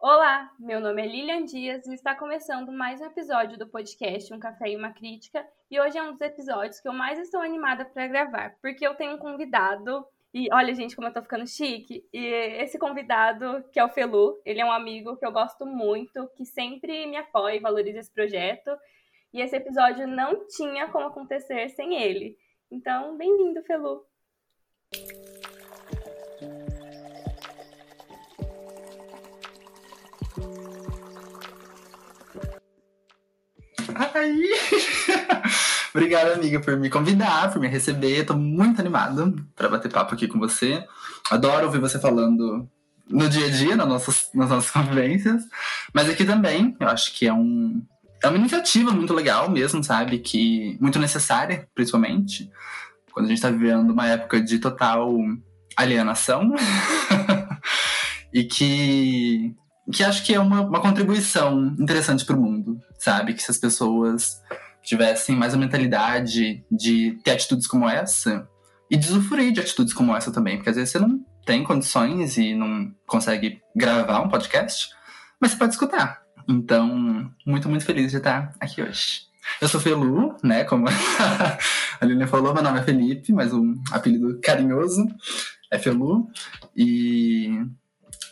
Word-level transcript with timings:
Olá, 0.00 0.48
meu 0.60 0.80
nome 0.80 1.02
é 1.02 1.06
Lilian 1.06 1.44
Dias 1.44 1.84
e 1.88 1.92
está 1.92 2.14
começando 2.14 2.70
mais 2.70 3.00
um 3.00 3.06
episódio 3.06 3.58
do 3.58 3.66
podcast 3.66 4.32
Um 4.32 4.38
Café 4.38 4.70
e 4.70 4.76
uma 4.76 4.92
Crítica. 4.92 5.44
E 5.68 5.80
hoje 5.80 5.98
é 5.98 6.02
um 6.02 6.12
dos 6.12 6.20
episódios 6.20 6.78
que 6.78 6.86
eu 6.86 6.92
mais 6.92 7.18
estou 7.18 7.40
animada 7.40 7.84
para 7.84 8.06
gravar, 8.06 8.54
porque 8.62 8.86
eu 8.86 8.94
tenho 8.94 9.16
um 9.16 9.18
convidado. 9.18 10.06
E 10.32 10.48
olha, 10.52 10.72
gente, 10.72 10.94
como 10.94 11.08
eu 11.08 11.12
tô 11.12 11.20
ficando 11.20 11.48
chique. 11.48 12.06
E 12.12 12.26
esse 12.62 12.78
convidado, 12.78 13.64
que 13.72 13.80
é 13.80 13.84
o 13.84 13.88
Felu, 13.88 14.40
ele 14.44 14.60
é 14.60 14.64
um 14.64 14.70
amigo 14.70 15.16
que 15.16 15.26
eu 15.26 15.32
gosto 15.32 15.66
muito, 15.66 16.30
que 16.36 16.46
sempre 16.46 17.04
me 17.06 17.16
apoia 17.16 17.56
e 17.56 17.60
valoriza 17.60 17.98
esse 17.98 18.12
projeto. 18.12 18.70
E 19.32 19.40
esse 19.40 19.56
episódio 19.56 20.06
não 20.06 20.46
tinha 20.46 20.86
como 20.88 21.08
acontecer 21.08 21.70
sem 21.70 22.00
ele. 22.00 22.38
Então, 22.70 23.16
bem-vindo, 23.16 23.64
Felu. 23.64 24.06
Ai! 34.18 34.34
Obrigada, 35.94 36.34
amiga, 36.34 36.60
por 36.60 36.76
me 36.76 36.90
convidar, 36.90 37.52
por 37.52 37.60
me 37.60 37.68
receber. 37.68 38.24
Tô 38.24 38.34
muito 38.34 38.80
animado 38.80 39.34
para 39.54 39.68
bater 39.68 39.90
papo 39.90 40.14
aqui 40.14 40.26
com 40.26 40.38
você. 40.38 40.84
Adoro 41.30 41.66
ouvir 41.66 41.78
você 41.78 41.98
falando 41.98 42.68
no 43.08 43.28
dia 43.28 43.46
a 43.46 43.50
dia, 43.50 43.76
nas 43.76 43.88
nossas, 43.88 44.30
nas 44.34 44.50
nossas 44.50 44.70
convivências. 44.70 45.44
Mas 45.94 46.08
aqui 46.08 46.24
também, 46.24 46.76
eu 46.80 46.88
acho 46.88 47.14
que 47.14 47.26
é 47.26 47.32
um. 47.32 47.82
É 48.22 48.28
uma 48.28 48.38
iniciativa 48.38 48.90
muito 48.90 49.14
legal 49.14 49.48
mesmo, 49.48 49.82
sabe? 49.84 50.18
Que 50.18 50.76
muito 50.80 50.98
necessária, 50.98 51.68
principalmente, 51.72 52.50
quando 53.12 53.26
a 53.26 53.28
gente 53.28 53.40
tá 53.40 53.50
vivendo 53.50 53.90
uma 53.90 54.08
época 54.08 54.40
de 54.40 54.58
total 54.58 55.16
alienação. 55.76 56.54
e 58.34 58.42
que 58.42 59.54
que 59.92 60.04
acho 60.04 60.24
que 60.24 60.34
é 60.34 60.40
uma, 60.40 60.60
uma 60.60 60.80
contribuição 60.80 61.74
interessante 61.78 62.24
para 62.24 62.36
o 62.36 62.40
mundo, 62.40 62.78
sabe? 63.08 63.32
Que 63.32 63.42
se 63.42 63.50
as 63.50 63.56
pessoas 63.56 64.42
tivessem 64.82 65.34
mais 65.34 65.54
a 65.54 65.56
mentalidade 65.56 66.62
de 66.70 67.18
ter 67.24 67.30
atitudes 67.30 67.66
como 67.66 67.88
essa 67.88 68.46
e 68.90 68.98
de 68.98 69.08
usufruir 69.08 69.50
de 69.50 69.60
atitudes 69.60 69.94
como 69.94 70.14
essa 70.14 70.30
também, 70.30 70.56
porque 70.56 70.68
às 70.68 70.76
vezes 70.76 70.90
você 70.90 70.98
não 70.98 71.24
tem 71.46 71.64
condições 71.64 72.36
e 72.36 72.54
não 72.54 72.94
consegue 73.06 73.62
gravar 73.74 74.20
um 74.20 74.28
podcast, 74.28 74.90
mas 75.40 75.52
você 75.52 75.56
pode 75.56 75.72
escutar. 75.72 76.22
Então, 76.46 77.32
muito, 77.46 77.66
muito 77.68 77.84
feliz 77.86 78.10
de 78.10 78.18
estar 78.18 78.52
aqui 78.60 78.82
hoje. 78.82 79.22
Eu 79.58 79.68
sou 79.68 79.80
Felu, 79.80 80.36
né? 80.44 80.64
Como 80.64 80.86
a 82.00 82.04
Lilian 82.04 82.26
falou, 82.26 82.52
meu 82.52 82.62
nome 82.62 82.80
é 82.80 82.82
Felipe, 82.82 83.32
mas 83.32 83.54
um 83.54 83.74
apelido 83.90 84.38
carinhoso 84.42 85.06
é 85.70 85.78
Felu. 85.78 86.28
E 86.76 87.58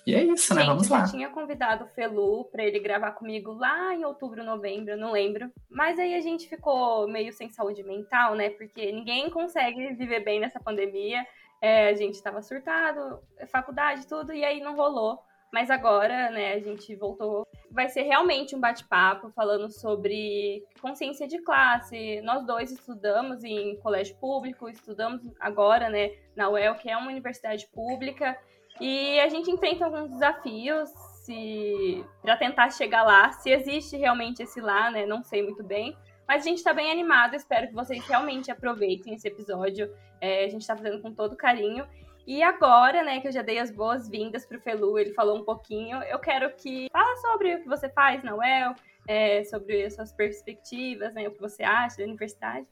e 0.07 0.15
é 0.15 0.23
isso, 0.23 0.55
né? 0.55 0.63
Vamos 0.65 0.89
lá. 0.89 1.01
Eu 1.01 1.11
tinha 1.11 1.29
convidado 1.29 1.85
o 1.85 1.89
Felu 1.89 2.45
para 2.45 2.65
ele 2.65 2.79
gravar 2.79 3.11
comigo 3.11 3.53
lá 3.53 3.93
em 3.93 4.05
outubro, 4.05 4.45
novembro, 4.45 4.97
não 4.97 5.11
lembro. 5.11 5.51
Mas 5.69 5.99
aí 5.99 6.15
a 6.15 6.21
gente 6.21 6.49
ficou 6.49 7.09
meio 7.09 7.33
sem 7.33 7.51
saúde 7.51 7.83
mental, 7.83 8.37
né? 8.37 8.51
Porque 8.51 8.93
ninguém 8.93 9.29
consegue 9.29 9.95
viver 9.95 10.21
bem 10.21 10.39
nessa 10.39 10.61
pandemia. 10.61 11.27
É, 11.61 11.89
a 11.89 11.95
gente 11.95 12.15
estava 12.15 12.41
surtado, 12.41 13.19
faculdade, 13.49 14.07
tudo, 14.07 14.33
e 14.33 14.45
aí 14.45 14.61
não 14.61 14.77
rolou. 14.77 15.19
Mas 15.53 15.71
agora, 15.71 16.31
né, 16.31 16.53
a 16.53 16.61
gente 16.61 16.95
voltou. 16.95 17.47
Vai 17.71 17.89
ser 17.89 18.03
realmente 18.03 18.55
um 18.55 18.61
bate-papo 18.61 19.31
falando 19.31 19.71
sobre 19.71 20.65
consciência 20.81 21.27
de 21.27 21.39
classe. 21.39 22.21
Nós 22.23 22.45
dois 22.45 22.71
estudamos 22.71 23.43
em 23.43 23.77
colégio 23.77 24.17
público, 24.17 24.69
estudamos 24.69 25.23
agora, 25.41 25.89
né, 25.89 26.13
na 26.37 26.49
UEL, 26.49 26.75
que 26.77 26.91
é 26.91 26.97
uma 26.97 27.11
universidade 27.11 27.67
pública. 27.69 28.39
E 28.81 29.19
a 29.21 29.29
gente 29.29 29.51
enfrenta 29.51 29.85
alguns 29.85 30.11
desafios 30.11 30.91
se 31.25 32.05
para 32.23 32.37
tentar 32.37 32.71
chegar 32.71 33.03
lá, 33.03 33.33
se 33.33 33.51
existe 33.51 33.97
realmente 33.97 34.43
esse 34.43 34.61
lá, 34.61 34.91
né? 34.91 35.05
Não 35.05 35.23
sei 35.23 35.43
muito 35.43 35.63
bem. 35.63 35.97
Mas 36.27 36.43
a 36.43 36.49
gente 36.49 36.59
está 36.59 36.73
bem 36.73 36.91
animado, 36.91 37.35
espero 37.35 37.69
que 37.69 37.75
vocês 37.75 38.05
realmente 38.07 38.51
aproveitem 38.51 39.15
esse 39.15 39.29
episódio. 39.29 39.93
É, 40.21 40.45
a 40.45 40.49
gente 40.49 40.63
está 40.63 40.77
fazendo 40.77 41.01
com 41.01 41.13
todo 41.13 41.37
carinho. 41.37 41.87
E 42.27 42.43
agora, 42.43 43.05
né, 43.05 43.21
que 43.21 43.29
eu 43.29 43.33
já 43.33 43.43
dei 43.43 43.59
as 43.59 43.71
boas-vindas 43.71 44.45
para 44.45 44.59
o 44.59 44.61
Felu, 44.61 44.99
ele 44.99 45.13
falou 45.13 45.39
um 45.39 45.45
pouquinho, 45.45 46.03
eu 46.03 46.19
quero 46.19 46.53
que 46.57 46.89
fala 46.91 47.17
sobre 47.19 47.55
o 47.55 47.63
que 47.63 47.69
você 47.69 47.89
faz 47.89 48.25
na 48.25 48.35
UEL, 48.35 48.75
é, 49.07 49.45
sobre 49.45 49.85
as 49.85 49.95
suas 49.95 50.13
perspectivas, 50.13 51.15
né, 51.15 51.29
o 51.29 51.31
que 51.31 51.41
você 51.41 51.63
acha 51.63 51.99
da 51.99 52.05
universidade. 52.05 52.67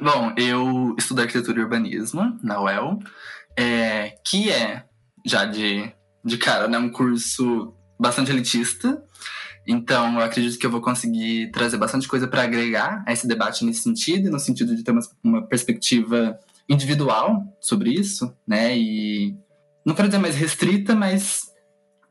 Bom, 0.00 0.32
eu 0.38 0.94
estudo 0.98 1.20
arquitetura 1.20 1.58
e 1.58 1.62
urbanismo 1.62 2.38
na 2.42 2.62
UEL 2.62 2.98
é, 3.60 4.14
que 4.24 4.50
é, 4.50 4.84
já 5.26 5.44
de, 5.44 5.92
de 6.24 6.38
cara, 6.38 6.66
né, 6.66 6.78
um 6.78 6.90
curso 6.90 7.74
bastante 7.98 8.30
elitista. 8.30 9.02
Então, 9.66 10.14
eu 10.14 10.24
acredito 10.24 10.58
que 10.58 10.64
eu 10.64 10.70
vou 10.70 10.80
conseguir 10.80 11.50
trazer 11.50 11.76
bastante 11.76 12.08
coisa 12.08 12.26
para 12.26 12.42
agregar 12.42 13.04
a 13.06 13.12
esse 13.12 13.28
debate 13.28 13.64
nesse 13.64 13.82
sentido, 13.82 14.30
no 14.30 14.40
sentido 14.40 14.74
de 14.74 14.82
ter 14.82 14.90
uma, 14.90 15.02
uma 15.22 15.46
perspectiva 15.46 16.38
individual 16.68 17.42
sobre 17.60 17.90
isso, 17.90 18.34
né? 18.48 18.76
E 18.76 19.36
não 19.84 19.94
quero 19.94 20.08
dizer 20.08 20.18
mais 20.18 20.34
restrita, 20.34 20.94
mas 20.94 21.49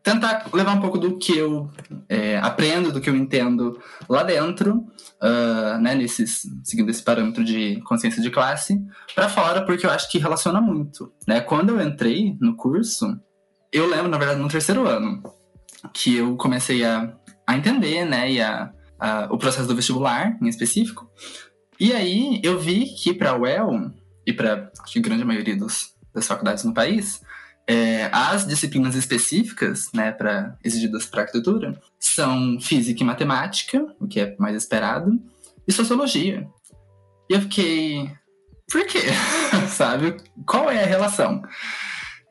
tentar 0.03 0.45
levar 0.53 0.73
um 0.73 0.81
pouco 0.81 0.97
do 0.97 1.17
que 1.17 1.37
eu 1.37 1.69
é, 2.07 2.37
aprendo, 2.37 2.91
do 2.91 3.01
que 3.01 3.09
eu 3.09 3.15
entendo 3.15 3.79
lá 4.07 4.23
dentro, 4.23 4.87
uh, 5.21 5.77
né, 5.79 5.95
nesses, 5.95 6.47
seguindo 6.63 6.89
esse 6.89 7.03
parâmetro 7.03 7.43
de 7.43 7.81
consciência 7.81 8.21
de 8.21 8.29
classe, 8.29 8.81
para 9.13 9.29
fora, 9.29 9.65
porque 9.65 9.85
eu 9.85 9.91
acho 9.91 10.09
que 10.09 10.17
relaciona 10.17 10.61
muito. 10.61 11.11
Né? 11.27 11.41
Quando 11.41 11.69
eu 11.69 11.81
entrei 11.81 12.37
no 12.39 12.55
curso, 12.55 13.19
eu 13.71 13.87
lembro, 13.87 14.09
na 14.09 14.17
verdade, 14.17 14.39
no 14.39 14.47
terceiro 14.47 14.87
ano, 14.87 15.21
que 15.93 16.15
eu 16.15 16.35
comecei 16.37 16.83
a, 16.83 17.13
a 17.45 17.57
entender 17.57 18.05
né, 18.05 18.31
e 18.31 18.41
a, 18.41 18.71
a, 18.99 19.27
o 19.31 19.37
processo 19.37 19.67
do 19.67 19.75
vestibular, 19.75 20.37
em 20.41 20.47
específico. 20.47 21.09
E 21.79 21.93
aí 21.93 22.41
eu 22.43 22.59
vi 22.59 22.85
que 22.85 23.13
para 23.13 23.31
a 23.31 23.37
UEL, 23.37 23.91
e 24.25 24.33
para 24.33 24.71
a 24.79 24.99
grande 24.99 25.25
maioria 25.25 25.55
dos, 25.55 25.93
das 26.13 26.27
faculdades 26.27 26.63
no 26.63 26.73
país, 26.73 27.21
é, 27.69 28.09
as 28.11 28.47
disciplinas 28.47 28.95
específicas, 28.95 29.91
né, 29.93 30.11
para 30.11 30.57
exigidas 30.63 31.05
para 31.05 31.21
arquitetura, 31.21 31.79
são 31.99 32.59
física 32.59 33.03
e 33.03 33.05
matemática, 33.05 33.85
o 33.99 34.07
que 34.07 34.19
é 34.19 34.35
mais 34.39 34.55
esperado, 34.55 35.21
e 35.67 35.71
sociologia. 35.71 36.49
E 37.29 37.33
eu 37.33 37.41
fiquei, 37.41 38.11
por 38.71 38.83
quê? 38.87 39.03
Sabe? 39.69 40.17
Qual 40.47 40.71
é 40.71 40.83
a 40.83 40.87
relação? 40.87 41.43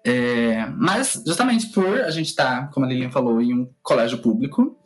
É, 0.04 0.66
mas 0.77 1.22
justamente 1.25 1.69
por 1.69 2.00
a 2.00 2.10
gente 2.10 2.31
estar, 2.31 2.62
tá, 2.62 2.66
como 2.72 2.84
a 2.84 2.88
Lilian 2.88 3.12
falou, 3.12 3.41
em 3.41 3.54
um 3.54 3.71
colégio 3.81 4.19
público, 4.19 4.77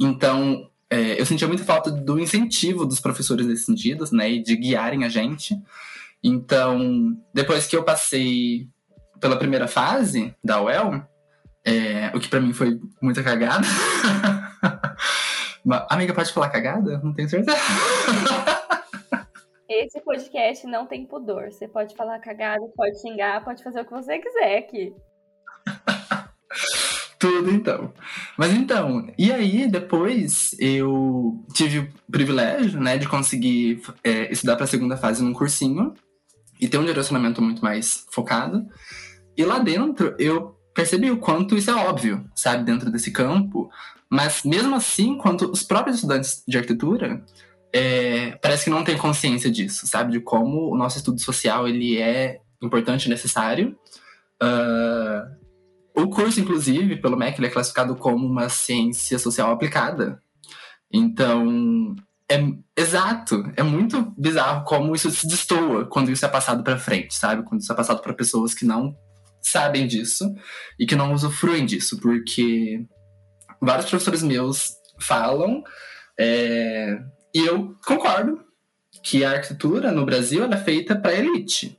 então 0.00 0.70
é, 0.88 1.20
eu 1.20 1.26
sentia 1.26 1.46
muita 1.46 1.64
falta 1.64 1.90
do 1.90 2.18
incentivo 2.18 2.86
dos 2.86 2.98
professores 2.98 3.46
nesse 3.46 3.66
sentido, 3.66 4.06
né, 4.10 4.30
e 4.30 4.42
de 4.42 4.56
guiarem 4.56 5.04
a 5.04 5.10
gente. 5.10 5.54
Então, 6.24 7.14
depois 7.34 7.66
que 7.66 7.76
eu 7.76 7.84
passei 7.84 8.70
pela 9.22 9.38
primeira 9.38 9.66
fase 9.68 10.34
da 10.42 10.60
UEL, 10.60 11.00
é, 11.64 12.10
o 12.12 12.18
que 12.18 12.28
para 12.28 12.40
mim 12.40 12.52
foi 12.52 12.80
muita 13.00 13.22
cagada. 13.22 13.62
Amiga, 15.88 16.12
pode 16.12 16.32
falar 16.32 16.50
cagada? 16.50 17.00
Não 17.04 17.14
tenho 17.14 17.28
certeza. 17.28 17.56
Esse 19.70 20.00
podcast 20.00 20.66
não 20.66 20.86
tem 20.86 21.06
pudor. 21.06 21.52
Você 21.52 21.68
pode 21.68 21.94
falar 21.94 22.18
cagada, 22.18 22.60
pode 22.76 23.00
xingar, 23.00 23.44
pode 23.44 23.62
fazer 23.62 23.82
o 23.82 23.84
que 23.84 23.92
você 23.92 24.18
quiser 24.18 24.58
aqui. 24.58 24.92
Tudo 27.18 27.52
então. 27.52 27.92
Mas 28.36 28.52
então, 28.52 29.06
e 29.16 29.32
aí 29.32 29.70
depois 29.70 30.56
eu 30.58 31.40
tive 31.54 31.78
o 31.78 31.88
privilégio, 32.10 32.80
né, 32.80 32.98
de 32.98 33.08
conseguir 33.08 33.80
é, 34.02 34.32
estudar 34.32 34.56
para 34.56 34.64
a 34.64 34.68
segunda 34.68 34.96
fase 34.96 35.22
num 35.22 35.32
cursinho 35.32 35.94
e 36.60 36.66
ter 36.68 36.78
um 36.78 36.84
direcionamento 36.84 37.40
muito 37.40 37.62
mais 37.62 38.04
focado. 38.10 38.66
E 39.36 39.44
lá 39.44 39.58
dentro 39.58 40.14
eu 40.18 40.56
percebi 40.74 41.10
o 41.10 41.18
quanto 41.18 41.56
isso 41.56 41.70
é 41.70 41.74
óbvio, 41.74 42.24
sabe, 42.34 42.64
dentro 42.64 42.90
desse 42.90 43.10
campo. 43.10 43.70
Mas 44.08 44.42
mesmo 44.42 44.74
assim, 44.74 45.16
quanto 45.16 45.50
os 45.50 45.62
próprios 45.62 45.96
estudantes 45.96 46.42
de 46.46 46.56
arquitetura 46.56 47.24
é, 47.72 48.32
parece 48.42 48.64
que 48.64 48.70
não 48.70 48.84
têm 48.84 48.98
consciência 48.98 49.50
disso, 49.50 49.86
sabe, 49.86 50.12
de 50.12 50.20
como 50.20 50.70
o 50.70 50.76
nosso 50.76 50.98
estudo 50.98 51.20
social 51.20 51.66
ele 51.66 51.98
é 51.98 52.40
importante 52.60 53.06
e 53.06 53.08
necessário. 53.08 53.76
Uh, 54.42 55.42
o 55.94 56.08
curso, 56.08 56.40
inclusive, 56.40 56.96
pelo 56.96 57.16
MEC, 57.16 57.38
ele 57.38 57.46
é 57.46 57.50
classificado 57.50 57.96
como 57.96 58.26
uma 58.26 58.48
ciência 58.48 59.18
social 59.18 59.50
aplicada. 59.50 60.20
Então, 60.92 61.94
é 62.30 62.38
exato, 62.76 63.50
é 63.56 63.62
muito 63.62 64.12
bizarro 64.16 64.64
como 64.64 64.94
isso 64.94 65.10
se 65.10 65.26
destoa 65.26 65.86
quando 65.86 66.10
isso 66.10 66.24
é 66.24 66.28
passado 66.28 66.62
para 66.62 66.78
frente, 66.78 67.14
sabe? 67.14 67.42
Quando 67.42 67.60
isso 67.60 67.72
é 67.72 67.76
passado 67.76 68.00
para 68.00 68.14
pessoas 68.14 68.54
que 68.54 68.64
não 68.64 68.94
sabem 69.42 69.86
disso 69.86 70.34
e 70.78 70.86
que 70.86 70.96
não 70.96 71.12
usufruem 71.12 71.66
disso, 71.66 71.98
porque 72.00 72.84
vários 73.60 73.88
professores 73.88 74.22
meus 74.22 74.72
falam, 74.98 75.62
é, 76.18 76.98
e 77.34 77.40
eu 77.40 77.76
concordo, 77.84 78.40
que 79.02 79.24
a 79.24 79.32
arquitetura 79.32 79.90
no 79.90 80.06
Brasil 80.06 80.44
é 80.44 80.56
feita 80.56 80.94
para 80.94 81.14
elite. 81.14 81.78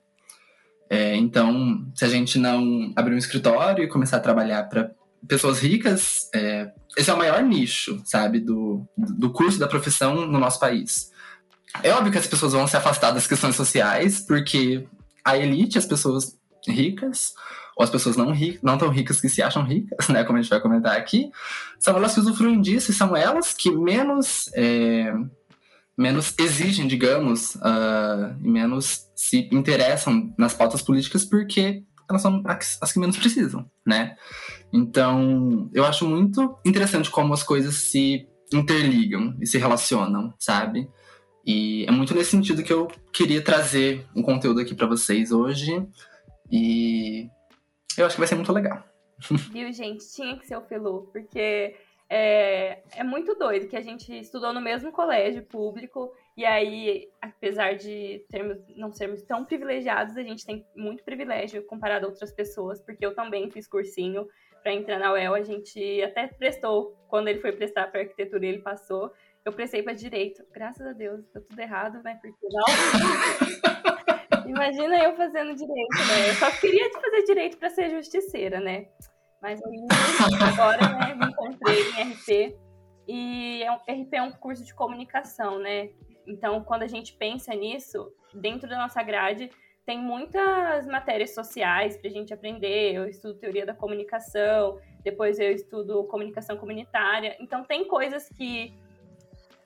É, 0.89 1.15
então, 1.15 1.89
se 1.95 2.03
a 2.03 2.09
gente 2.09 2.37
não 2.37 2.91
abrir 2.95 3.15
um 3.15 3.17
escritório 3.17 3.83
e 3.83 3.87
começar 3.87 4.17
a 4.17 4.21
trabalhar 4.21 4.63
para 4.63 4.91
pessoas 5.27 5.59
ricas, 5.59 6.29
é, 6.35 6.71
esse 6.97 7.09
é 7.09 7.13
o 7.13 7.17
maior 7.17 7.41
nicho, 7.41 8.01
sabe, 8.03 8.39
do, 8.39 8.85
do 8.97 9.31
curso 9.31 9.57
da 9.57 9.67
profissão 9.67 10.27
no 10.27 10.37
nosso 10.37 10.59
país. 10.59 11.11
É 11.81 11.91
óbvio 11.91 12.11
que 12.11 12.17
as 12.17 12.27
pessoas 12.27 12.53
vão 12.53 12.67
se 12.67 12.77
afastar 12.77 13.11
das 13.11 13.25
questões 13.25 13.55
sociais, 13.55 14.19
porque 14.19 14.85
a 15.23 15.37
elite, 15.37 15.77
as 15.77 15.85
pessoas 15.85 16.37
ricas, 16.67 17.33
ou 17.75 17.83
as 17.83 17.89
pessoas 17.89 18.15
não, 18.15 18.31
ri, 18.31 18.59
não 18.61 18.77
tão 18.77 18.89
ricas 18.89 19.19
que 19.19 19.29
se 19.29 19.41
acham 19.41 19.63
ricas, 19.63 20.07
né, 20.09 20.23
como 20.23 20.37
a 20.37 20.41
gente 20.41 20.49
vai 20.49 20.61
comentar 20.61 20.95
aqui, 20.95 21.31
são 21.79 21.95
elas 21.97 22.13
que 22.13 22.19
usufruem 22.19 22.61
disso 22.61 22.91
e 22.91 22.93
são 22.93 23.15
elas 23.15 23.53
que 23.53 23.71
menos, 23.71 24.49
é, 24.53 25.13
menos 25.97 26.33
exigem, 26.39 26.87
digamos, 26.87 27.55
uh, 27.55 28.35
e 28.41 28.47
menos 28.47 29.07
se 29.15 29.49
interessam 29.51 30.33
nas 30.37 30.53
pautas 30.53 30.81
políticas 30.81 31.25
porque 31.25 31.83
elas 32.09 32.21
são 32.21 32.43
as 32.45 32.91
que 32.91 32.99
menos 32.99 33.17
precisam, 33.17 33.69
né? 33.85 34.15
Então, 34.71 35.69
eu 35.73 35.85
acho 35.85 36.05
muito 36.05 36.57
interessante 36.65 37.09
como 37.09 37.33
as 37.33 37.43
coisas 37.43 37.75
se 37.75 38.27
interligam 38.51 39.35
e 39.41 39.47
se 39.47 39.57
relacionam, 39.57 40.33
sabe? 40.37 40.89
E 41.45 41.85
é 41.85 41.91
muito 41.91 42.13
nesse 42.13 42.31
sentido 42.31 42.63
que 42.63 42.71
eu 42.71 42.87
queria 43.11 43.41
trazer 43.41 44.05
um 44.15 44.21
conteúdo 44.21 44.61
aqui 44.61 44.73
para 44.73 44.87
vocês 44.87 45.31
hoje. 45.31 45.85
E 46.51 47.29
eu 47.97 48.05
acho 48.05 48.15
que 48.15 48.21
vai 48.21 48.27
ser 48.27 48.35
muito 48.35 48.51
legal. 48.51 48.83
Viu, 49.51 49.71
gente? 49.71 50.11
Tinha 50.13 50.37
que 50.37 50.47
ser 50.47 50.57
o 50.57 50.61
Felu, 50.61 51.09
porque 51.11 51.75
é, 52.09 52.81
é 52.95 53.03
muito 53.03 53.35
doido 53.35 53.67
que 53.67 53.75
a 53.75 53.81
gente 53.81 54.13
estudou 54.17 54.53
no 54.53 54.61
mesmo 54.61 54.91
colégio 54.91 55.43
público 55.43 56.13
e 56.35 56.45
aí, 56.45 57.07
apesar 57.21 57.75
de 57.75 58.25
termos, 58.29 58.57
não 58.75 58.91
sermos 58.91 59.21
tão 59.21 59.45
privilegiados, 59.45 60.17
a 60.17 60.23
gente 60.23 60.45
tem 60.45 60.65
muito 60.75 61.03
privilégio 61.03 61.63
comparado 61.65 62.05
a 62.05 62.09
outras 62.09 62.31
pessoas, 62.31 62.81
porque 62.81 63.05
eu 63.05 63.13
também 63.13 63.51
fiz 63.51 63.67
cursinho 63.67 64.27
para 64.63 64.73
entrar 64.73 64.97
na 64.97 65.11
UEL, 65.11 65.35
a 65.35 65.43
gente 65.43 66.01
até 66.01 66.25
prestou, 66.27 66.97
quando 67.07 67.27
ele 67.27 67.39
foi 67.39 67.51
prestar 67.51 67.91
para 67.91 68.01
arquitetura, 68.01 68.45
ele 68.45 68.59
passou. 68.59 69.11
Eu 69.45 69.51
prestei 69.51 69.83
para 69.83 69.93
direito. 69.93 70.41
Graças 70.53 70.87
a 70.87 70.93
Deus, 70.93 71.21
deu 71.33 71.43
tudo 71.43 71.59
errado, 71.59 72.01
né? 72.01 72.17
Porque 72.21 72.47
não. 72.49 72.63
Imagina 74.45 74.97
eu 75.03 75.15
fazendo 75.15 75.55
direito, 75.55 75.97
né? 75.97 76.29
Eu 76.29 76.33
só 76.35 76.51
queria 76.51 76.89
fazer 76.91 77.23
direito 77.23 77.57
para 77.57 77.69
ser 77.69 77.89
justiceira, 77.89 78.59
né? 78.59 78.87
Mas 79.41 79.61
aí, 79.61 79.87
agora, 80.53 80.89
né, 80.99 81.15
me 81.15 81.25
encontrei 81.25 81.81
em 81.81 82.11
RP. 82.11 82.57
E 83.07 83.63
é 83.63 83.71
um, 83.71 83.75
RP 83.75 84.13
é 84.13 84.21
um 84.21 84.31
curso 84.31 84.63
de 84.63 84.73
comunicação, 84.73 85.59
né? 85.59 85.89
Então, 86.25 86.63
quando 86.63 86.83
a 86.83 86.87
gente 86.87 87.13
pensa 87.13 87.53
nisso, 87.53 88.09
dentro 88.33 88.69
da 88.69 88.77
nossa 88.77 89.03
grade, 89.03 89.49
tem 89.85 89.99
muitas 89.99 90.87
matérias 90.87 91.33
sociais 91.33 91.97
para 91.97 92.09
a 92.09 92.13
gente 92.13 92.33
aprender. 92.33 92.93
Eu 92.93 93.05
estudo 93.05 93.37
teoria 93.37 93.65
da 93.65 93.73
comunicação, 93.73 94.79
depois 95.03 95.37
eu 95.39 95.51
estudo 95.51 96.05
comunicação 96.05 96.55
comunitária. 96.55 97.35
Então, 97.39 97.65
tem 97.65 97.85
coisas 97.85 98.29
que 98.29 98.73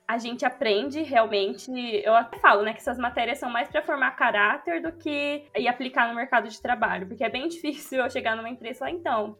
a 0.08 0.16
gente 0.16 0.42
aprende 0.46 1.02
realmente. 1.02 1.70
Eu 2.02 2.14
até 2.14 2.38
falo, 2.38 2.62
né, 2.62 2.72
que 2.72 2.78
essas 2.78 2.96
matérias 2.96 3.38
são 3.38 3.50
mais 3.50 3.68
para 3.68 3.82
formar 3.82 4.12
caráter 4.12 4.80
do 4.80 4.90
que 4.90 5.44
ir 5.54 5.68
aplicar 5.68 6.08
no 6.08 6.14
mercado 6.14 6.48
de 6.48 6.62
trabalho, 6.62 7.06
porque 7.06 7.22
é 7.22 7.28
bem 7.28 7.46
difícil 7.46 7.98
eu 7.98 8.10
chegar 8.10 8.34
numa 8.34 8.48
empresa 8.48 8.76
e 8.76 8.78
falar, 8.78 8.90
então, 8.92 9.38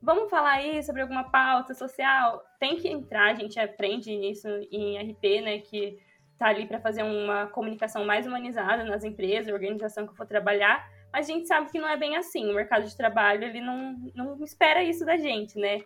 vamos 0.00 0.30
falar 0.30 0.52
aí 0.52 0.82
sobre 0.82 1.02
alguma 1.02 1.24
pauta 1.24 1.74
social. 1.74 2.42
Tem 2.58 2.78
que 2.78 2.88
entrar, 2.88 3.32
a 3.32 3.34
gente 3.34 3.60
aprende 3.60 4.16
nisso 4.16 4.48
em 4.72 4.96
RP, 4.96 5.42
né, 5.42 5.58
que 5.58 5.98
tá 6.38 6.46
ali 6.46 6.64
para 6.64 6.80
fazer 6.80 7.02
uma 7.02 7.48
comunicação 7.48 8.02
mais 8.02 8.26
humanizada 8.26 8.82
nas 8.84 9.04
empresas, 9.04 9.52
organização 9.52 10.06
que 10.06 10.12
eu 10.12 10.16
for 10.16 10.26
trabalhar, 10.26 10.88
mas 11.12 11.28
a 11.28 11.32
gente 11.34 11.46
sabe 11.46 11.70
que 11.70 11.78
não 11.78 11.88
é 11.88 11.98
bem 11.98 12.16
assim. 12.16 12.50
O 12.50 12.54
mercado 12.54 12.86
de 12.86 12.96
trabalho, 12.96 13.44
ele 13.44 13.60
não, 13.60 13.94
não 14.14 14.42
espera 14.42 14.82
isso 14.82 15.04
da 15.04 15.18
gente, 15.18 15.58
né? 15.58 15.82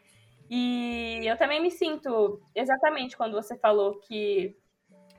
E 0.51 1.23
eu 1.25 1.37
também 1.37 1.61
me 1.61 1.71
sinto, 1.71 2.41
exatamente 2.55 3.17
quando 3.17 3.33
você 3.33 3.57
falou 3.57 3.99
que 4.01 4.57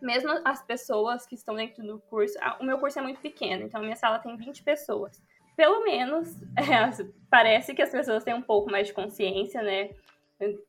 mesmo 0.01 0.29
as 0.43 0.63
pessoas 0.63 1.25
que 1.25 1.35
estão 1.35 1.55
dentro 1.55 1.83
do 1.83 1.99
curso, 1.99 2.37
o 2.59 2.63
meu 2.63 2.77
curso 2.77 2.99
é 2.99 3.01
muito 3.01 3.19
pequeno, 3.19 3.63
então 3.63 3.81
a 3.81 3.83
minha 3.83 3.95
sala 3.95 4.19
tem 4.19 4.35
20 4.35 4.63
pessoas. 4.63 5.21
Pelo 5.55 5.83
menos, 5.83 6.35
é, 6.57 7.05
parece 7.29 7.73
que 7.73 7.81
as 7.81 7.89
pessoas 7.89 8.23
têm 8.23 8.33
um 8.33 8.41
pouco 8.41 8.69
mais 8.69 8.87
de 8.87 8.93
consciência, 8.93 9.61
né? 9.61 9.89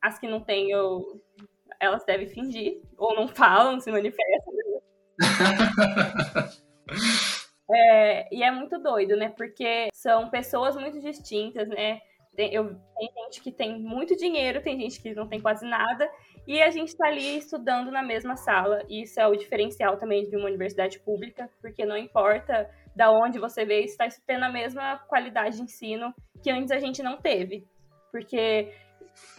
As 0.00 0.18
que 0.18 0.28
não 0.28 0.40
têm, 0.40 0.70
eu 0.70 1.20
elas 1.78 2.04
devem 2.04 2.26
fingir, 2.26 2.80
ou 2.96 3.14
não 3.14 3.28
falam, 3.28 3.78
se 3.80 3.90
manifestam. 3.90 4.54
é, 7.70 8.34
e 8.34 8.42
é 8.42 8.50
muito 8.50 8.78
doido, 8.78 9.16
né? 9.16 9.28
Porque 9.28 9.88
são 9.92 10.30
pessoas 10.30 10.76
muito 10.76 11.00
distintas, 11.00 11.68
né? 11.68 12.00
Tem, 12.36 12.52
eu, 12.52 12.76
tem 12.96 13.10
gente 13.24 13.40
que 13.40 13.50
tem 13.50 13.78
muito 13.80 14.14
dinheiro, 14.14 14.62
tem 14.62 14.78
gente 14.78 15.00
que 15.00 15.14
não 15.14 15.26
tem 15.26 15.40
quase 15.40 15.66
nada, 15.66 16.10
e 16.46 16.62
a 16.62 16.70
gente 16.70 16.88
está 16.88 17.08
ali 17.08 17.38
estudando 17.38 17.90
na 17.90 18.02
mesma 18.02 18.36
sala. 18.36 18.84
E 18.88 19.02
isso 19.02 19.18
é 19.18 19.26
o 19.26 19.34
diferencial 19.34 19.96
também 19.96 20.28
de 20.28 20.36
uma 20.36 20.46
universidade 20.46 20.98
pública, 21.00 21.50
porque 21.60 21.84
não 21.84 21.96
importa 21.96 22.70
da 22.94 23.10
onde 23.10 23.38
você 23.38 23.64
veio, 23.64 23.84
está 23.84 24.06
tendo 24.26 24.44
a 24.44 24.52
mesma 24.52 24.98
qualidade 25.08 25.56
de 25.56 25.62
ensino 25.62 26.14
que 26.42 26.50
antes 26.50 26.70
a 26.70 26.78
gente 26.78 27.02
não 27.02 27.16
teve. 27.16 27.66
Porque 28.12 28.72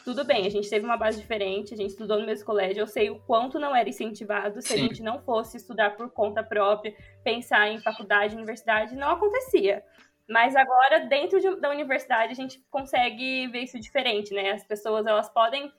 tudo 0.03 0.23
bem, 0.23 0.45
a 0.45 0.49
gente 0.49 0.69
teve 0.69 0.85
uma 0.85 0.97
base 0.97 1.19
diferente, 1.19 1.73
a 1.73 1.77
gente 1.77 1.91
estudou 1.91 2.19
no 2.19 2.25
mesmo 2.25 2.45
colégio, 2.45 2.81
eu 2.81 2.87
sei 2.87 3.09
o 3.09 3.19
quanto 3.19 3.59
não 3.59 3.75
era 3.75 3.87
incentivado 3.87 4.61
se 4.61 4.69
Sim. 4.69 4.73
a 4.73 4.77
gente 4.77 5.03
não 5.03 5.19
fosse 5.19 5.57
estudar 5.57 5.95
por 5.95 6.09
conta 6.11 6.43
própria, 6.43 6.95
pensar 7.23 7.69
em 7.69 7.79
faculdade, 7.79 8.35
universidade, 8.35 8.95
não 8.95 9.11
acontecia. 9.11 9.83
Mas 10.27 10.55
agora, 10.55 11.05
dentro 11.05 11.39
de, 11.39 11.55
da 11.61 11.69
universidade, 11.69 12.31
a 12.31 12.35
gente 12.35 12.61
consegue 12.69 13.47
ver 13.47 13.61
isso 13.61 13.79
diferente, 13.79 14.33
né? 14.33 14.51
As 14.51 14.63
pessoas, 14.63 15.05
elas 15.05 15.29
podem... 15.29 15.71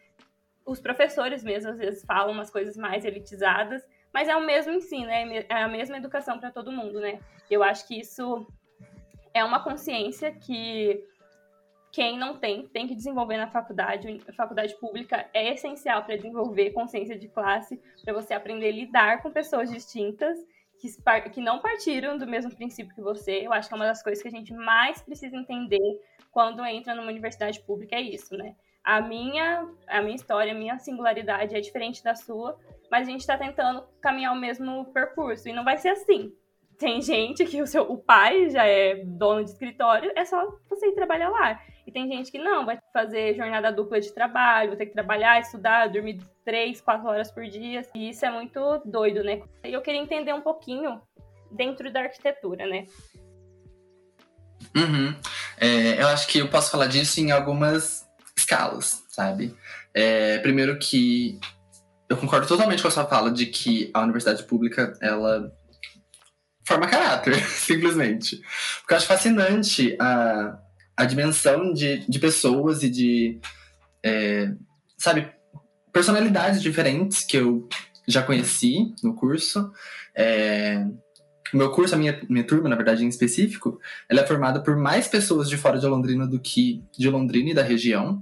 Os 0.65 0.81
professores 0.81 1.43
mesmo, 1.43 1.71
às 1.71 1.79
vezes, 1.79 2.05
falam 2.05 2.33
umas 2.33 2.51
coisas 2.51 2.77
mais 2.77 3.05
elitizadas, 3.05 3.87
mas 4.13 4.29
é 4.29 4.37
o 4.37 4.45
mesmo 4.45 4.73
ensino, 4.73 5.11
é, 5.11 5.47
é 5.49 5.63
a 5.63 5.69
mesma 5.69 5.97
educação 5.97 6.39
para 6.39 6.51
todo 6.51 6.73
mundo, 6.73 7.01
né? 7.01 7.21
Eu 7.51 7.63
acho 7.63 7.87
que 7.87 7.99
isso 7.99 8.47
é 9.33 9.45
uma 9.45 9.63
consciência 9.63 10.33
que 10.33 11.03
quem 11.91 12.19
não 12.19 12.37
tem, 12.39 12.67
tem 12.69 12.87
que 12.87 12.95
desenvolver 12.95 13.37
na 13.39 13.49
faculdade. 13.49 14.21
A 14.29 14.33
faculdade 14.33 14.75
pública 14.79 15.29
é 15.33 15.53
essencial 15.53 16.05
para 16.05 16.17
desenvolver 16.17 16.71
consciência 16.71 17.19
de 17.19 17.29
classe, 17.29 17.81
para 18.05 18.13
você 18.13 18.35
aprender 18.35 18.69
a 18.69 18.73
lidar 18.73 19.23
com 19.23 19.31
pessoas 19.31 19.71
distintas 19.71 20.39
que, 20.79 21.31
que 21.31 21.41
não 21.41 21.61
partiram 21.61 22.17
do 22.17 22.27
mesmo 22.27 22.55
princípio 22.55 22.95
que 22.95 23.01
você. 23.01 23.47
Eu 23.47 23.53
acho 23.53 23.69
que 23.69 23.75
é 23.75 23.77
uma 23.77 23.87
das 23.87 24.03
coisas 24.03 24.23
que 24.23 24.29
a 24.29 24.31
gente 24.31 24.53
mais 24.53 25.03
precisa 25.03 25.37
entender 25.37 26.01
quando 26.31 26.65
entra 26.65 26.95
numa 26.95 27.09
universidade 27.09 27.61
pública 27.61 27.97
é 27.97 28.01
isso, 28.01 28.37
né? 28.37 28.55
A 28.85 29.01
minha, 29.01 29.69
a 29.87 30.01
minha 30.01 30.15
história, 30.17 30.53
a 30.53 30.57
minha 30.57 30.79
singularidade 30.79 31.55
é 31.55 31.61
diferente 31.61 32.03
da 32.03 32.15
sua, 32.15 32.59
mas 32.91 33.07
a 33.07 33.11
gente 33.11 33.21
está 33.21 33.37
tentando 33.37 33.85
caminhar 34.01 34.33
o 34.33 34.39
mesmo 34.39 34.87
percurso 34.87 35.49
e 35.49 35.53
não 35.53 35.65
vai 35.65 35.77
ser 35.77 35.91
assim. 35.91 36.33
Tem 36.79 37.03
gente 37.03 37.45
que 37.45 37.61
o 37.61 37.67
seu 37.67 37.83
o 37.91 37.99
pai 37.99 38.49
já 38.51 38.65
é 38.65 39.03
dono 39.05 39.45
de 39.45 39.51
escritório, 39.51 40.13
é 40.15 40.25
só 40.25 40.57
você 40.71 40.89
ir 40.89 40.95
trabalhar 40.95 41.29
lá. 41.29 41.61
E 41.89 41.91
tem 41.91 42.07
gente 42.07 42.31
que 42.31 42.39
não, 42.39 42.67
vai 42.67 42.79
fazer 42.93 43.35
jornada 43.35 43.73
dupla 43.73 43.99
de 43.99 44.13
trabalho, 44.13 44.69
vai 44.69 44.77
ter 44.77 44.85
que 44.85 44.93
trabalhar, 44.93 45.41
estudar, 45.41 45.89
dormir 45.89 46.21
três, 46.45 46.83
quatro 46.83 47.09
horas 47.09 47.31
por 47.31 47.47
dia. 47.47 47.81
E 47.95 48.11
isso 48.11 48.27
é 48.27 48.31
muito 48.31 48.83
doido, 48.85 49.25
né? 49.25 49.41
E 49.65 49.73
eu 49.73 49.81
queria 49.81 49.99
entender 49.99 50.35
um 50.35 50.43
pouquinho 50.43 51.01
dentro 51.51 51.91
da 51.91 52.01
arquitetura, 52.01 52.67
né? 52.67 52.85
Uhum. 54.77 55.17
É, 55.57 56.03
eu 56.03 56.09
acho 56.09 56.29
que 56.29 56.41
eu 56.41 56.51
posso 56.51 56.71
falar 56.71 56.89
disso 56.89 57.21
em 57.21 57.31
algumas 57.31 58.07
escalas, 58.37 59.03
sabe? 59.09 59.57
É, 59.95 60.37
primeiro 60.41 60.79
que 60.79 61.41
eu 62.07 62.19
concordo 62.19 62.47
totalmente 62.47 62.83
com 62.83 62.89
a 62.89 62.91
sua 62.91 63.07
fala 63.07 63.31
de 63.31 63.47
que 63.47 63.91
a 63.95 64.03
universidade 64.03 64.43
pública, 64.43 64.93
ela 65.01 65.51
forma 66.67 66.87
caráter, 66.87 67.35
simplesmente. 67.49 68.43
Porque 68.81 68.93
eu 68.93 68.99
acho 68.99 69.07
fascinante 69.07 69.97
a 69.99 70.68
a 70.99 71.05
dimensão 71.05 71.73
de, 71.73 71.99
de 72.09 72.19
pessoas 72.19 72.83
e 72.83 72.91
de, 72.91 73.41
é, 74.05 74.53
sabe, 74.99 75.31
personalidades 75.93 76.61
diferentes 76.61 77.23
que 77.23 77.37
eu 77.37 77.69
já 78.09 78.21
conheci 78.21 78.93
no 79.01 79.15
curso. 79.15 79.71
É, 80.13 80.85
o 81.55 81.57
meu 81.57 81.71
curso, 81.71 81.95
a 81.95 81.99
minha, 81.99 82.21
minha 82.29 82.45
turma, 82.45 82.69
na 82.69 82.75
verdade, 82.75 83.05
em 83.05 83.09
específico, 83.09 83.81
ela 84.09 84.23
é 84.23 84.27
formada 84.27 84.61
por 84.61 84.77
mais 84.77 85.07
pessoas 85.07 85.49
de 85.49 85.57
fora 85.57 85.79
de 85.79 85.87
Londrina 85.87 86.27
do 86.27 86.41
que 86.41 86.83
de 86.99 87.09
Londrina 87.09 87.51
e 87.51 87.55
da 87.55 87.63
região. 87.63 88.21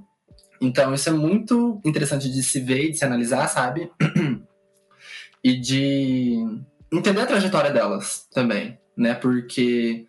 Então, 0.60 0.92
isso 0.92 1.08
é 1.08 1.12
muito 1.12 1.80
interessante 1.82 2.30
de 2.30 2.42
se 2.42 2.60
ver 2.60 2.84
e 2.84 2.90
de 2.90 2.98
se 2.98 3.06
analisar, 3.06 3.48
sabe? 3.48 3.90
e 5.42 5.56
de 5.56 6.44
entender 6.92 7.22
a 7.22 7.26
trajetória 7.26 7.70
delas 7.70 8.28
também, 8.34 8.78
né? 8.94 9.14
Porque 9.14 10.06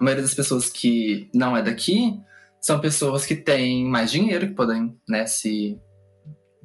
a 0.00 0.04
maioria 0.04 0.22
das 0.22 0.34
pessoas 0.34 0.70
que 0.70 1.28
não 1.34 1.56
é 1.56 1.62
daqui 1.62 2.18
são 2.60 2.80
pessoas 2.80 3.26
que 3.26 3.36
têm 3.36 3.84
mais 3.84 4.10
dinheiro, 4.10 4.48
que 4.48 4.54
podem, 4.54 4.96
né, 5.08 5.26
se 5.26 5.78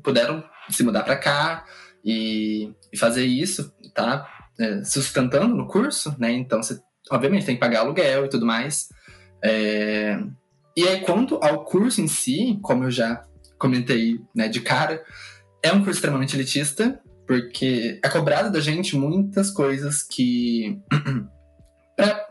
puderam 0.04 0.44
se 0.70 0.84
mudar 0.84 1.04
para 1.04 1.18
cá 1.18 1.66
e, 2.04 2.72
e, 2.92 2.98
fazer 2.98 3.26
isso, 3.26 3.74
tá? 3.94 4.28
É, 4.60 4.84
sustentando 4.84 5.56
no 5.56 5.68
curso, 5.68 6.16
né? 6.18 6.32
Então 6.32 6.62
você, 6.62 6.80
obviamente, 7.12 7.46
tem 7.46 7.56
que 7.56 7.60
pagar 7.60 7.82
aluguel 7.82 8.26
e 8.26 8.30
tudo 8.30 8.46
mais. 8.46 8.88
É, 9.44 10.18
e 10.78 10.88
aí, 10.88 11.02
quanto 11.02 11.36
ao 11.44 11.64
curso 11.66 12.02
em 12.02 12.08
si, 12.08 12.60
como 12.62 12.86
eu 12.86 12.92
já 12.92 13.26
comentei 13.58 14.20
né, 14.36 14.48
de 14.48 14.62
cara, 14.62 15.04
é 15.64 15.72
um 15.72 15.80
curso 15.80 15.98
extremamente 15.98 16.36
elitista, 16.36 17.00
porque 17.28 18.00
é 18.04 18.10
cobrado 18.10 18.52
da 18.52 18.60
gente 18.60 18.96
muitas 18.96 19.52
coisas 19.52 20.04
que. 20.04 20.80
pra 21.96 22.25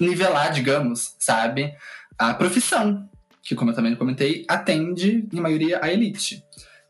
nivelar, 0.00 0.52
digamos, 0.52 1.14
sabe? 1.18 1.74
A 2.18 2.34
profissão, 2.34 3.08
que, 3.42 3.54
como 3.54 3.70
eu 3.70 3.74
também 3.74 3.94
comentei, 3.94 4.44
atende, 4.48 5.28
em 5.32 5.40
maioria, 5.40 5.80
a 5.82 5.92
elite. 5.92 6.42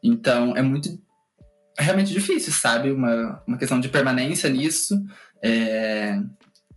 Então, 0.02 0.57
é 0.57 0.62
muito. 0.62 0.88
É 1.78 1.83
realmente 1.83 2.12
difícil, 2.12 2.52
sabe? 2.52 2.90
Uma, 2.90 3.43
uma 3.47 3.59
questão 3.59 3.81
de 3.81 3.88
permanência 3.88 4.49
nisso. 4.49 5.05
É... 5.43 6.19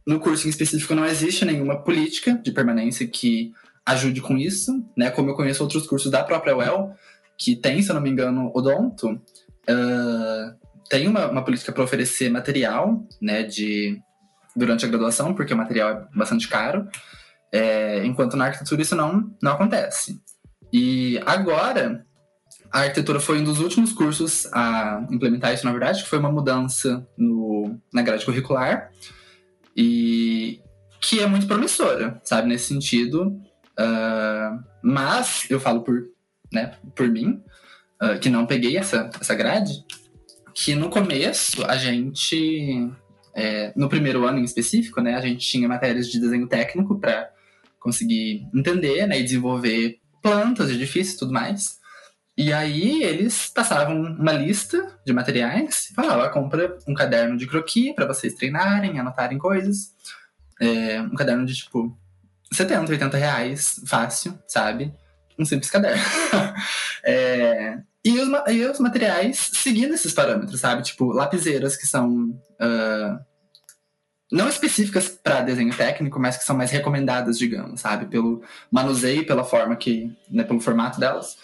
No 0.05 0.19
curso 0.19 0.47
em 0.47 0.49
específico, 0.49 0.95
não 0.95 1.05
existe 1.05 1.45
nenhuma 1.45 1.81
política 1.83 2.33
de 2.33 2.51
permanência 2.51 3.07
que 3.07 3.53
ajude 3.85 4.21
com 4.21 4.37
isso, 4.37 4.83
né? 4.97 5.09
Como 5.11 5.29
eu 5.29 5.35
conheço 5.35 5.63
outros 5.63 5.85
cursos 5.85 6.11
da 6.11 6.23
própria 6.23 6.57
UEL, 6.57 6.95
que 7.37 7.55
tem, 7.55 7.81
se 7.81 7.89
eu 7.89 7.95
não 7.95 8.01
me 8.01 8.09
engano, 8.09 8.51
odonto, 8.53 9.09
uh, 9.11 10.59
tem 10.89 11.07
uma, 11.07 11.27
uma 11.27 11.43
política 11.43 11.71
para 11.71 11.83
oferecer 11.83 12.29
material, 12.29 13.01
né, 13.21 13.43
de 13.43 14.01
durante 14.59 14.85
a 14.85 14.87
graduação, 14.87 15.33
porque 15.33 15.53
o 15.53 15.57
material 15.57 15.89
é 15.89 16.07
bastante 16.15 16.47
caro, 16.47 16.87
é, 17.51 18.05
enquanto 18.05 18.37
na 18.37 18.45
arquitetura 18.45 18.81
isso 18.81 18.95
não, 18.95 19.35
não 19.41 19.53
acontece. 19.53 20.21
E 20.71 21.19
agora, 21.25 22.05
a 22.71 22.81
arquitetura 22.81 23.19
foi 23.19 23.39
um 23.39 23.43
dos 23.43 23.59
últimos 23.59 23.91
cursos 23.91 24.45
a 24.53 25.05
implementar 25.09 25.53
isso, 25.53 25.65
na 25.65 25.71
verdade, 25.71 26.03
que 26.03 26.09
foi 26.09 26.19
uma 26.19 26.31
mudança 26.31 27.07
no, 27.17 27.79
na 27.91 28.01
grade 28.01 28.25
curricular, 28.25 28.91
e 29.75 30.61
que 31.01 31.19
é 31.19 31.25
muito 31.25 31.47
promissora, 31.47 32.19
sabe, 32.23 32.47
nesse 32.47 32.65
sentido. 32.65 33.27
Uh, 33.79 34.63
mas, 34.83 35.49
eu 35.49 35.59
falo 35.59 35.81
por, 35.81 36.03
né, 36.51 36.73
por 36.95 37.07
mim, 37.07 37.41
uh, 38.03 38.19
que 38.19 38.29
não 38.29 38.45
peguei 38.45 38.77
essa, 38.77 39.09
essa 39.19 39.33
grade, 39.33 39.83
que 40.53 40.75
no 40.75 40.89
começo 40.89 41.63
a 41.65 41.77
gente, 41.77 42.91
é, 43.39 43.71
no 43.73 43.87
primeiro 43.87 44.25
ano 44.25 44.37
em 44.37 44.43
específico, 44.43 44.99
né, 44.99 45.15
a 45.15 45.21
gente 45.21 45.47
tinha 45.47 45.67
matérias 45.67 46.09
de 46.09 46.19
desenho 46.19 46.47
técnico 46.47 46.99
para 46.99 47.29
conseguir 47.79 48.45
entender 48.53 49.07
né, 49.07 49.17
e 49.17 49.23
desenvolver 49.23 49.97
plantas, 50.21 50.69
edifícios 50.69 51.15
e 51.15 51.19
tudo 51.19 51.31
mais. 51.31 51.79
E 52.37 52.51
aí 52.51 53.01
eles 53.03 53.47
passavam 53.47 54.01
uma 54.01 54.33
lista 54.33 54.99
de 55.05 55.13
materiais 55.13 55.89
e 55.89 55.93
falavam, 55.93 56.29
compra 56.31 56.77
um 56.87 56.93
caderno 56.93 57.37
de 57.37 57.47
croquis 57.47 57.93
para 57.95 58.05
vocês 58.05 58.33
treinarem, 58.33 58.99
anotarem 58.99 59.37
coisas. 59.37 59.93
É, 60.59 61.01
um 61.01 61.15
caderno 61.15 61.45
de 61.45 61.55
tipo 61.55 61.97
70, 62.51 62.91
80 62.91 63.17
reais, 63.17 63.81
fácil, 63.85 64.37
sabe? 64.47 64.93
Um 65.37 65.45
simples 65.45 65.71
caderno. 65.71 66.03
é, 67.03 67.77
e, 68.03 68.19
os, 68.19 68.29
e 68.49 68.65
os 68.65 68.79
materiais 68.79 69.51
seguindo 69.53 69.93
esses 69.93 70.13
parâmetros, 70.13 70.59
sabe? 70.59 70.81
Tipo, 70.83 71.11
lapiseiras 71.11 71.77
que 71.77 71.87
são. 71.87 72.29
Uh, 72.59 73.28
não 74.31 74.47
específicas 74.47 75.09
para 75.09 75.41
desenho 75.41 75.75
técnico, 75.75 76.19
mas 76.19 76.37
que 76.37 76.43
são 76.43 76.55
mais 76.55 76.71
recomendadas, 76.71 77.37
digamos, 77.37 77.81
sabe? 77.81 78.05
Pelo 78.05 78.41
manuseio, 78.71 79.25
pela 79.25 79.43
forma 79.43 79.75
que. 79.75 80.11
Né, 80.29 80.43
pelo 80.43 80.59
formato 80.59 80.99
delas. 80.99 81.37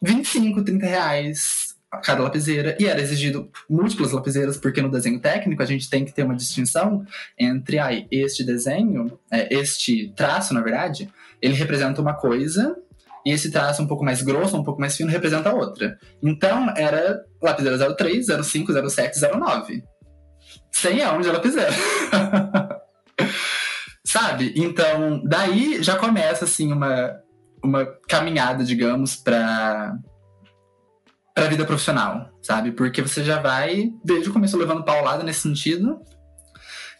25, 0.00 0.62
30 0.62 0.86
reais 0.86 1.68
cada 2.02 2.22
lapiseira, 2.22 2.76
e 2.78 2.86
era 2.86 3.00
exigido 3.00 3.50
múltiplas 3.68 4.12
lapiseiras, 4.12 4.58
porque 4.58 4.82
no 4.82 4.90
desenho 4.90 5.18
técnico 5.18 5.62
a 5.62 5.66
gente 5.66 5.88
tem 5.88 6.04
que 6.04 6.12
ter 6.12 6.22
uma 6.22 6.36
distinção 6.36 7.04
entre 7.38 7.78
ai, 7.78 8.06
este 8.10 8.44
desenho, 8.44 9.18
é, 9.30 9.54
este 9.54 10.12
traço, 10.14 10.52
na 10.52 10.60
verdade, 10.60 11.08
ele 11.40 11.54
representa 11.54 12.02
uma 12.02 12.12
coisa, 12.12 12.76
e 13.24 13.32
esse 13.32 13.50
traço 13.50 13.82
um 13.82 13.86
pouco 13.86 14.04
mais 14.04 14.22
grosso, 14.22 14.56
um 14.56 14.62
pouco 14.62 14.80
mais 14.80 14.96
fino, 14.96 15.10
representa 15.10 15.52
outra. 15.52 15.98
Então, 16.22 16.72
era 16.76 17.24
lapiseira 17.42 17.94
03, 17.94 18.26
05, 18.44 18.90
07, 18.90 19.20
09. 19.20 19.82
Sem 20.72 21.02
a 21.02 21.16
de 21.16 21.28
lapiseira. 21.28 21.70
Sabe? 24.04 24.54
Então, 24.56 25.22
daí 25.24 25.82
já 25.82 25.96
começa, 25.96 26.44
assim, 26.44 26.72
uma, 26.72 27.20
uma 27.62 27.84
caminhada, 28.08 28.64
digamos, 28.64 29.16
para 29.16 29.98
para 31.38 31.46
a 31.46 31.50
vida 31.50 31.64
profissional, 31.64 32.28
sabe? 32.42 32.72
Porque 32.72 33.00
você 33.00 33.22
já 33.22 33.40
vai, 33.40 33.92
desde 34.04 34.28
o 34.28 34.32
começo, 34.32 34.58
levando 34.58 34.84
paulada 34.84 35.22
nesse 35.22 35.42
sentido 35.42 36.00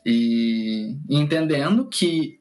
e, 0.06 0.96
e 1.08 1.16
entendendo 1.16 1.86
que. 1.86 2.38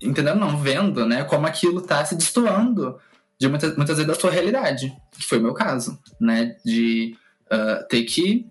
Entendendo, 0.00 0.40
não, 0.40 0.58
vendo, 0.58 1.06
né? 1.06 1.22
Como 1.24 1.46
aquilo 1.46 1.82
tá 1.82 2.04
se 2.04 2.16
destoando 2.16 2.98
de 3.38 3.48
muitas, 3.48 3.76
muitas 3.76 3.96
vezes 3.96 4.06
da 4.06 4.18
sua 4.18 4.30
realidade, 4.30 4.92
que 5.12 5.24
foi 5.24 5.38
o 5.38 5.42
meu 5.42 5.52
caso, 5.52 5.98
né? 6.20 6.56
De 6.64 7.16
uh, 7.46 7.86
ter 7.88 8.02
que 8.04 8.46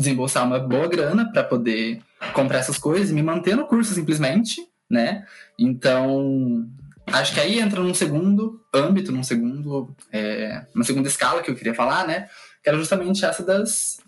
desembolsar 0.00 0.46
uma 0.46 0.58
boa 0.58 0.88
grana 0.88 1.30
para 1.30 1.44
poder 1.44 2.00
comprar 2.32 2.58
essas 2.58 2.78
coisas 2.78 3.10
e 3.10 3.14
me 3.14 3.22
manter 3.22 3.56
no 3.56 3.66
curso 3.66 3.94
simplesmente, 3.94 4.60
né? 4.88 5.24
Então, 5.58 6.66
Acho 7.12 7.34
que 7.34 7.40
aí 7.40 7.58
entra 7.58 7.80
num 7.80 7.94
segundo 7.94 8.60
âmbito, 8.72 9.10
num 9.10 9.22
segundo, 9.22 9.94
é, 10.12 10.64
uma 10.74 10.84
segunda 10.84 11.08
escala 11.08 11.42
que 11.42 11.50
eu 11.50 11.56
queria 11.56 11.74
falar, 11.74 12.06
né? 12.06 12.28
Que 12.62 12.68
era 12.68 12.78
justamente 12.78 13.24
essa 13.24 13.44
das, 13.44 13.98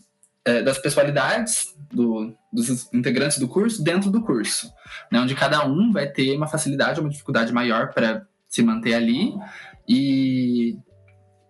é, 0.45 0.63
das 0.63 0.79
pessoalidades 0.79 1.75
do, 1.91 2.33
dos 2.53 2.93
integrantes 2.93 3.39
do 3.39 3.49
curso 3.49 3.83
dentro 3.83 4.11
do 4.11 4.23
curso, 4.23 4.73
né? 5.11 5.21
Onde 5.21 5.35
cada 5.35 5.67
um 5.67 5.91
vai 5.91 6.07
ter 6.07 6.37
uma 6.37 6.47
facilidade 6.47 7.01
uma 7.01 7.11
dificuldade 7.11 7.53
maior 7.53 7.93
para 7.93 8.27
se 8.49 8.63
manter 8.63 8.95
ali 8.95 9.35
e, 9.89 10.77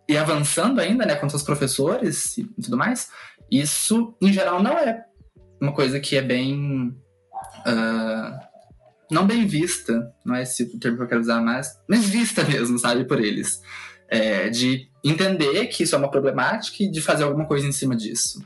e 0.09 0.17
avançando 0.17 0.81
ainda, 0.81 1.05
né? 1.05 1.17
Com 1.17 1.29
seus 1.29 1.43
professores 1.43 2.39
e 2.39 2.45
tudo 2.63 2.79
mais. 2.79 3.11
Isso, 3.53 4.17
em 4.19 4.33
geral, 4.33 4.63
não 4.63 4.79
é 4.79 5.05
uma 5.61 5.75
coisa 5.75 6.01
que 6.01 6.17
é 6.17 6.23
bem... 6.23 6.89
Uh, 7.67 8.53
não 9.11 9.27
bem 9.27 9.47
vista, 9.47 10.11
não 10.25 10.35
é 10.35 10.43
esse 10.43 10.63
o 10.63 10.81
termo 10.81 10.97
que 10.97 11.03
eu 11.03 11.09
quero 11.09 11.21
usar 11.21 11.43
mais, 11.43 11.79
mas 11.87 12.09
vista 12.09 12.43
mesmo, 12.45 12.79
sabe, 12.79 13.05
por 13.05 13.21
eles. 13.21 13.61
É, 14.09 14.49
de 14.49 14.89
entender 15.05 15.67
que 15.67 15.83
isso 15.83 15.95
é 15.95 15.99
uma 15.99 16.11
problemática 16.11 16.83
e 16.83 16.91
de 16.91 17.03
fazer 17.03 17.25
alguma 17.25 17.47
coisa 17.47 17.67
em 17.67 17.73
cima 17.73 17.95
disso. 17.95 18.43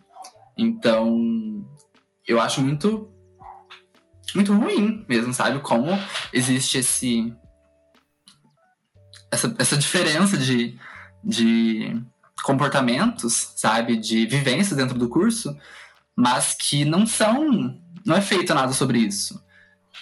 Então, 0.58 1.64
eu 2.26 2.40
acho 2.40 2.60
muito 2.60 3.12
muito 4.34 4.52
ruim 4.52 5.04
mesmo, 5.08 5.32
sabe? 5.32 5.60
Como 5.60 5.90
existe 6.32 6.78
esse 6.78 7.32
essa, 9.30 9.54
essa 9.58 9.76
diferença 9.76 10.36
de, 10.36 10.76
de 11.22 12.02
comportamentos, 12.46 13.52
sabe? 13.56 13.96
De 13.96 14.24
vivência 14.24 14.76
dentro 14.76 14.96
do 14.96 15.08
curso, 15.08 15.58
mas 16.14 16.54
que 16.54 16.84
não 16.84 17.04
são. 17.04 17.76
Não 18.04 18.14
é 18.14 18.20
feito 18.20 18.54
nada 18.54 18.72
sobre 18.72 19.00
isso. 19.00 19.44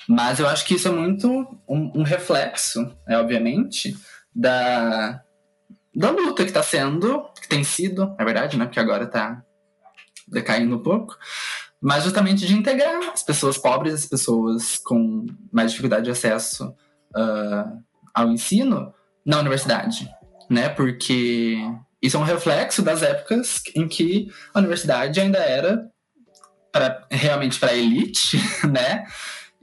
Mas 0.07 0.39
eu 0.39 0.47
acho 0.47 0.67
que 0.67 0.75
isso 0.75 0.87
é 0.87 0.91
muito 0.91 1.27
um, 1.67 2.01
um 2.01 2.03
reflexo, 2.03 2.83
né, 3.09 3.17
obviamente, 3.19 3.97
da, 4.35 5.23
da 5.95 6.11
luta 6.11 6.45
que 6.45 6.51
está 6.51 6.63
sendo, 6.63 7.25
que 7.41 7.49
tem 7.49 7.65
sido, 7.65 8.15
na 8.19 8.25
verdade, 8.25 8.59
né? 8.59 8.67
Porque 8.67 8.81
agora 8.81 9.05
está 9.05 9.43
decaindo 10.29 10.77
um 10.77 10.83
pouco, 10.83 11.17
mas 11.81 12.05
justamente 12.05 12.47
de 12.47 12.53
integrar 12.53 13.11
as 13.11 13.23
pessoas 13.23 13.57
pobres, 13.57 13.95
as 13.95 14.07
pessoas 14.07 14.77
com 14.77 15.25
mais 15.51 15.71
dificuldade 15.71 16.05
de 16.05 16.11
acesso 16.11 16.75
uh, 17.17 17.83
ao 18.13 18.29
ensino 18.31 18.93
na 19.25 19.39
universidade, 19.39 20.11
né? 20.51 20.69
Porque 20.69 21.59
isso 22.07 22.17
é 22.17 22.21
um 22.21 22.25
reflexo 22.25 22.83
das 22.83 23.03
épocas 23.03 23.63
em 23.75 23.89
que 23.89 24.31
a 24.53 24.59
universidade 24.59 25.21
ainda 25.21 25.39
era 25.39 25.89
pra, 26.73 27.07
realmente 27.11 27.59
para 27.59 27.71
a 27.71 27.77
elite, 27.77 28.39
né? 28.71 29.05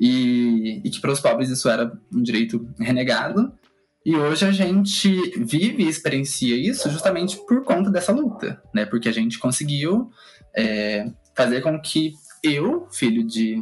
e, 0.02 0.82
e 0.84 0.90
que 0.90 1.00
para 1.00 1.12
os 1.12 1.20
pobres 1.20 1.48
isso 1.52 1.70
era 1.70 1.92
um 2.12 2.24
direito 2.24 2.68
renegado. 2.80 3.54
E 4.04 4.16
hoje 4.16 4.48
a 4.48 4.52
gente 4.52 5.12
vive 5.38 5.84
e 5.84 5.88
experiencia 5.88 6.56
isso 6.56 6.90
justamente 6.90 7.38
por 7.46 7.64
conta 7.64 7.92
dessa 7.92 8.12
luta, 8.12 8.60
né? 8.74 8.84
Porque 8.84 9.08
a 9.08 9.12
gente 9.12 9.38
conseguiu 9.38 10.10
é, 10.58 11.06
fazer 11.36 11.62
com 11.62 11.80
que 11.80 12.14
eu, 12.44 12.88
filho 12.92 13.24
de 13.24 13.62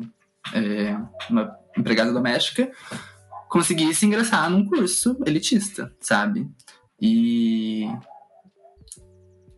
é, 0.53 0.97
uma 1.29 1.53
empregada 1.77 2.13
doméstica, 2.13 2.71
conseguisse 3.49 4.05
ingressar 4.05 4.49
num 4.49 4.65
curso 4.65 5.17
elitista, 5.25 5.93
sabe? 5.99 6.47
E, 7.01 7.85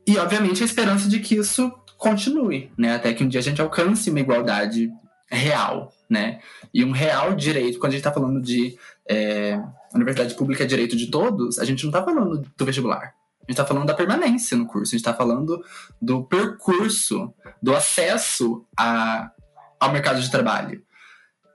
e 0.05 0.17
obviamente 0.17 0.63
a 0.63 0.65
esperança 0.65 1.07
de 1.07 1.19
que 1.19 1.35
isso 1.35 1.71
continue, 1.97 2.71
né? 2.77 2.95
Até 2.95 3.13
que 3.13 3.23
um 3.23 3.27
dia 3.27 3.39
a 3.39 3.43
gente 3.43 3.61
alcance 3.61 4.09
uma 4.09 4.19
igualdade 4.19 4.91
real, 5.27 5.93
né? 6.09 6.39
E 6.73 6.83
um 6.83 6.91
real 6.91 7.35
direito, 7.35 7.79
quando 7.79 7.91
a 7.91 7.95
gente 7.95 8.01
está 8.01 8.11
falando 8.11 8.41
de 8.41 8.77
é, 9.07 9.61
universidade 9.93 10.33
pública 10.35 10.63
é 10.63 10.67
direito 10.67 10.95
de 10.95 11.07
todos, 11.07 11.59
a 11.59 11.65
gente 11.65 11.83
não 11.83 11.89
está 11.89 12.03
falando 12.03 12.43
do 12.57 12.65
vestibular. 12.65 13.13
A 13.41 13.43
gente 13.43 13.51
está 13.51 13.65
falando 13.65 13.87
da 13.87 13.93
permanência 13.93 14.57
no 14.57 14.65
curso, 14.65 14.89
a 14.89 14.97
gente 14.97 15.07
está 15.07 15.13
falando 15.13 15.63
do 16.01 16.23
percurso, 16.23 17.33
do 17.61 17.75
acesso 17.75 18.65
a, 18.77 19.31
ao 19.79 19.91
mercado 19.91 20.21
de 20.21 20.29
trabalho. 20.29 20.83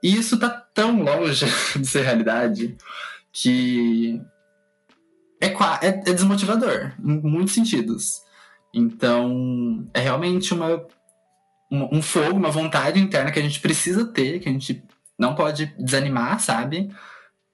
E 0.03 0.15
isso 0.15 0.35
está 0.35 0.49
tão 0.49 1.01
longe 1.01 1.45
de 1.75 1.85
ser 1.85 2.03
realidade 2.03 2.77
que 3.31 4.21
é, 5.41 5.47
é, 5.47 5.87
é 5.87 6.13
desmotivador, 6.13 6.93
em 6.99 7.21
muitos 7.21 7.53
sentidos. 7.53 8.21
Então, 8.73 9.89
é 9.93 9.99
realmente 9.99 10.53
uma, 10.53 10.85
um, 11.71 12.01
fogo, 12.01 12.37
uma 12.37 12.51
vontade 12.51 12.99
interna 12.99 13.31
que 13.31 13.39
a 13.39 13.41
gente 13.41 13.59
precisa 13.59 14.05
ter, 14.05 14.39
que 14.39 14.49
a 14.49 14.51
gente 14.51 14.83
não 15.17 15.35
pode 15.35 15.73
desanimar, 15.77 16.39
sabe? 16.39 16.89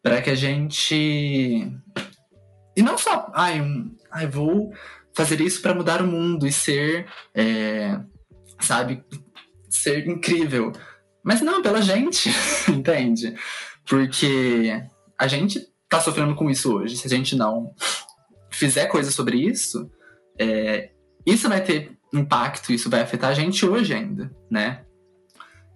Para 0.02 0.22
que 0.22 0.30
a 0.30 0.36
gente. 0.36 1.72
E 2.76 2.82
não 2.82 2.98
só, 2.98 3.32
ai, 3.34 3.62
um, 3.62 3.96
ai 4.12 4.28
vou 4.28 4.74
fazer 5.14 5.40
isso 5.42 5.62
para 5.62 5.76
mudar 5.76 6.02
o 6.02 6.08
mundo 6.08 6.46
e 6.48 6.52
ser, 6.52 7.06
é, 7.34 8.00
sabe, 8.60 9.04
ser 9.70 10.08
incrível. 10.08 10.74
Mas 11.24 11.42
não, 11.42 11.62
pela 11.62 11.82
gente, 11.82 12.30
entende? 12.68 13.36
Porque 13.88 14.84
a 15.18 15.28
gente 15.28 15.62
tá 15.88 16.02
sofrendo 16.02 16.36
com 16.36 16.50
isso 16.50 16.76
hoje. 16.76 16.98
Se 16.98 17.08
a 17.08 17.10
gente 17.10 17.36
não 17.36 17.74
fizer 18.50 18.88
coisa 18.88 19.12
sobre 19.12 19.38
isso, 19.38 19.90
é, 20.38 20.90
isso 21.26 21.50
vai 21.50 21.62
ter 21.62 21.98
impacto, 22.14 22.72
isso 22.72 22.90
vai 22.90 23.02
afetar 23.02 23.32
a 23.32 23.34
gente 23.34 23.66
hoje 23.66 23.94
ainda, 23.94 24.32
né? 24.50 24.84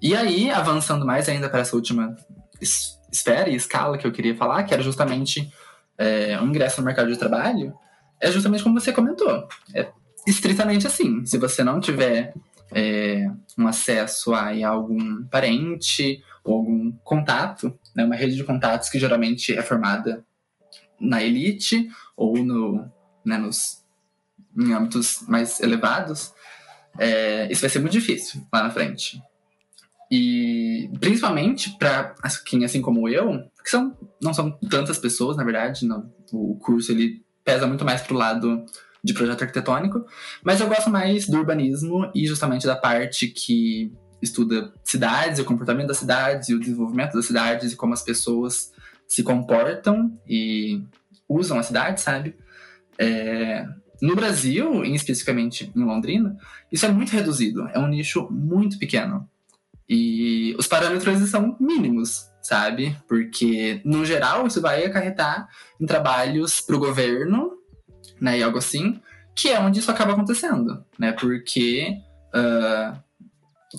E 0.01 0.15
aí, 0.15 0.51
avançando 0.51 1.05
mais 1.05 1.27
ainda 1.27 1.49
para 1.49 1.61
essa 1.61 1.75
última 1.75 2.15
esfera 2.61 3.49
e 3.49 3.55
escala 3.55 3.97
que 3.97 4.05
eu 4.05 4.11
queria 4.11 4.35
falar, 4.35 4.63
que 4.63 4.73
era 4.73 4.83
justamente 4.83 5.51
é, 5.97 6.39
o 6.39 6.45
ingresso 6.45 6.79
no 6.79 6.85
mercado 6.85 7.11
de 7.11 7.17
trabalho, 7.17 7.73
é 8.21 8.31
justamente 8.31 8.63
como 8.63 8.79
você 8.79 8.93
comentou. 8.93 9.47
É 9.73 9.89
estritamente 10.27 10.85
assim. 10.85 11.25
Se 11.25 11.37
você 11.37 11.63
não 11.63 11.79
tiver 11.79 12.33
é, 12.71 13.25
um 13.57 13.67
acesso 13.67 14.33
a, 14.33 14.49
a 14.49 14.67
algum 14.67 15.23
parente 15.25 16.21
ou 16.43 16.57
algum 16.57 16.91
contato, 17.03 17.77
né, 17.95 18.03
uma 18.03 18.15
rede 18.15 18.35
de 18.35 18.43
contatos 18.43 18.89
que 18.89 18.99
geralmente 18.99 19.53
é 19.53 19.61
formada 19.61 20.23
na 20.99 21.23
elite 21.23 21.89
ou 22.15 22.37
no, 22.37 22.91
né, 23.25 23.37
nos, 23.37 23.83
em 24.57 24.73
âmbitos 24.73 25.21
mais 25.27 25.59
elevados, 25.59 26.33
é, 26.97 27.51
isso 27.51 27.61
vai 27.61 27.69
ser 27.69 27.79
muito 27.79 27.93
difícil 27.93 28.41
lá 28.51 28.63
na 28.63 28.69
frente. 28.69 29.21
E 30.09 30.89
principalmente 30.99 31.77
para 31.77 32.15
quem, 32.45 32.63
assim 32.63 32.81
como 32.81 33.09
eu, 33.09 33.43
que 33.63 33.69
são, 33.69 33.95
não 34.21 34.33
são 34.33 34.51
tantas 34.69 34.97
pessoas, 34.97 35.35
na 35.35 35.43
verdade, 35.43 35.85
não, 35.85 36.11
o 36.31 36.55
curso 36.55 36.91
ele 36.91 37.23
pesa 37.43 37.67
muito 37.67 37.85
mais 37.85 38.01
pro 38.01 38.15
lado 38.15 38.65
de 39.03 39.13
projeto 39.13 39.41
arquitetônico, 39.41 40.05
mas 40.43 40.59
eu 40.59 40.67
gosto 40.67 40.89
mais 40.89 41.27
do 41.27 41.37
urbanismo 41.37 42.09
e 42.15 42.25
justamente 42.25 42.65
da 42.65 42.75
parte 42.75 43.27
que 43.27 43.93
estuda 44.21 44.73
cidades, 44.83 45.39
o 45.39 45.45
comportamento 45.45 45.87
das 45.87 45.97
cidades 45.97 46.49
e 46.49 46.53
o 46.53 46.59
desenvolvimento 46.59 47.13
das 47.13 47.25
cidades 47.25 47.71
e 47.71 47.75
como 47.75 47.93
as 47.93 48.01
pessoas 48.01 48.71
se 49.07 49.23
comportam 49.23 50.19
e 50.27 50.83
usam 51.29 51.59
a 51.59 51.63
cidade, 51.63 52.01
sabe? 52.01 52.35
É... 52.97 53.65
No 54.01 54.15
Brasil, 54.15 54.85
e 54.85 54.93
especificamente 54.93 55.71
em 55.75 55.83
Londrina, 55.83 56.37
isso 56.71 56.85
é 56.85 56.89
muito 56.89 57.11
reduzido, 57.11 57.67
é 57.73 57.79
um 57.79 57.87
nicho 57.87 58.27
muito 58.29 58.77
pequeno. 58.77 59.27
E 59.89 60.55
os 60.59 60.67
parâmetros 60.67 61.29
são 61.29 61.55
mínimos, 61.59 62.29
sabe? 62.41 62.95
Porque, 63.07 63.81
no 63.85 64.05
geral, 64.05 64.45
isso 64.45 64.61
vai 64.61 64.85
acarretar 64.85 65.47
em 65.79 65.85
trabalhos 65.85 66.59
para 66.59 66.75
o 66.75 66.79
governo, 66.79 67.53
né? 68.19 68.37
E 68.37 68.43
algo 68.43 68.57
assim, 68.57 68.99
que 69.33 69.49
é 69.49 69.59
onde 69.59 69.79
isso 69.79 69.89
acaba 69.89 70.11
acontecendo, 70.11 70.83
né? 70.99 71.13
Porque 71.13 71.95
uh, 72.35 72.97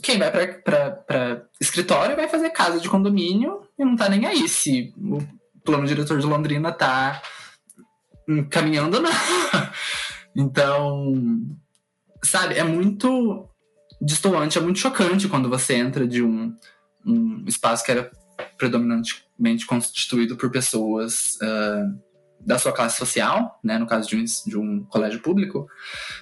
quem 0.03 0.19
vai 0.19 0.31
para 0.31 1.47
escritório 1.61 2.17
vai 2.17 2.29
fazer 2.29 2.51
casa 2.51 2.81
de 2.81 2.89
condomínio 2.89 3.63
e 3.79 3.85
não 3.85 3.97
tá 3.97 4.09
nem 4.09 4.27
aí 4.27 4.49
se 4.49 4.95
o 4.97 5.23
plano 5.65 5.87
diretor 5.87 6.19
de 6.19 6.27
Londrina 6.27 6.73
tá 6.73 7.21
caminhando 8.51 8.97
ou 8.97 9.03
não. 9.03 9.11
então, 10.39 11.15
sabe, 12.23 12.55
é 12.55 12.63
muito 12.63 13.45
distoante, 14.01 14.57
é 14.57 14.61
muito 14.61 14.79
chocante 14.79 15.27
quando 15.27 15.51
você 15.51 15.75
entra 15.75 16.07
de 16.07 16.23
um, 16.23 16.55
um 17.05 17.45
espaço 17.45 17.85
que 17.85 17.91
era 17.91 18.09
predominantemente 18.57 19.67
constituído 19.67 20.37
por 20.37 20.49
pessoas 20.49 21.37
uh, 21.43 22.01
da 22.39 22.57
sua 22.57 22.73
classe 22.73 22.97
social, 22.99 23.59
né, 23.65 23.79
no 23.79 23.87
caso 23.89 24.09
de 24.09 24.17
um, 24.17 24.25
de 24.47 24.57
um 24.57 24.85
colégio 24.85 25.21
público, 25.21 25.67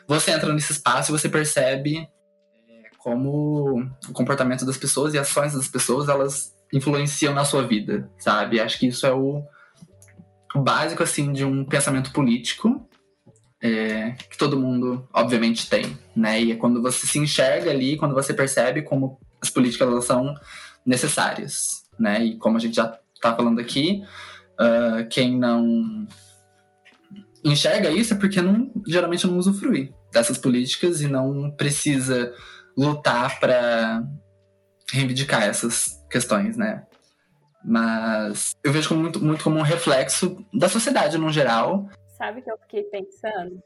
você 0.09 0.31
entra 0.31 0.51
nesse 0.55 0.73
espaço 0.73 1.11
e 1.11 1.19
você 1.19 1.29
percebe 1.29 1.99
é, 1.99 2.91
como 2.97 3.83
o 4.09 4.13
comportamento 4.15 4.65
das 4.65 4.79
pessoas 4.79 5.13
e 5.13 5.19
ações 5.19 5.53
das 5.53 5.69
pessoas 5.69 6.09
elas 6.09 6.57
influenciam 6.73 7.35
na 7.35 7.45
sua 7.45 7.67
vida, 7.67 8.11
sabe? 8.19 8.61
Acho 8.61 8.79
que 8.79 8.87
isso 8.87 9.07
é 9.07 9.13
o, 9.13 9.45
o 10.55 10.61
básico 10.63 11.03
assim 11.03 11.35
de 11.35 11.45
um 11.45 11.67
pensamento 11.67 12.11
político 12.13 12.89
é, 13.63 14.13
que 14.31 14.37
todo 14.37 14.59
mundo, 14.59 15.09
obviamente, 15.13 15.69
tem, 15.69 15.99
né? 16.15 16.41
E 16.41 16.53
é 16.53 16.57
quando 16.57 16.83
você 16.83 17.07
se 17.07 17.19
enxerga 17.19 17.71
ali, 17.71 17.97
quando 17.97 18.15
você 18.15 18.35
percebe 18.35 18.83
como 18.83 19.19
as 19.41 19.51
políticas 19.51 19.89
elas 19.89 20.05
são 20.05 20.35
necessárias, 20.85 21.59
né? 21.99 22.25
E 22.25 22.37
como 22.37 22.57
a 22.57 22.61
gente 22.61 22.77
já 22.77 22.99
está 23.15 23.35
falando 23.35 23.61
aqui, 23.61 24.03
uh, 24.61 25.09
quem 25.09 25.39
não 25.39 26.07
enxerga 27.45 27.91
isso 27.91 28.15
é 28.15 28.17
porque 28.17 28.43
não, 28.43 28.71
geralmente 28.87 29.27
não 29.27 29.39
usufrui 29.39 29.95
dessas 30.13 30.37
políticas 30.37 31.01
e 31.01 31.09
não 31.09 31.51
precisa 31.51 32.35
lutar 32.77 33.39
para 33.41 34.03
reivindicar 34.93 35.43
essas 35.43 36.05
questões, 36.11 36.57
né? 36.57 36.85
Mas 37.65 38.55
eu 38.63 38.73
vejo 38.73 38.89
como 38.89 39.01
muito, 39.01 39.25
muito 39.25 39.43
como 39.43 39.59
um 39.59 39.63
reflexo 39.63 40.37
da 40.53 40.69
sociedade 40.69 41.19
no 41.19 41.33
geral 41.33 41.89
Sabe 42.17 42.41
o 42.41 42.43
que 42.43 42.51
eu 42.51 42.59
fiquei 42.59 42.83
pensando? 42.85 43.63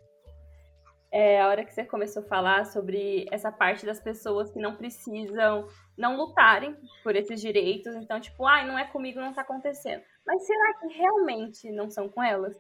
É 1.13 1.41
a 1.41 1.49
hora 1.49 1.65
que 1.65 1.73
você 1.73 1.85
começou 1.85 2.23
a 2.23 2.27
falar 2.27 2.67
sobre 2.67 3.27
essa 3.31 3.51
parte 3.51 3.87
das 3.87 4.01
pessoas 4.01 4.51
que 4.51 4.59
não 4.59 4.77
precisam, 4.77 5.69
não 5.97 6.17
lutarem 6.17 6.77
por 7.03 7.15
esses 7.15 7.41
direitos. 7.41 7.95
Então, 7.95 8.21
tipo, 8.21 8.47
ai, 8.47 8.63
ah, 8.63 8.67
não 8.67 8.79
é 8.79 8.85
comigo, 8.85 9.21
não 9.21 9.33
tá 9.33 9.43
acontecendo. 9.43 10.03
Mas 10.27 10.47
será 10.47 10.75
que 10.75 10.89
realmente 10.89 11.71
não 11.71 11.89
são 11.89 12.09
com 12.09 12.23
elas? 12.23 12.57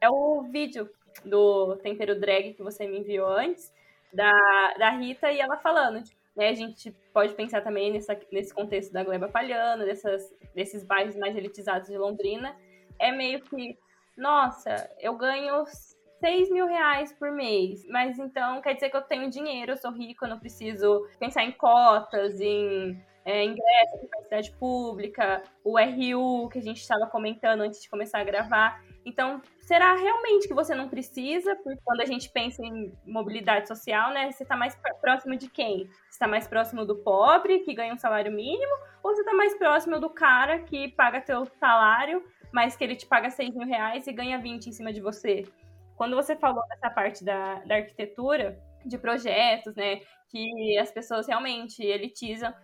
É 0.00 0.08
o 0.08 0.42
vídeo 0.42 0.88
do 1.24 1.76
Tempero 1.76 2.18
Drag 2.18 2.54
que 2.54 2.62
você 2.62 2.86
me 2.86 2.98
enviou 2.98 3.28
antes, 3.28 3.72
da, 4.12 4.74
da 4.78 4.90
Rita, 4.90 5.32
e 5.32 5.40
ela 5.40 5.56
falando, 5.56 6.02
tipo, 6.02 6.20
né, 6.36 6.48
a 6.48 6.54
gente 6.54 6.92
pode 7.12 7.34
pensar 7.34 7.60
também 7.62 7.92
nessa, 7.92 8.18
nesse 8.30 8.54
contexto 8.54 8.92
da 8.92 9.02
Gleba 9.02 9.28
Palhana, 9.28 9.84
dessas, 9.84 10.32
desses 10.54 10.84
bairros 10.84 11.16
mais 11.16 11.36
elitizados 11.36 11.88
de 11.88 11.98
Londrina. 11.98 12.56
É 12.98 13.10
meio 13.10 13.40
que 13.40 13.76
nossa, 14.16 14.90
eu 15.00 15.16
ganho 15.16 15.64
6 16.20 16.50
mil 16.50 16.66
reais 16.66 17.12
por 17.12 17.30
mês, 17.32 17.86
mas 17.88 18.18
então 18.18 18.60
quer 18.62 18.74
dizer 18.74 18.90
que 18.90 18.96
eu 18.96 19.02
tenho 19.02 19.28
dinheiro, 19.28 19.72
eu 19.72 19.76
sou 19.76 19.90
rico, 19.90 20.24
eu 20.24 20.30
não 20.30 20.38
preciso 20.38 21.06
pensar 21.18 21.44
em 21.44 21.52
cotas, 21.52 22.40
em 22.40 22.98
é, 23.24 23.44
ingresso, 23.44 23.96
universidade 23.96 24.52
pública, 24.52 25.42
o 25.64 25.78
RU 25.78 26.48
que 26.48 26.58
a 26.58 26.62
gente 26.62 26.80
estava 26.80 27.06
comentando 27.06 27.62
antes 27.62 27.82
de 27.82 27.88
começar 27.88 28.20
a 28.20 28.24
gravar. 28.24 28.82
Então, 29.04 29.40
será 29.60 29.94
realmente 29.94 30.48
que 30.48 30.54
você 30.54 30.74
não 30.74 30.88
precisa? 30.88 31.56
Porque 31.56 31.80
quando 31.84 32.00
a 32.00 32.06
gente 32.06 32.30
pensa 32.30 32.64
em 32.64 32.92
mobilidade 33.06 33.68
social, 33.68 34.12
né, 34.12 34.30
você 34.30 34.42
está 34.42 34.56
mais 34.56 34.78
próximo 35.00 35.36
de 35.36 35.48
quem? 35.48 35.86
Você 35.86 36.10
está 36.10 36.28
mais 36.28 36.46
próximo 36.46 36.84
do 36.84 36.96
pobre, 36.96 37.60
que 37.60 37.74
ganha 37.74 37.92
um 37.92 37.98
salário 37.98 38.32
mínimo, 38.32 38.72
ou 39.02 39.14
você 39.14 39.20
está 39.20 39.34
mais 39.34 39.54
próximo 39.56 39.98
do 39.98 40.08
cara 40.08 40.60
que 40.60 40.88
paga 40.88 41.20
teu 41.20 41.44
salário 41.58 42.24
mas 42.54 42.76
que 42.76 42.84
ele 42.84 42.94
te 42.94 43.04
paga 43.04 43.30
6 43.30 43.52
mil 43.52 43.66
reais 43.66 44.06
e 44.06 44.12
ganha 44.12 44.38
20 44.38 44.68
em 44.68 44.72
cima 44.72 44.92
de 44.92 45.00
você. 45.00 45.42
Quando 45.96 46.14
você 46.14 46.36
falou 46.36 46.62
dessa 46.68 46.88
parte 46.88 47.24
da, 47.24 47.56
da 47.64 47.74
arquitetura, 47.74 48.56
de 48.86 48.96
projetos, 48.96 49.74
né, 49.74 50.02
que 50.28 50.78
as 50.78 50.88
pessoas 50.92 51.26
realmente 51.26 51.82
elitizam, 51.82 52.54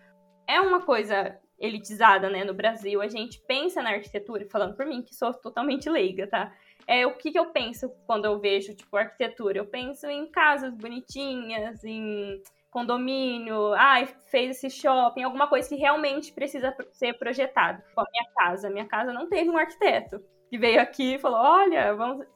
é 0.46 0.60
uma 0.60 0.82
coisa 0.82 1.36
elitizada, 1.58 2.30
né, 2.30 2.44
no 2.44 2.54
Brasil. 2.54 3.02
A 3.02 3.08
gente 3.08 3.40
pensa 3.48 3.82
na 3.82 3.90
arquitetura, 3.90 4.46
falando 4.48 4.76
por 4.76 4.86
mim, 4.86 5.02
que 5.02 5.12
sou 5.12 5.34
totalmente 5.34 5.90
leiga, 5.90 6.28
tá? 6.28 6.54
É, 6.86 7.04
o 7.04 7.16
que, 7.16 7.32
que 7.32 7.38
eu 7.38 7.46
penso 7.46 7.90
quando 8.06 8.26
eu 8.26 8.38
vejo, 8.38 8.72
tipo, 8.76 8.96
arquitetura? 8.96 9.58
Eu 9.58 9.66
penso 9.66 10.06
em 10.06 10.30
casas 10.30 10.72
bonitinhas, 10.72 11.82
em 11.82 12.40
condomínio, 12.70 13.72
ai, 13.74 14.06
fez 14.30 14.56
esse 14.56 14.70
shopping, 14.70 15.22
alguma 15.22 15.48
coisa 15.48 15.68
que 15.68 15.76
realmente 15.76 16.32
precisa 16.32 16.74
ser 16.92 17.14
projetado. 17.14 17.82
Tipo, 17.82 18.00
a 18.00 18.06
minha 18.10 18.24
casa, 18.34 18.70
minha 18.70 18.86
casa 18.86 19.12
não 19.12 19.28
teve 19.28 19.50
um 19.50 19.58
arquiteto 19.58 20.22
que 20.48 20.58
veio 20.58 20.80
aqui 20.80 21.14
e 21.14 21.18
falou, 21.18 21.38
olha, 21.38 21.94
vamos, 21.94 22.26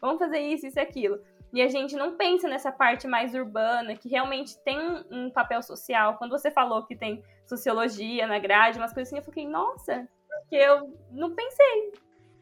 vamos 0.00 0.18
fazer 0.18 0.38
isso, 0.38 0.66
isso 0.66 0.78
e 0.78 0.82
aquilo. 0.82 1.18
E 1.52 1.62
a 1.62 1.68
gente 1.68 1.94
não 1.94 2.16
pensa 2.16 2.48
nessa 2.48 2.72
parte 2.72 3.06
mais 3.06 3.34
urbana, 3.34 3.94
que 3.96 4.08
realmente 4.08 4.58
tem 4.64 4.78
um 5.10 5.30
papel 5.30 5.62
social. 5.62 6.16
Quando 6.18 6.32
você 6.32 6.50
falou 6.50 6.84
que 6.84 6.96
tem 6.96 7.22
sociologia 7.46 8.26
na 8.26 8.38
grade, 8.38 8.78
umas 8.78 8.92
coisas 8.92 9.12
assim, 9.12 9.20
eu 9.20 9.24
fiquei, 9.24 9.46
nossa, 9.46 10.06
porque 10.28 10.56
eu 10.56 10.92
não 11.12 11.34
pensei. 11.34 11.92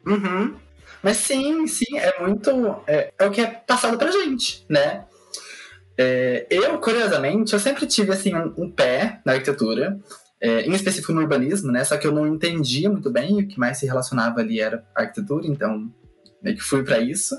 Uhum. 0.07 0.59
Mas 1.01 1.17
sim, 1.17 1.67
sim, 1.67 1.97
é 1.97 2.19
muito. 2.19 2.49
É, 2.87 3.13
é 3.19 3.25
o 3.25 3.31
que 3.31 3.41
é 3.41 3.47
passado 3.47 3.97
pra 3.97 4.11
gente, 4.11 4.65
né? 4.69 5.05
É, 5.97 6.47
eu, 6.49 6.77
curiosamente, 6.79 7.53
eu 7.53 7.59
sempre 7.59 7.85
tive 7.85 8.11
assim 8.11 8.35
um, 8.35 8.53
um 8.57 8.71
pé 8.71 9.21
na 9.25 9.33
arquitetura, 9.33 9.99
é, 10.41 10.61
em 10.61 10.73
específico 10.73 11.13
no 11.13 11.21
urbanismo, 11.21 11.71
né? 11.71 11.83
Só 11.83 11.97
que 11.97 12.05
eu 12.05 12.11
não 12.11 12.27
entendia 12.27 12.89
muito 12.89 13.09
bem 13.09 13.39
o 13.39 13.47
que 13.47 13.59
mais 13.59 13.77
se 13.77 13.85
relacionava 13.85 14.39
ali 14.39 14.59
era 14.59 14.83
arquitetura, 14.95 15.47
então 15.47 15.89
meio 16.41 16.57
que 16.57 16.63
fui 16.63 16.83
para 16.83 16.99
isso. 16.99 17.35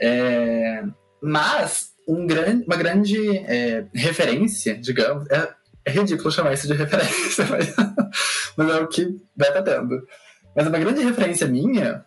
É, 0.00 0.82
mas 1.22 1.92
um 2.08 2.26
grande, 2.26 2.64
uma 2.66 2.76
grande 2.76 3.38
é, 3.38 3.86
referência, 3.94 4.76
digamos, 4.76 5.30
é, 5.30 5.54
é, 5.84 5.90
ridículo 5.90 6.30
chamar 6.30 6.54
isso 6.54 6.66
de 6.66 6.74
referência, 6.74 7.46
mas, 7.48 7.74
mas 8.56 8.68
é 8.68 8.80
o 8.80 8.88
que 8.88 9.16
vai 9.36 9.48
estar 9.48 9.62
tendo. 9.62 10.06
Mas 10.56 10.66
uma 10.66 10.78
grande 10.78 11.02
referência 11.02 11.46
minha 11.46 12.04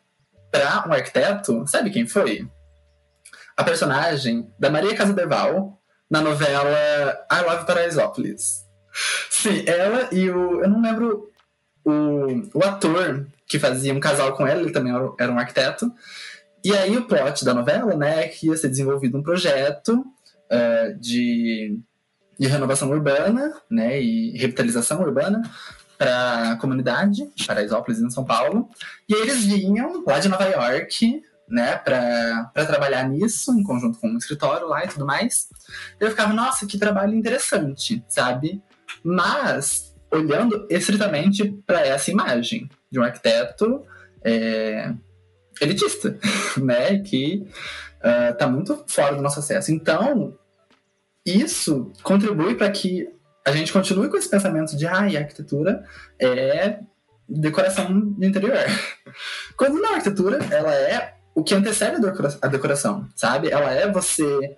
para 0.52 0.86
um 0.88 0.94
arquiteto, 0.94 1.66
sabe 1.68 1.90
quem 1.90 2.08
foi? 2.08 2.48
A 3.58 3.64
personagem 3.64 4.54
da 4.60 4.70
Maria 4.70 4.96
Casadeval 4.96 5.82
na 6.10 6.22
novela 6.22 7.26
I 7.32 7.42
Love 7.42 7.66
Paraisópolis. 7.66 8.66
Sim, 9.30 9.64
ela 9.66 10.08
e 10.12 10.30
o. 10.30 10.62
Eu 10.62 10.70
não 10.70 10.82
lembro 10.82 11.30
o, 11.84 12.58
o 12.58 12.64
ator 12.64 13.28
que 13.48 13.60
fazia 13.60 13.94
um 13.94 14.00
casal 14.00 14.34
com 14.34 14.46
ela, 14.46 14.62
ele 14.62 14.72
também 14.72 14.94
era 15.20 15.32
um 15.32 15.40
arquiteto. 15.40 15.92
E 16.64 16.76
aí 16.76 16.98
o 16.98 17.06
plot 17.06 17.46
da 17.46 17.54
novela, 17.54 17.96
né, 17.96 18.26
é 18.26 18.28
que 18.28 18.48
ia 18.48 18.58
ser 18.58 18.68
desenvolvido 18.68 19.18
um 19.18 19.24
projeto 19.24 19.94
uh, 20.52 21.00
de, 21.00 21.80
de 22.38 22.48
renovação 22.48 22.90
urbana, 22.90 23.54
né, 23.70 24.02
e 24.02 24.38
revitalização 24.38 25.02
urbana 25.02 25.42
para 25.98 26.52
a 26.52 26.58
comunidade, 26.58 27.28
Paraisópolis, 27.46 28.02
em 28.02 28.10
São 28.10 28.26
Paulo. 28.26 28.70
E 29.08 29.16
aí 29.16 29.22
eles 29.22 29.46
vinham 29.46 30.04
lá 30.06 30.20
de 30.20 30.28
Nova 30.28 30.46
York, 30.46 31.24
né, 31.50 31.78
para 31.78 32.66
trabalhar 32.66 33.08
nisso, 33.08 33.52
em 33.52 33.64
conjunto 33.64 34.00
com 34.00 34.10
um 34.10 34.18
escritório 34.18 34.68
lá 34.68 34.84
e 34.84 34.88
tudo 34.88 35.06
mais. 35.06 35.48
Eu 36.00 36.10
ficava, 36.10 36.34
nossa, 36.34 36.66
que 36.66 36.78
trabalho 36.78 37.16
interessante, 37.16 38.04
sabe? 38.08 38.62
Mas 39.04 39.96
olhando 40.12 40.68
estritamente 40.70 41.50
para 41.66 41.86
essa 41.86 42.12
imagem 42.12 42.70
de 42.92 43.00
um 43.00 43.04
arquiteto 43.04 43.84
é, 44.24 44.94
elitista, 45.62 46.18
né, 46.58 47.00
que 47.00 47.48
uh, 48.02 48.50
muito 48.50 48.84
fora 48.88 49.16
do 49.16 49.22
nosso 49.22 49.40
acesso. 49.40 49.72
Então, 49.72 50.38
isso 51.26 51.92
contribui 52.04 52.56
para 52.56 52.70
que 52.72 53.10
a 53.46 53.52
gente 53.52 53.72
continue 53.72 54.10
com 54.10 54.18
esse 54.18 54.30
pensamento 54.30 54.76
de 54.76 54.86
ah, 54.86 55.02
a 55.02 55.06
arquitetura 55.06 55.84
é 56.20 56.80
decoração 57.28 58.12
de 58.12 58.28
interior. 58.28 58.58
Quando 59.58 59.82
na 59.82 59.96
arquitetura, 59.96 60.40
ela 60.52 60.74
é 60.74 61.17
o 61.38 61.44
que 61.44 61.54
antecede 61.54 61.98
a 62.42 62.48
decoração, 62.48 63.08
sabe? 63.16 63.52
Ela 63.52 63.72
é 63.72 63.92
você 63.92 64.58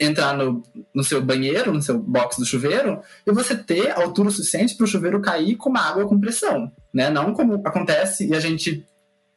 entrar 0.00 0.36
no, 0.36 0.64
no 0.92 1.04
seu 1.04 1.22
banheiro, 1.22 1.72
no 1.72 1.80
seu 1.80 1.96
box 1.96 2.38
do 2.38 2.44
chuveiro, 2.44 3.00
e 3.24 3.30
você 3.30 3.54
ter 3.54 3.92
altura 3.92 4.28
suficiente 4.28 4.76
para 4.76 4.82
o 4.82 4.88
chuveiro 4.88 5.22
cair 5.22 5.54
com 5.54 5.70
uma 5.70 5.80
água 5.80 6.08
com 6.08 6.18
pressão, 6.18 6.72
né? 6.92 7.08
Não 7.08 7.32
como 7.32 7.62
acontece 7.64 8.26
e 8.26 8.34
a 8.34 8.40
gente 8.40 8.84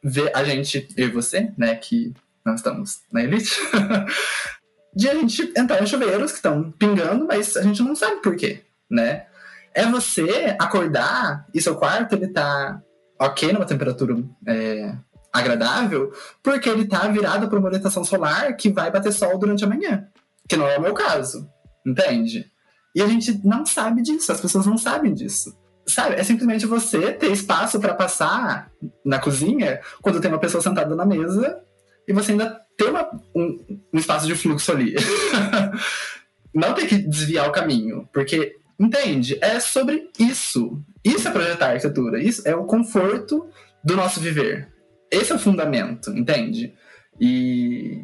vê, 0.02 0.32
a 0.34 0.42
gente, 0.42 0.88
e 0.96 1.06
você, 1.06 1.52
né, 1.56 1.76
que 1.76 2.12
nós 2.44 2.56
estamos 2.56 3.02
na 3.12 3.22
elite, 3.22 3.52
de 4.92 5.08
a 5.08 5.14
gente 5.14 5.52
entrar 5.56 5.80
em 5.80 5.86
chuveiros 5.86 6.32
que 6.32 6.38
estão 6.38 6.72
pingando, 6.72 7.24
mas 7.28 7.56
a 7.56 7.62
gente 7.62 7.80
não 7.80 7.94
sabe 7.94 8.20
por 8.20 8.34
quê, 8.34 8.60
né? 8.90 9.26
É 9.72 9.86
você 9.86 10.56
acordar 10.58 11.46
e 11.54 11.62
seu 11.62 11.76
quarto 11.76 12.16
ele 12.16 12.26
tá 12.26 12.82
ok 13.20 13.52
numa 13.52 13.66
temperatura 13.66 14.16
é, 14.48 14.96
agradável, 15.32 16.12
porque 16.42 16.68
ele 16.68 16.86
tá 16.86 17.08
virado 17.08 17.48
para 17.48 17.58
uma 17.58 17.68
orientação 17.68 18.04
solar 18.04 18.54
que 18.56 18.70
vai 18.70 18.90
bater 18.90 19.12
sol 19.12 19.38
durante 19.38 19.64
a 19.64 19.68
manhã 19.68 20.06
que 20.48 20.56
não 20.56 20.68
é 20.68 20.76
o 20.76 20.82
meu 20.82 20.92
caso, 20.92 21.48
entende? 21.86 22.50
E 22.94 23.02
a 23.02 23.06
gente 23.06 23.40
não 23.42 23.64
sabe 23.64 24.02
disso, 24.02 24.30
as 24.30 24.40
pessoas 24.40 24.66
não 24.66 24.76
sabem 24.76 25.14
disso. 25.14 25.56
Sabe? 25.86 26.14
É 26.16 26.22
simplesmente 26.22 26.66
você 26.66 27.12
ter 27.12 27.32
espaço 27.32 27.80
para 27.80 27.94
passar 27.94 28.70
na 29.04 29.18
cozinha 29.18 29.80
quando 30.00 30.20
tem 30.20 30.30
uma 30.30 30.38
pessoa 30.38 30.62
sentada 30.62 30.94
na 30.94 31.06
mesa 31.06 31.60
e 32.06 32.12
você 32.12 32.32
ainda 32.32 32.60
ter 32.76 32.90
uma, 32.90 33.08
um, 33.34 33.80
um 33.92 33.98
espaço 33.98 34.26
de 34.26 34.34
fluxo 34.34 34.70
ali. 34.70 34.94
não 36.54 36.74
ter 36.74 36.86
que 36.86 36.98
desviar 36.98 37.48
o 37.48 37.52
caminho, 37.52 38.06
porque, 38.12 38.56
entende? 38.78 39.38
É 39.40 39.58
sobre 39.58 40.10
isso. 40.18 40.80
Isso 41.02 41.26
é 41.26 41.32
projetar 41.32 41.70
arquitetura, 41.70 42.22
isso 42.22 42.46
é 42.46 42.54
o 42.54 42.64
conforto 42.64 43.48
do 43.82 43.96
nosso 43.96 44.20
viver. 44.20 44.71
Esse 45.12 45.30
é 45.30 45.34
o 45.34 45.38
fundamento, 45.38 46.10
entende? 46.10 46.74
E 47.20 48.02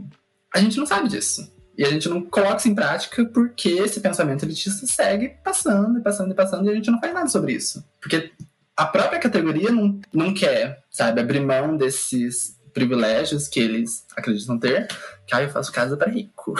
a 0.54 0.60
gente 0.60 0.76
não 0.76 0.84
sabe 0.84 1.08
disso. 1.08 1.50
E 1.76 1.82
a 1.84 1.90
gente 1.90 2.06
não 2.08 2.20
coloca 2.20 2.56
isso 2.56 2.68
em 2.68 2.74
prática 2.74 3.24
porque 3.24 3.70
esse 3.70 4.00
pensamento 4.00 4.44
elitista 4.44 4.84
segue 4.86 5.30
passando 5.42 5.98
e 5.98 6.02
passando 6.02 6.32
e 6.32 6.34
passando 6.34 6.66
e 6.66 6.70
a 6.70 6.74
gente 6.74 6.90
não 6.90 7.00
faz 7.00 7.14
nada 7.14 7.28
sobre 7.28 7.54
isso. 7.54 7.82
Porque 7.98 8.30
a 8.76 8.84
própria 8.84 9.18
categoria 9.18 9.70
não, 9.72 9.98
não 10.12 10.34
quer, 10.34 10.82
sabe, 10.90 11.20
abrir 11.20 11.40
mão 11.40 11.76
desses 11.76 12.58
privilégios 12.74 13.48
que 13.48 13.58
eles 13.58 14.04
acreditam 14.14 14.58
ter. 14.58 14.86
Que 15.26 15.34
ah, 15.34 15.42
eu 15.42 15.48
faço 15.48 15.72
casa 15.72 15.96
para 15.96 16.10
rico. 16.10 16.54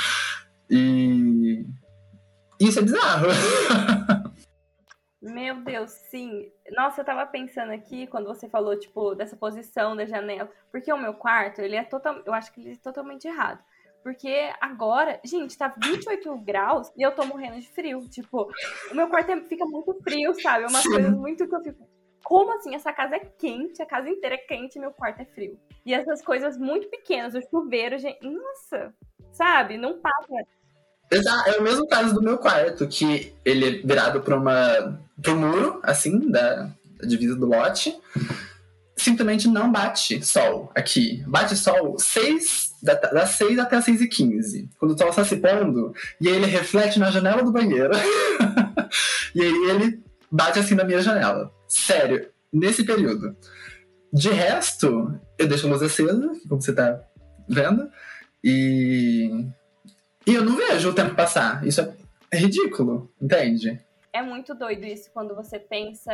e 0.70 1.66
isso 2.58 2.78
é 2.78 2.82
bizarro. 2.82 3.26
Meu 5.24 5.56
Deus, 5.62 5.90
sim. 5.90 6.52
Nossa, 6.72 7.00
eu 7.00 7.04
tava 7.04 7.24
pensando 7.24 7.72
aqui 7.72 8.06
quando 8.06 8.26
você 8.26 8.46
falou, 8.46 8.78
tipo, 8.78 9.14
dessa 9.14 9.34
posição 9.34 9.96
da 9.96 10.04
janela. 10.04 10.50
Porque 10.70 10.92
o 10.92 10.98
meu 10.98 11.14
quarto, 11.14 11.62
ele 11.62 11.76
é 11.76 11.82
total. 11.82 12.20
Eu 12.26 12.34
acho 12.34 12.52
que 12.52 12.60
ele 12.60 12.72
é 12.72 12.76
totalmente 12.76 13.26
errado. 13.26 13.64
Porque 14.02 14.52
agora, 14.60 15.18
gente, 15.24 15.56
tá 15.56 15.74
28 15.82 16.36
graus 16.40 16.92
e 16.94 17.02
eu 17.02 17.10
tô 17.12 17.24
morrendo 17.24 17.58
de 17.58 17.70
frio. 17.70 18.06
Tipo, 18.06 18.50
o 18.90 18.94
meu 18.94 19.08
quarto 19.08 19.30
é, 19.30 19.40
fica 19.44 19.64
muito 19.64 19.94
frio, 20.02 20.34
sabe? 20.42 20.64
É 20.64 20.66
umas 20.66 20.86
coisas 20.86 21.14
muito 21.14 21.48
que 21.48 21.54
eu 21.54 21.62
fico. 21.62 21.88
Como 22.22 22.52
assim? 22.52 22.74
Essa 22.74 22.92
casa 22.92 23.16
é 23.16 23.20
quente, 23.20 23.82
a 23.82 23.86
casa 23.86 24.10
inteira 24.10 24.34
é 24.34 24.38
quente 24.38 24.76
e 24.76 24.80
meu 24.80 24.92
quarto 24.92 25.22
é 25.22 25.24
frio. 25.24 25.58
E 25.86 25.94
essas 25.94 26.22
coisas 26.22 26.58
muito 26.58 26.86
pequenas, 26.90 27.34
o 27.34 27.40
chuveiro, 27.48 27.96
gente. 27.96 28.22
Nossa, 28.28 28.94
sabe? 29.32 29.78
Não 29.78 29.98
passa. 29.98 30.46
Exato, 31.14 31.50
é 31.50 31.58
o 31.58 31.62
mesmo 31.62 31.86
caso 31.86 32.14
do 32.14 32.22
meu 32.22 32.38
quarto, 32.38 32.86
que 32.86 33.32
ele 33.44 33.68
é 33.68 33.86
virado 33.86 34.20
para 34.20 34.36
uma 34.36 35.00
pro 35.22 35.36
muro, 35.36 35.80
assim, 35.82 36.30
da, 36.30 36.70
da 36.98 37.06
divisa 37.06 37.36
do 37.36 37.46
lote. 37.46 37.96
Simplesmente 38.96 39.48
não 39.48 39.70
bate 39.70 40.24
sol 40.24 40.70
aqui. 40.74 41.22
Bate 41.26 41.56
sol 41.56 41.98
seis 41.98 42.74
das 42.84 43.30
6 43.30 43.58
até 43.58 43.76
as 43.76 43.84
6 43.86 44.02
e 44.02 44.08
15 44.08 44.68
quando 44.78 44.92
o 44.92 44.98
sol 44.98 45.08
está 45.08 45.24
se 45.24 45.36
pondo, 45.36 45.94
e 46.20 46.28
aí 46.28 46.34
ele 46.34 46.46
reflete 46.46 46.98
na 46.98 47.10
janela 47.10 47.42
do 47.42 47.50
banheiro, 47.50 47.92
e 49.34 49.40
aí 49.40 49.70
ele 49.70 50.02
bate 50.30 50.58
assim 50.58 50.74
na 50.74 50.84
minha 50.84 51.00
janela. 51.00 51.50
Sério, 51.66 52.28
nesse 52.52 52.84
período. 52.84 53.34
De 54.12 54.28
resto, 54.30 55.18
eu 55.38 55.48
deixo 55.48 55.66
a 55.66 55.70
luz 55.70 55.82
acesa, 55.82 56.30
como 56.48 56.60
você 56.60 56.70
está 56.70 57.00
vendo, 57.48 57.88
e, 58.42 59.46
e 60.26 60.34
eu 60.34 60.44
não 60.44 60.56
vejo 60.56 60.90
o 60.90 60.94
tempo 60.94 61.14
passar. 61.14 61.64
Isso 61.66 61.80
é 62.30 62.36
ridículo, 62.36 63.12
entende? 63.20 63.80
É 64.12 64.22
muito 64.22 64.54
doido 64.54 64.84
isso 64.84 65.10
quando 65.12 65.34
você 65.34 65.58
pensa 65.58 66.12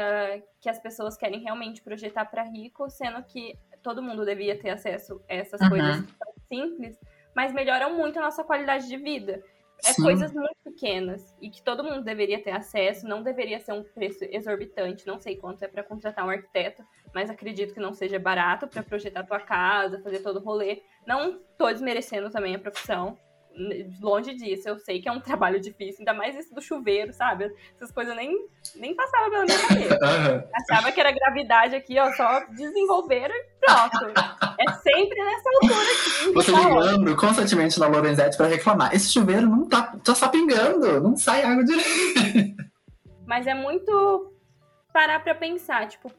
que 0.60 0.68
as 0.68 0.78
pessoas 0.78 1.16
querem 1.16 1.40
realmente 1.40 1.82
projetar 1.82 2.24
para 2.24 2.42
rico, 2.42 2.88
sendo 2.88 3.22
que 3.22 3.58
todo 3.82 4.02
mundo 4.02 4.24
devia 4.24 4.58
ter 4.58 4.70
acesso 4.70 5.20
a 5.28 5.34
essas 5.34 5.60
uhum. 5.60 5.68
coisas 5.68 6.04
simples, 6.48 6.98
mas 7.34 7.52
melhoram 7.52 7.94
muito 7.94 8.18
a 8.18 8.22
nossa 8.22 8.42
qualidade 8.42 8.88
de 8.88 8.96
vida. 8.96 9.42
É 9.84 9.92
Sim. 9.94 10.02
coisas 10.02 10.32
muito 10.32 10.56
pequenas 10.62 11.34
e 11.40 11.48
que 11.48 11.62
todo 11.62 11.82
mundo 11.82 12.02
deveria 12.02 12.42
ter 12.42 12.50
acesso, 12.50 13.08
não 13.08 13.22
deveria 13.22 13.58
ser 13.60 13.72
um 13.72 13.82
preço 13.82 14.24
exorbitante, 14.30 15.06
não 15.06 15.18
sei 15.18 15.36
quanto 15.36 15.62
é 15.62 15.68
para 15.68 15.82
contratar 15.82 16.26
um 16.26 16.30
arquiteto, 16.30 16.84
mas 17.14 17.30
acredito 17.30 17.72
que 17.72 17.80
não 17.80 17.94
seja 17.94 18.18
barato 18.18 18.68
para 18.68 18.82
projetar 18.82 19.24
tua 19.24 19.40
casa, 19.40 20.00
fazer 20.02 20.18
todo 20.18 20.38
o 20.38 20.42
rolê. 20.42 20.82
Não 21.06 21.40
tô 21.56 21.70
desmerecendo 21.72 22.28
também 22.30 22.54
a 22.54 22.58
profissão, 22.58 23.16
longe 24.00 24.34
disso, 24.34 24.68
eu 24.68 24.78
sei 24.78 25.00
que 25.00 25.08
é 25.08 25.12
um 25.12 25.20
trabalho 25.20 25.60
difícil, 25.60 26.00
ainda 26.00 26.14
mais 26.14 26.34
isso 26.34 26.54
do 26.54 26.60
chuveiro, 26.60 27.12
sabe? 27.12 27.52
Essas 27.74 27.92
coisas 27.92 28.14
nem, 28.16 28.46
nem 28.76 28.94
passavam 28.94 29.30
pela 29.30 29.44
minha 29.44 29.58
cabeça. 29.58 30.48
Achava 30.54 30.92
que 30.92 31.00
era 31.00 31.12
gravidade 31.12 31.74
aqui, 31.74 31.98
ó, 31.98 32.10
só 32.12 32.44
desenvolveram 32.50 33.34
e 33.34 33.44
pronto. 33.60 34.20
É 34.58 34.72
sempre 34.72 35.24
nessa 35.24 35.50
altura 35.54 35.92
aqui. 35.92 36.32
Você 36.32 36.50
ligando 36.52 37.16
constantemente 37.16 37.78
na 37.78 37.86
Lorenzetti 37.86 38.36
para 38.36 38.46
reclamar. 38.46 38.94
Esse 38.94 39.12
chuveiro 39.12 39.46
não 39.46 39.68
tá, 39.68 39.96
tá 40.04 40.14
só 40.14 40.28
pingando, 40.28 41.00
não 41.00 41.16
sai 41.16 41.42
água 41.42 41.64
direito. 41.64 42.56
Mas 43.26 43.46
é 43.46 43.54
muito 43.54 44.32
parar 44.92 45.22
pra 45.22 45.34
pensar, 45.34 45.86
tipo, 45.86 46.10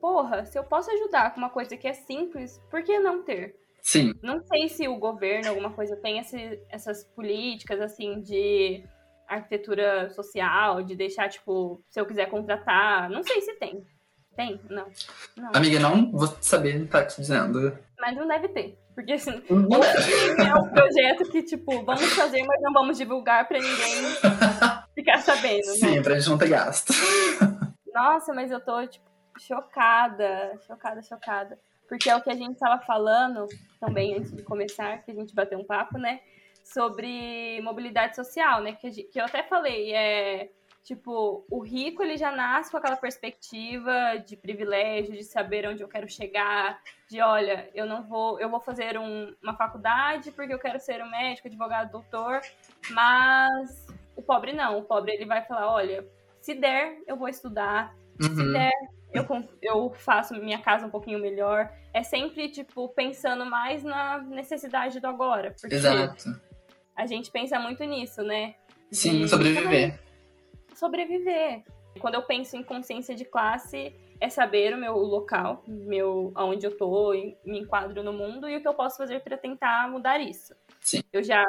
porra, 0.00 0.44
se 0.44 0.58
eu 0.58 0.64
posso 0.64 0.90
ajudar 0.90 1.32
com 1.32 1.38
uma 1.38 1.50
coisa 1.50 1.76
que 1.76 1.86
é 1.86 1.92
simples, 1.92 2.60
por 2.70 2.82
que 2.82 2.98
não 2.98 3.22
ter? 3.22 3.54
Sim. 3.88 4.12
Não 4.22 4.42
sei 4.42 4.68
se 4.68 4.86
o 4.86 4.98
governo, 4.98 5.48
alguma 5.48 5.70
coisa, 5.70 5.96
tem 5.96 6.18
esse, 6.18 6.60
essas 6.68 7.04
políticas, 7.04 7.80
assim, 7.80 8.20
de 8.20 8.84
arquitetura 9.26 10.10
social, 10.10 10.82
de 10.82 10.94
deixar, 10.94 11.26
tipo, 11.30 11.82
se 11.88 11.98
eu 11.98 12.04
quiser 12.04 12.28
contratar. 12.28 13.08
Não 13.08 13.22
sei 13.22 13.40
se 13.40 13.54
tem. 13.54 13.82
Tem? 14.36 14.60
Não. 14.68 14.86
não. 15.34 15.52
Amiga, 15.54 15.80
não 15.80 16.12
vou 16.12 16.26
saber, 16.38 16.86
tá 16.86 17.02
te 17.02 17.18
dizendo. 17.18 17.78
Mas 17.98 18.14
não 18.14 18.28
deve 18.28 18.48
ter. 18.48 18.78
Porque, 18.94 19.14
assim, 19.14 19.42
não 19.48 19.82
é 19.82 20.54
um 20.54 20.68
projeto 20.68 21.30
que, 21.30 21.42
tipo, 21.42 21.82
vamos 21.82 22.12
fazer, 22.12 22.42
mas 22.42 22.60
não 22.60 22.74
vamos 22.74 22.98
divulgar 22.98 23.48
pra 23.48 23.58
ninguém 23.58 24.04
ficar 24.94 25.16
sabendo. 25.22 25.66
Né? 25.66 25.74
Sim, 25.76 25.96
né? 25.96 26.02
pra 26.02 26.18
gente 26.18 26.28
não 26.28 26.36
ter 26.36 26.50
gasto. 26.50 26.92
Nossa, 27.94 28.34
mas 28.34 28.50
eu 28.50 28.60
tô, 28.60 28.86
tipo, 28.86 29.08
chocada, 29.38 30.58
chocada, 30.66 31.00
chocada. 31.00 31.58
Porque 31.88 32.10
é 32.10 32.16
o 32.16 32.22
que 32.22 32.30
a 32.30 32.34
gente 32.34 32.52
estava 32.52 32.80
falando 32.82 33.46
também 33.80 34.14
antes 34.16 34.34
de 34.34 34.42
começar, 34.42 35.02
que 35.02 35.10
a 35.10 35.14
gente 35.14 35.34
bateu 35.34 35.58
um 35.58 35.64
papo, 35.64 35.98
né? 35.98 36.20
Sobre 36.62 37.60
mobilidade 37.62 38.14
social, 38.14 38.62
né? 38.62 38.72
Que, 38.74 38.90
que 39.04 39.20
eu 39.20 39.24
até 39.24 39.42
falei, 39.42 39.94
é 39.94 40.50
tipo, 40.88 41.44
o 41.50 41.60
rico 41.60 42.02
ele 42.02 42.16
já 42.16 42.32
nasce 42.32 42.70
com 42.70 42.78
aquela 42.78 42.96
perspectiva 42.96 44.16
de 44.26 44.38
privilégio, 44.38 45.12
de 45.12 45.22
saber 45.22 45.68
onde 45.68 45.82
eu 45.82 45.88
quero 45.88 46.08
chegar, 46.08 46.80
de 47.10 47.20
olha, 47.20 47.68
eu 47.74 47.84
não 47.84 48.02
vou, 48.04 48.40
eu 48.40 48.48
vou 48.48 48.58
fazer 48.58 48.98
um, 48.98 49.34
uma 49.42 49.54
faculdade 49.54 50.30
porque 50.32 50.54
eu 50.54 50.58
quero 50.58 50.80
ser 50.80 51.02
um 51.02 51.10
médico, 51.10 51.46
advogado, 51.46 51.90
doutor, 51.90 52.40
mas 52.90 53.86
o 54.16 54.22
pobre 54.22 54.54
não, 54.54 54.78
o 54.78 54.82
pobre 54.82 55.12
ele 55.12 55.26
vai 55.26 55.44
falar, 55.44 55.70
olha, 55.70 56.06
se 56.40 56.54
der, 56.54 56.98
eu 57.06 57.18
vou 57.18 57.28
estudar, 57.28 57.94
uhum. 58.22 58.34
se 58.34 58.52
der, 58.52 58.72
eu, 59.12 59.24
eu 59.62 59.90
faço 59.90 60.34
minha 60.34 60.58
casa 60.58 60.86
um 60.86 60.90
pouquinho 60.90 61.18
melhor. 61.18 61.72
É 61.92 62.02
sempre, 62.02 62.48
tipo, 62.50 62.88
pensando 62.90 63.46
mais 63.46 63.82
na 63.82 64.18
necessidade 64.18 65.00
do 65.00 65.06
agora. 65.06 65.54
Porque 65.60 65.76
Exato. 65.76 66.40
A 66.94 67.06
gente 67.06 67.30
pensa 67.30 67.58
muito 67.58 67.82
nisso, 67.84 68.22
né? 68.22 68.54
De 68.90 68.96
Sim, 68.96 69.26
sobreviver. 69.26 69.98
Sobreviver. 70.74 71.62
Quando 72.00 72.14
eu 72.14 72.22
penso 72.22 72.56
em 72.56 72.62
consciência 72.62 73.14
de 73.14 73.24
classe, 73.24 73.94
é 74.20 74.28
saber 74.28 74.74
o 74.74 74.78
meu 74.78 74.96
local, 74.96 75.62
meu 75.66 76.32
aonde 76.34 76.66
eu 76.66 76.76
tô, 76.76 77.12
me 77.44 77.60
enquadro 77.60 78.02
no 78.02 78.12
mundo 78.12 78.48
e 78.48 78.56
o 78.56 78.60
que 78.60 78.68
eu 78.68 78.74
posso 78.74 78.96
fazer 78.96 79.20
para 79.20 79.36
tentar 79.36 79.88
mudar 79.90 80.18
isso. 80.20 80.54
Sim. 80.80 81.02
Eu 81.12 81.22
já 81.22 81.44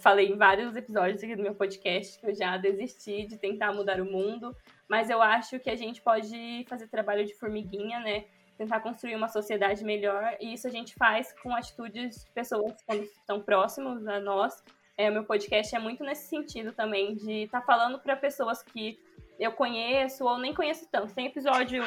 falei 0.00 0.28
em 0.28 0.36
vários 0.36 0.76
episódios 0.76 1.22
aqui 1.22 1.36
do 1.36 1.42
meu 1.42 1.54
podcast 1.54 2.18
que 2.18 2.26
eu 2.26 2.34
já 2.34 2.56
desisti 2.56 3.26
de 3.26 3.36
tentar 3.36 3.72
mudar 3.72 4.00
o 4.00 4.04
mundo, 4.04 4.54
mas 4.88 5.10
eu 5.10 5.20
acho 5.20 5.58
que 5.58 5.70
a 5.70 5.76
gente 5.76 6.00
pode 6.00 6.64
fazer 6.68 6.88
trabalho 6.88 7.24
de 7.24 7.34
formiguinha, 7.34 8.00
né? 8.00 8.24
Tentar 8.56 8.80
construir 8.80 9.14
uma 9.14 9.28
sociedade 9.28 9.84
melhor, 9.84 10.36
e 10.40 10.54
isso 10.54 10.66
a 10.66 10.70
gente 10.70 10.94
faz 10.94 11.34
com 11.42 11.54
atitudes 11.54 12.24
de 12.24 12.30
pessoas 12.32 12.74
quando 12.86 13.02
estão 13.02 13.40
próximos 13.40 14.06
a 14.06 14.18
nós. 14.20 14.62
É, 14.96 15.10
o 15.10 15.12
meu 15.12 15.24
podcast 15.24 15.74
é 15.74 15.78
muito 15.78 16.02
nesse 16.02 16.28
sentido 16.28 16.72
também, 16.72 17.14
de 17.14 17.42
estar 17.44 17.60
tá 17.60 17.66
falando 17.66 17.98
para 17.98 18.16
pessoas 18.16 18.62
que 18.62 18.98
eu 19.38 19.52
conheço 19.52 20.24
ou 20.24 20.38
nem 20.38 20.54
conheço 20.54 20.88
tanto. 20.90 21.14
Tem 21.14 21.26
episódio 21.26 21.84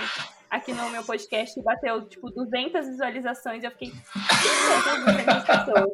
aqui 0.49 0.73
no 0.73 0.89
meu 0.91 1.03
podcast 1.03 1.55
que 1.55 1.63
bateu, 1.63 2.07
tipo, 2.07 2.29
200 2.29 2.85
visualizações 2.87 3.63
e 3.63 3.65
eu 3.65 3.71
fiquei... 3.71 3.91
200 3.91 5.43
pessoas. 5.43 5.89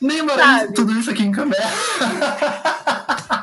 Nem 0.00 0.22
mais 0.22 0.72
tudo 0.72 0.92
isso 0.92 1.10
aqui 1.10 1.24
em 1.24 1.32
câmera. 1.32 1.62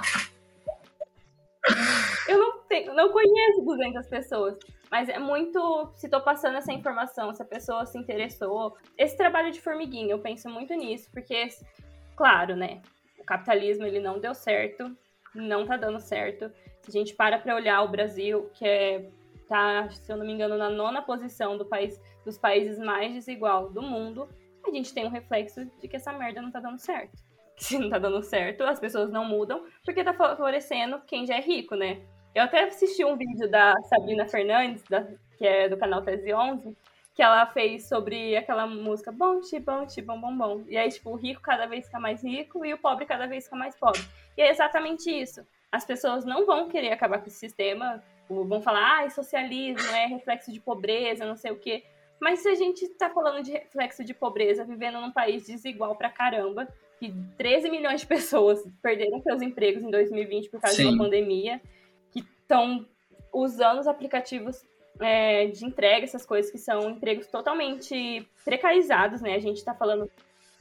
tenho, 2.83 2.95
não 2.95 3.11
conheço 3.11 3.61
200 3.63 4.07
pessoas, 4.07 4.57
mas 4.91 5.09
é 5.09 5.17
muito. 5.17 5.91
Se 5.95 6.09
tô 6.09 6.21
passando 6.21 6.57
essa 6.57 6.71
informação, 6.71 7.33
se 7.33 7.41
a 7.41 7.45
pessoa 7.45 7.85
se 7.85 7.97
interessou. 7.97 8.77
Esse 8.97 9.17
trabalho 9.17 9.51
de 9.51 9.61
formiguinha, 9.61 10.11
eu 10.11 10.19
penso 10.19 10.49
muito 10.49 10.73
nisso, 10.73 11.09
porque, 11.11 11.47
claro, 12.15 12.55
né? 12.55 12.81
O 13.17 13.23
capitalismo 13.23 13.85
ele 13.85 13.99
não 13.99 14.19
deu 14.19 14.33
certo, 14.33 14.95
não 15.33 15.65
tá 15.65 15.77
dando 15.77 15.99
certo. 15.99 16.51
Se 16.81 16.89
a 16.89 16.91
gente 16.91 17.15
para 17.15 17.39
para 17.39 17.55
olhar 17.55 17.81
o 17.81 17.87
Brasil, 17.87 18.49
que 18.53 18.65
é 18.65 19.09
tá, 19.47 19.89
se 19.89 20.11
eu 20.11 20.17
não 20.17 20.25
me 20.25 20.33
engano, 20.33 20.57
na 20.57 20.69
nona 20.69 21.01
posição 21.01 21.57
do 21.57 21.65
país, 21.65 22.01
dos 22.25 22.37
países 22.37 22.79
mais 22.79 23.13
desigual 23.13 23.69
do 23.69 23.81
mundo, 23.81 24.27
a 24.65 24.71
gente 24.71 24.93
tem 24.93 25.05
um 25.05 25.09
reflexo 25.09 25.65
de 25.79 25.87
que 25.87 25.95
essa 25.95 26.13
merda 26.13 26.41
não 26.41 26.51
tá 26.51 26.59
dando 26.59 26.79
certo. 26.79 27.21
Se 27.55 27.77
não 27.77 27.89
tá 27.89 27.99
dando 27.99 28.21
certo, 28.23 28.63
as 28.63 28.79
pessoas 28.79 29.11
não 29.11 29.25
mudam, 29.25 29.63
porque 29.85 30.03
tá 30.03 30.13
favorecendo 30.13 30.99
quem 31.05 31.25
já 31.25 31.35
é 31.35 31.41
rico, 31.41 31.75
né? 31.75 32.01
Eu 32.33 32.43
até 32.43 32.63
assisti 32.63 33.05
um 33.05 33.15
vídeo 33.15 33.49
da 33.49 33.75
Sabrina 33.83 34.25
Fernandes, 34.27 34.83
da, 34.89 35.05
que 35.37 35.45
é 35.45 35.69
do 35.69 35.77
canal 35.77 36.01
1311, 36.01 36.75
que 37.13 37.21
ela 37.21 37.45
fez 37.45 37.87
sobre 37.87 38.35
aquela 38.35 38.65
música 38.65 39.11
bom, 39.11 39.39
ti, 39.39 39.59
bom, 39.59 39.85
ti, 39.85 40.01
bom, 40.01 40.19
bom, 40.19 40.35
bom. 40.35 40.63
E 40.67 40.75
aí, 40.75 40.89
tipo, 40.89 41.11
o 41.11 41.15
rico 41.15 41.41
cada 41.41 41.67
vez 41.67 41.85
fica 41.85 41.99
mais 41.99 42.23
rico 42.23 42.65
e 42.65 42.73
o 42.73 42.77
pobre 42.77 43.05
cada 43.05 43.27
vez 43.27 43.43
fica 43.43 43.55
mais 43.55 43.75
pobre. 43.75 44.01
E 44.35 44.41
é 44.41 44.49
exatamente 44.49 45.11
isso. 45.11 45.45
As 45.71 45.85
pessoas 45.85 46.25
não 46.25 46.45
vão 46.45 46.69
querer 46.69 46.91
acabar 46.91 47.19
com 47.19 47.27
esse 47.27 47.37
sistema, 47.37 48.03
vão 48.27 48.61
falar, 48.61 49.03
ah, 49.03 49.09
socialismo 49.09 49.91
é 49.91 50.07
reflexo 50.07 50.51
de 50.51 50.59
pobreza, 50.59 51.25
não 51.25 51.35
sei 51.35 51.51
o 51.51 51.59
quê. 51.59 51.83
Mas 52.19 52.39
se 52.39 52.49
a 52.49 52.55
gente 52.55 52.83
está 52.83 53.09
falando 53.09 53.43
de 53.43 53.51
reflexo 53.51 54.03
de 54.03 54.13
pobreza, 54.13 54.63
vivendo 54.63 54.99
num 54.99 55.11
país 55.11 55.45
desigual 55.45 55.95
pra 55.95 56.09
caramba, 56.09 56.67
que 56.97 57.13
13 57.37 57.69
milhões 57.69 58.01
de 58.01 58.07
pessoas 58.07 58.63
perderam 58.81 59.21
seus 59.21 59.41
empregos 59.41 59.83
em 59.83 59.91
2020 59.91 60.49
por 60.49 60.61
causa 60.61 60.77
Sim. 60.77 60.91
da 60.91 61.03
pandemia, 61.03 61.59
que 61.59 61.82
estão 62.43 62.85
usando 63.33 63.79
os 63.79 63.87
aplicativos 63.87 64.63
é, 64.99 65.47
de 65.47 65.65
entrega, 65.65 66.03
essas 66.03 66.25
coisas 66.25 66.51
que 66.51 66.57
são 66.57 66.91
empregos 66.91 67.27
totalmente 67.27 68.27
precarizados, 68.45 69.21
né? 69.21 69.35
A 69.35 69.39
gente 69.39 69.57
está 69.57 69.73
falando, 69.73 70.09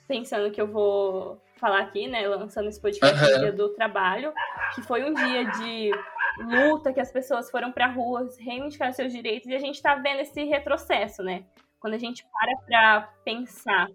pensando 0.08 0.50
que 0.50 0.60
eu 0.60 0.66
vou 0.66 1.40
falar 1.56 1.80
aqui, 1.80 2.08
né? 2.08 2.26
Lançando 2.26 2.68
esse 2.68 2.80
podcast 2.80 3.22
uhum. 3.22 3.40
dia 3.40 3.52
do 3.52 3.68
trabalho, 3.70 4.32
que 4.74 4.82
foi 4.82 5.04
um 5.04 5.12
dia 5.12 5.44
de 5.44 5.90
luta, 6.38 6.92
que 6.92 7.00
as 7.00 7.12
pessoas 7.12 7.50
foram 7.50 7.70
para 7.70 7.86
rua 7.86 8.28
reivindicar 8.38 8.92
seus 8.94 9.12
direitos, 9.12 9.48
e 9.48 9.54
a 9.54 9.58
gente 9.58 9.76
está 9.76 9.94
vendo 9.96 10.20
esse 10.20 10.42
retrocesso, 10.44 11.22
né? 11.22 11.44
Quando 11.78 11.94
a 11.94 11.98
gente 11.98 12.24
para 12.32 12.56
para 12.64 13.12
pensar 13.24 13.88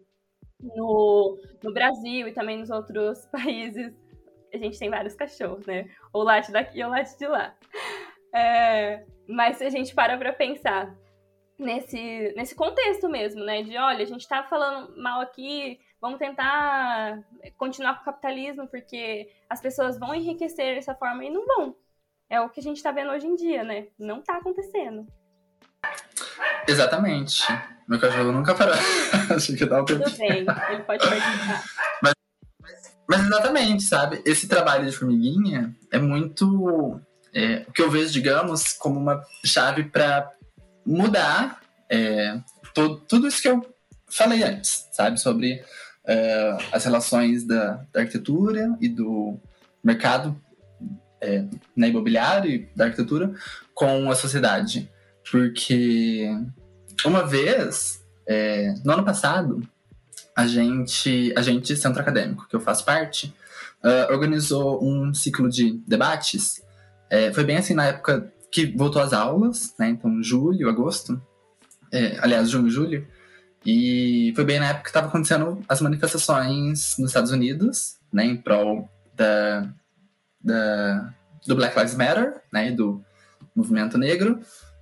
no, 0.59 1.37
no 1.63 1.73
Brasil 1.73 2.27
e 2.27 2.33
também 2.33 2.57
nos 2.57 2.69
outros 2.69 3.25
países, 3.31 3.93
a 4.53 4.57
gente 4.57 4.79
tem 4.79 4.89
vários 4.89 5.15
cachorros, 5.15 5.65
né? 5.65 5.89
Ou 6.13 6.23
late 6.23 6.51
daqui 6.51 6.83
ou 6.83 6.89
late 6.89 7.17
de 7.17 7.27
lá. 7.27 7.55
É, 8.33 9.03
mas 9.27 9.57
se 9.57 9.63
a 9.63 9.69
gente 9.69 9.93
para 9.93 10.17
para 10.17 10.33
pensar 10.33 10.95
nesse, 11.57 12.33
nesse 12.35 12.55
contexto 12.55 13.09
mesmo, 13.09 13.43
né? 13.43 13.63
De 13.63 13.77
olha, 13.77 14.03
a 14.03 14.07
gente 14.07 14.21
está 14.21 14.43
falando 14.43 14.95
mal 15.01 15.21
aqui, 15.21 15.79
vamos 16.01 16.19
tentar 16.19 17.19
continuar 17.57 17.95
com 17.95 18.01
o 18.01 18.05
capitalismo, 18.05 18.67
porque 18.67 19.29
as 19.49 19.61
pessoas 19.61 19.97
vão 19.99 20.13
enriquecer 20.13 20.75
dessa 20.75 20.95
forma 20.95 21.23
e 21.25 21.29
não 21.29 21.45
vão. 21.45 21.75
É 22.29 22.41
o 22.41 22.49
que 22.49 22.59
a 22.59 22.63
gente 22.63 22.77
está 22.77 22.91
vendo 22.91 23.11
hoje 23.11 23.25
em 23.25 23.35
dia, 23.35 23.63
né? 23.63 23.87
Não 23.97 24.19
está 24.19 24.37
acontecendo. 24.37 25.07
Exatamente. 26.67 27.43
Meu 27.87 27.99
cachorro 27.99 28.31
nunca 28.33 28.53
parou. 28.53 28.75
Acho 29.33 29.55
que 29.55 29.65
dá 29.65 29.81
um 29.81 29.85
tempo. 29.85 30.03
Tudo 30.03 30.17
bem, 30.17 30.39
ele 30.39 30.83
pode 30.83 31.07
participar. 31.07 31.63
Mas, 32.03 32.13
mas, 33.07 33.25
exatamente, 33.25 33.83
sabe? 33.83 34.21
Esse 34.25 34.47
trabalho 34.47 34.85
de 34.85 34.95
formiguinha 34.95 35.75
é 35.91 35.97
muito. 35.97 36.99
É, 37.33 37.65
o 37.67 37.71
que 37.71 37.81
eu 37.81 37.91
vejo, 37.91 38.11
digamos, 38.11 38.73
como 38.73 38.99
uma 38.99 39.21
chave 39.45 39.83
para 39.83 40.31
mudar 40.85 41.61
é, 41.89 42.39
todo, 42.73 42.99
tudo 43.01 43.27
isso 43.27 43.41
que 43.41 43.47
eu 43.47 43.65
falei 44.09 44.43
antes, 44.43 44.87
sabe? 44.91 45.19
Sobre 45.19 45.63
é, 46.05 46.57
as 46.71 46.83
relações 46.83 47.43
da, 47.43 47.85
da 47.93 48.01
arquitetura 48.01 48.75
e 48.81 48.89
do 48.89 49.39
mercado 49.83 50.39
é, 51.21 51.45
na 51.75 51.87
imobiliária 51.87 52.49
e 52.49 52.69
da 52.75 52.85
arquitetura 52.85 53.33
com 53.73 54.09
a 54.09 54.15
sociedade. 54.15 54.89
Porque 55.29 56.29
uma 57.05 57.25
vez, 57.25 58.03
é, 58.27 58.73
no 58.83 58.93
ano 58.93 59.03
passado, 59.05 59.61
a 60.37 60.45
gente, 60.45 61.33
a 61.35 61.41
gente, 61.41 61.75
centro 61.75 61.99
acadêmico, 61.99 62.47
que 62.47 62.55
eu 62.55 62.59
faço 62.59 62.85
parte, 62.85 63.33
uh, 63.83 64.13
organizou 64.13 64.87
um 64.87 65.11
ciclo 65.11 65.49
de 65.49 65.81
debates. 65.87 66.61
É, 67.09 67.33
foi 67.33 67.43
bem 67.43 67.57
assim 67.57 67.73
na 67.73 67.85
época 67.85 68.31
que 68.51 68.67
voltou 68.67 69.01
às 69.01 69.13
aulas, 69.13 69.73
né? 69.79 69.89
Então, 69.89 70.21
julho, 70.21 70.69
agosto. 70.69 71.19
É, 71.91 72.19
aliás, 72.19 72.51
junho, 72.51 72.69
julho. 72.69 73.07
E 73.65 74.31
foi 74.35 74.45
bem 74.45 74.59
na 74.59 74.67
época 74.67 74.83
que 74.83 74.89
estava 74.89 75.07
acontecendo 75.07 75.59
as 75.67 75.81
manifestações 75.81 76.95
nos 76.99 77.09
Estados 77.09 77.31
Unidos, 77.31 77.97
né? 78.13 78.23
Em 78.23 78.37
prol 78.37 78.87
da, 79.15 79.67
da, 80.39 81.13
do 81.47 81.55
Black 81.55 81.75
Lives 81.75 81.95
Matter, 81.95 82.43
né? 82.53 82.71
Do 82.71 83.03
movimento 83.55 83.97
negro 83.97 84.39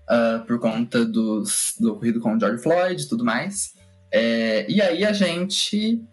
uh, 0.10 0.46
por 0.46 0.60
conta 0.60 1.06
dos, 1.06 1.76
do 1.80 1.94
ocorrido 1.94 2.20
com 2.20 2.36
o 2.36 2.39
George 2.39 2.62
Floyd 2.62 3.02
e 3.02 3.08
tudo 3.08 3.24
mais. 3.24 3.74
É, 4.12 4.70
e 4.70 4.82
aí 4.82 5.04
a 5.06 5.13
gente 5.13 6.04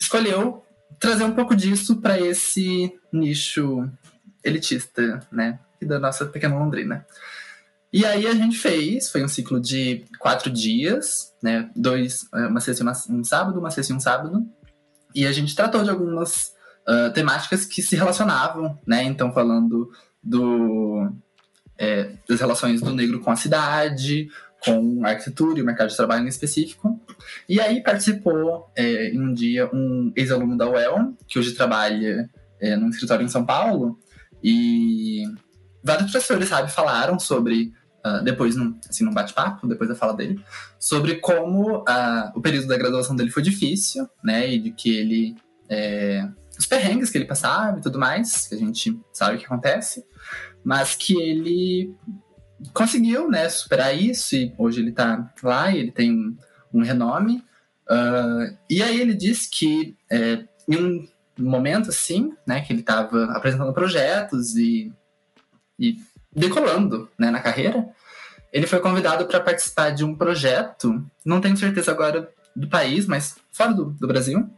escolheu 0.00 0.64
trazer 0.98 1.24
um 1.24 1.32
pouco 1.32 1.54
disso 1.54 2.00
para 2.00 2.20
esse 2.20 2.92
nicho 3.12 3.88
elitista, 4.44 5.20
né? 5.30 5.58
Da 5.80 5.98
nossa 5.98 6.26
pequena 6.26 6.58
Londrina. 6.58 7.06
E 7.92 8.04
aí 8.04 8.26
a 8.26 8.34
gente 8.34 8.58
fez, 8.58 9.10
foi 9.10 9.24
um 9.24 9.28
ciclo 9.28 9.60
de 9.60 10.04
quatro 10.18 10.50
dias, 10.50 11.32
né? 11.42 11.70
Dois, 11.74 12.28
é, 12.34 12.46
uma 12.46 12.60
sexta 12.60 12.84
e 12.84 13.12
um 13.12 13.24
sábado, 13.24 13.58
uma 13.58 13.70
sexta 13.70 13.92
e 13.92 13.96
um 13.96 14.00
sábado. 14.00 14.46
E 15.14 15.26
a 15.26 15.32
gente 15.32 15.54
tratou 15.54 15.82
de 15.82 15.90
algumas 15.90 16.52
uh, 16.86 17.12
temáticas 17.12 17.64
que 17.64 17.80
se 17.80 17.96
relacionavam, 17.96 18.78
né? 18.86 19.04
Então 19.04 19.32
falando 19.32 19.90
do 20.22 21.10
é, 21.78 22.10
das 22.28 22.40
relações 22.40 22.82
do 22.82 22.92
negro 22.92 23.20
com 23.20 23.30
a 23.30 23.36
cidade, 23.36 24.28
com 24.64 25.04
arquitetura 25.04 25.58
e 25.58 25.62
o 25.62 25.64
mercado 25.64 25.88
de 25.88 25.96
trabalho 25.96 26.24
em 26.24 26.28
específico. 26.28 27.00
E 27.48 27.60
aí 27.60 27.82
participou 27.82 28.70
é, 28.76 29.10
em 29.10 29.20
um 29.20 29.32
dia 29.32 29.68
um 29.72 30.12
ex-aluno 30.16 30.56
da 30.56 30.68
UEL, 30.68 31.14
que 31.26 31.38
hoje 31.38 31.52
trabalha 31.52 32.28
é, 32.60 32.76
num 32.76 32.88
escritório 32.88 33.24
em 33.24 33.28
São 33.28 33.44
Paulo, 33.44 33.98
e 34.42 35.24
vários 35.82 36.10
professores, 36.10 36.48
sabe, 36.48 36.70
falaram 36.70 37.18
sobre 37.18 37.72
uh, 38.04 38.22
depois, 38.22 38.56
num, 38.56 38.78
assim, 38.88 39.04
num 39.04 39.12
bate-papo, 39.12 39.66
depois 39.66 39.88
da 39.88 39.96
fala 39.96 40.14
dele, 40.14 40.40
sobre 40.78 41.16
como 41.16 41.78
uh, 41.78 42.32
o 42.34 42.40
período 42.40 42.68
da 42.68 42.76
graduação 42.76 43.16
dele 43.16 43.30
foi 43.30 43.42
difícil, 43.42 44.08
né? 44.22 44.48
E 44.48 44.58
de 44.58 44.70
que 44.72 44.96
ele. 44.96 45.36
É, 45.68 46.26
os 46.58 46.66
perrengues 46.66 47.10
que 47.10 47.18
ele 47.18 47.24
passava 47.24 47.78
e 47.78 47.80
tudo 47.80 47.98
mais, 47.98 48.48
que 48.48 48.54
a 48.54 48.58
gente 48.58 48.98
sabe 49.12 49.36
o 49.36 49.38
que 49.38 49.46
acontece, 49.46 50.04
mas 50.64 50.96
que 50.96 51.16
ele 51.20 51.94
conseguiu, 52.72 53.28
né, 53.28 53.48
superar 53.48 53.96
isso 53.96 54.34
e 54.34 54.52
hoje 54.58 54.80
ele 54.80 54.92
tá 54.92 55.32
lá 55.42 55.70
e 55.70 55.78
ele 55.78 55.92
tem 55.92 56.12
um, 56.12 56.36
um 56.72 56.82
renome. 56.82 57.44
Uh, 57.88 58.56
e 58.68 58.82
aí 58.82 59.00
ele 59.00 59.14
disse 59.14 59.48
que 59.50 59.96
é, 60.10 60.44
em 60.68 60.76
um 60.76 61.08
momento 61.38 61.88
assim, 61.88 62.32
né, 62.46 62.60
que 62.60 62.72
ele 62.72 62.80
estava 62.80 63.24
apresentando 63.26 63.72
projetos 63.72 64.56
e, 64.56 64.92
e 65.78 65.96
decolando 66.34 67.08
né, 67.18 67.30
na 67.30 67.40
carreira, 67.40 67.88
ele 68.52 68.66
foi 68.66 68.80
convidado 68.80 69.26
para 69.26 69.40
participar 69.40 69.90
de 69.90 70.04
um 70.04 70.14
projeto, 70.14 71.04
não 71.24 71.40
tenho 71.40 71.56
certeza 71.56 71.90
agora 71.90 72.30
do 72.54 72.68
país, 72.68 73.06
mas 73.06 73.36
fora 73.52 73.72
do, 73.72 73.86
do 73.92 74.06
Brasil. 74.06 74.48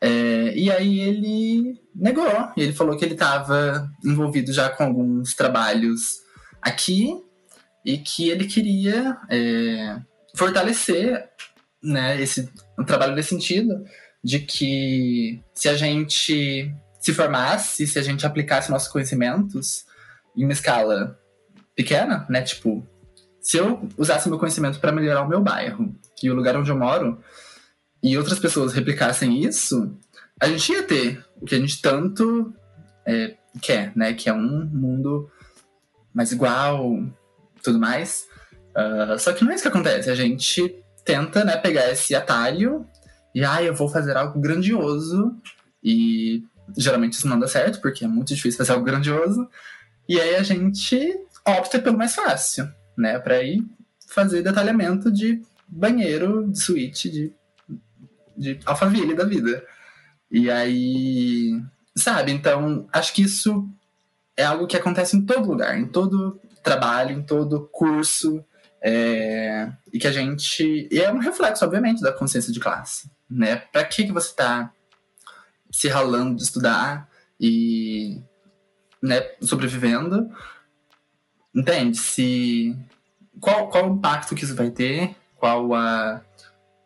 É, 0.00 0.56
e 0.56 0.70
aí 0.70 1.00
ele 1.00 1.80
negou, 1.94 2.24
ele 2.56 2.72
falou 2.72 2.96
que 2.96 3.04
ele 3.04 3.14
estava 3.14 3.90
envolvido 4.04 4.52
já 4.52 4.68
com 4.70 4.84
alguns 4.84 5.34
trabalhos 5.34 6.20
aqui 6.62 7.14
e 7.84 7.98
que 7.98 8.28
ele 8.28 8.46
queria 8.46 9.16
é, 9.30 9.98
fortalecer 10.34 11.28
né, 11.82 12.20
esse, 12.20 12.50
um 12.78 12.84
trabalho 12.84 13.14
nesse 13.14 13.30
sentido 13.30 13.84
de 14.22 14.40
que 14.40 15.42
se 15.54 15.68
a 15.68 15.74
gente 15.74 16.72
se 17.00 17.14
formasse, 17.14 17.86
se 17.86 17.98
a 17.98 18.02
gente 18.02 18.26
aplicasse 18.26 18.70
nossos 18.70 18.88
conhecimentos 18.88 19.86
em 20.36 20.44
uma 20.44 20.52
escala 20.52 21.18
pequena, 21.74 22.26
né, 22.28 22.42
tipo, 22.42 22.86
se 23.40 23.56
eu 23.56 23.88
usasse 23.96 24.28
meu 24.28 24.38
conhecimento 24.38 24.80
para 24.80 24.92
melhorar 24.92 25.22
o 25.22 25.28
meu 25.28 25.40
bairro 25.40 25.94
e 26.22 26.30
o 26.30 26.34
lugar 26.34 26.56
onde 26.56 26.70
eu 26.70 26.76
moro, 26.76 27.22
e 28.02 28.18
outras 28.18 28.38
pessoas 28.38 28.72
replicassem 28.72 29.42
isso, 29.42 29.96
a 30.40 30.46
gente 30.48 30.72
ia 30.72 30.82
ter 30.82 31.24
o 31.40 31.46
que 31.46 31.54
a 31.54 31.58
gente 31.58 31.80
tanto 31.80 32.52
é, 33.06 33.36
quer, 33.60 33.92
né, 33.96 34.12
que 34.12 34.28
é 34.28 34.32
um 34.32 34.64
mundo 34.66 35.30
mais 36.12 36.32
igual, 36.32 37.02
tudo 37.62 37.78
mais. 37.78 38.26
Uh, 38.70 39.18
só 39.18 39.32
que 39.32 39.44
não 39.44 39.52
é 39.52 39.54
isso 39.54 39.62
que 39.62 39.68
acontece. 39.68 40.10
A 40.10 40.14
gente 40.14 40.82
tenta, 41.04 41.44
né, 41.44 41.56
pegar 41.56 41.90
esse 41.90 42.14
atalho 42.14 42.86
e, 43.34 43.44
ah, 43.44 43.62
eu 43.62 43.74
vou 43.74 43.88
fazer 43.88 44.16
algo 44.16 44.40
grandioso. 44.40 45.34
E 45.82 46.44
geralmente 46.76 47.14
isso 47.14 47.28
não 47.28 47.38
dá 47.38 47.46
certo, 47.46 47.80
porque 47.80 48.04
é 48.04 48.08
muito 48.08 48.34
difícil 48.34 48.58
fazer 48.58 48.72
algo 48.72 48.84
grandioso. 48.84 49.48
E 50.08 50.20
aí 50.20 50.36
a 50.36 50.42
gente 50.42 51.18
opta 51.46 51.78
pelo 51.78 51.98
mais 51.98 52.14
fácil, 52.14 52.68
né, 52.96 53.18
para 53.18 53.42
ir 53.42 53.64
fazer 54.08 54.42
detalhamento 54.42 55.10
de 55.12 55.42
banheiro, 55.68 56.50
de 56.50 56.58
suíte, 56.60 57.10
de, 57.10 57.32
de 58.36 58.58
alfaville 58.64 59.14
da 59.14 59.24
vida. 59.24 59.64
E 60.30 60.50
aí, 60.50 61.60
sabe? 61.96 62.32
Então, 62.32 62.86
acho 62.92 63.12
que 63.12 63.22
isso 63.22 63.68
é 64.38 64.44
algo 64.44 64.68
que 64.68 64.76
acontece 64.76 65.16
em 65.16 65.26
todo 65.26 65.48
lugar, 65.48 65.76
em 65.76 65.84
todo 65.84 66.40
trabalho, 66.62 67.10
em 67.10 67.22
todo 67.22 67.68
curso, 67.72 68.44
é, 68.80 69.68
e 69.92 69.98
que 69.98 70.06
a 70.06 70.12
gente. 70.12 70.88
E 70.92 71.00
é 71.00 71.12
um 71.12 71.18
reflexo, 71.18 71.64
obviamente, 71.64 72.00
da 72.00 72.12
consciência 72.12 72.52
de 72.52 72.60
classe. 72.60 73.10
Né? 73.28 73.56
Para 73.56 73.84
que, 73.84 74.04
que 74.04 74.12
você 74.12 74.28
está 74.28 74.72
se 75.72 75.88
ralando 75.88 76.36
de 76.36 76.44
estudar 76.44 77.08
e 77.38 78.22
né, 79.02 79.22
sobrevivendo? 79.42 80.30
Entende? 81.52 81.98
Se. 81.98 82.76
Qual, 83.40 83.68
qual 83.68 83.90
o 83.90 83.96
impacto 83.96 84.36
que 84.36 84.44
isso 84.44 84.54
vai 84.54 84.70
ter? 84.70 85.16
Qual 85.34 85.74
a, 85.74 86.22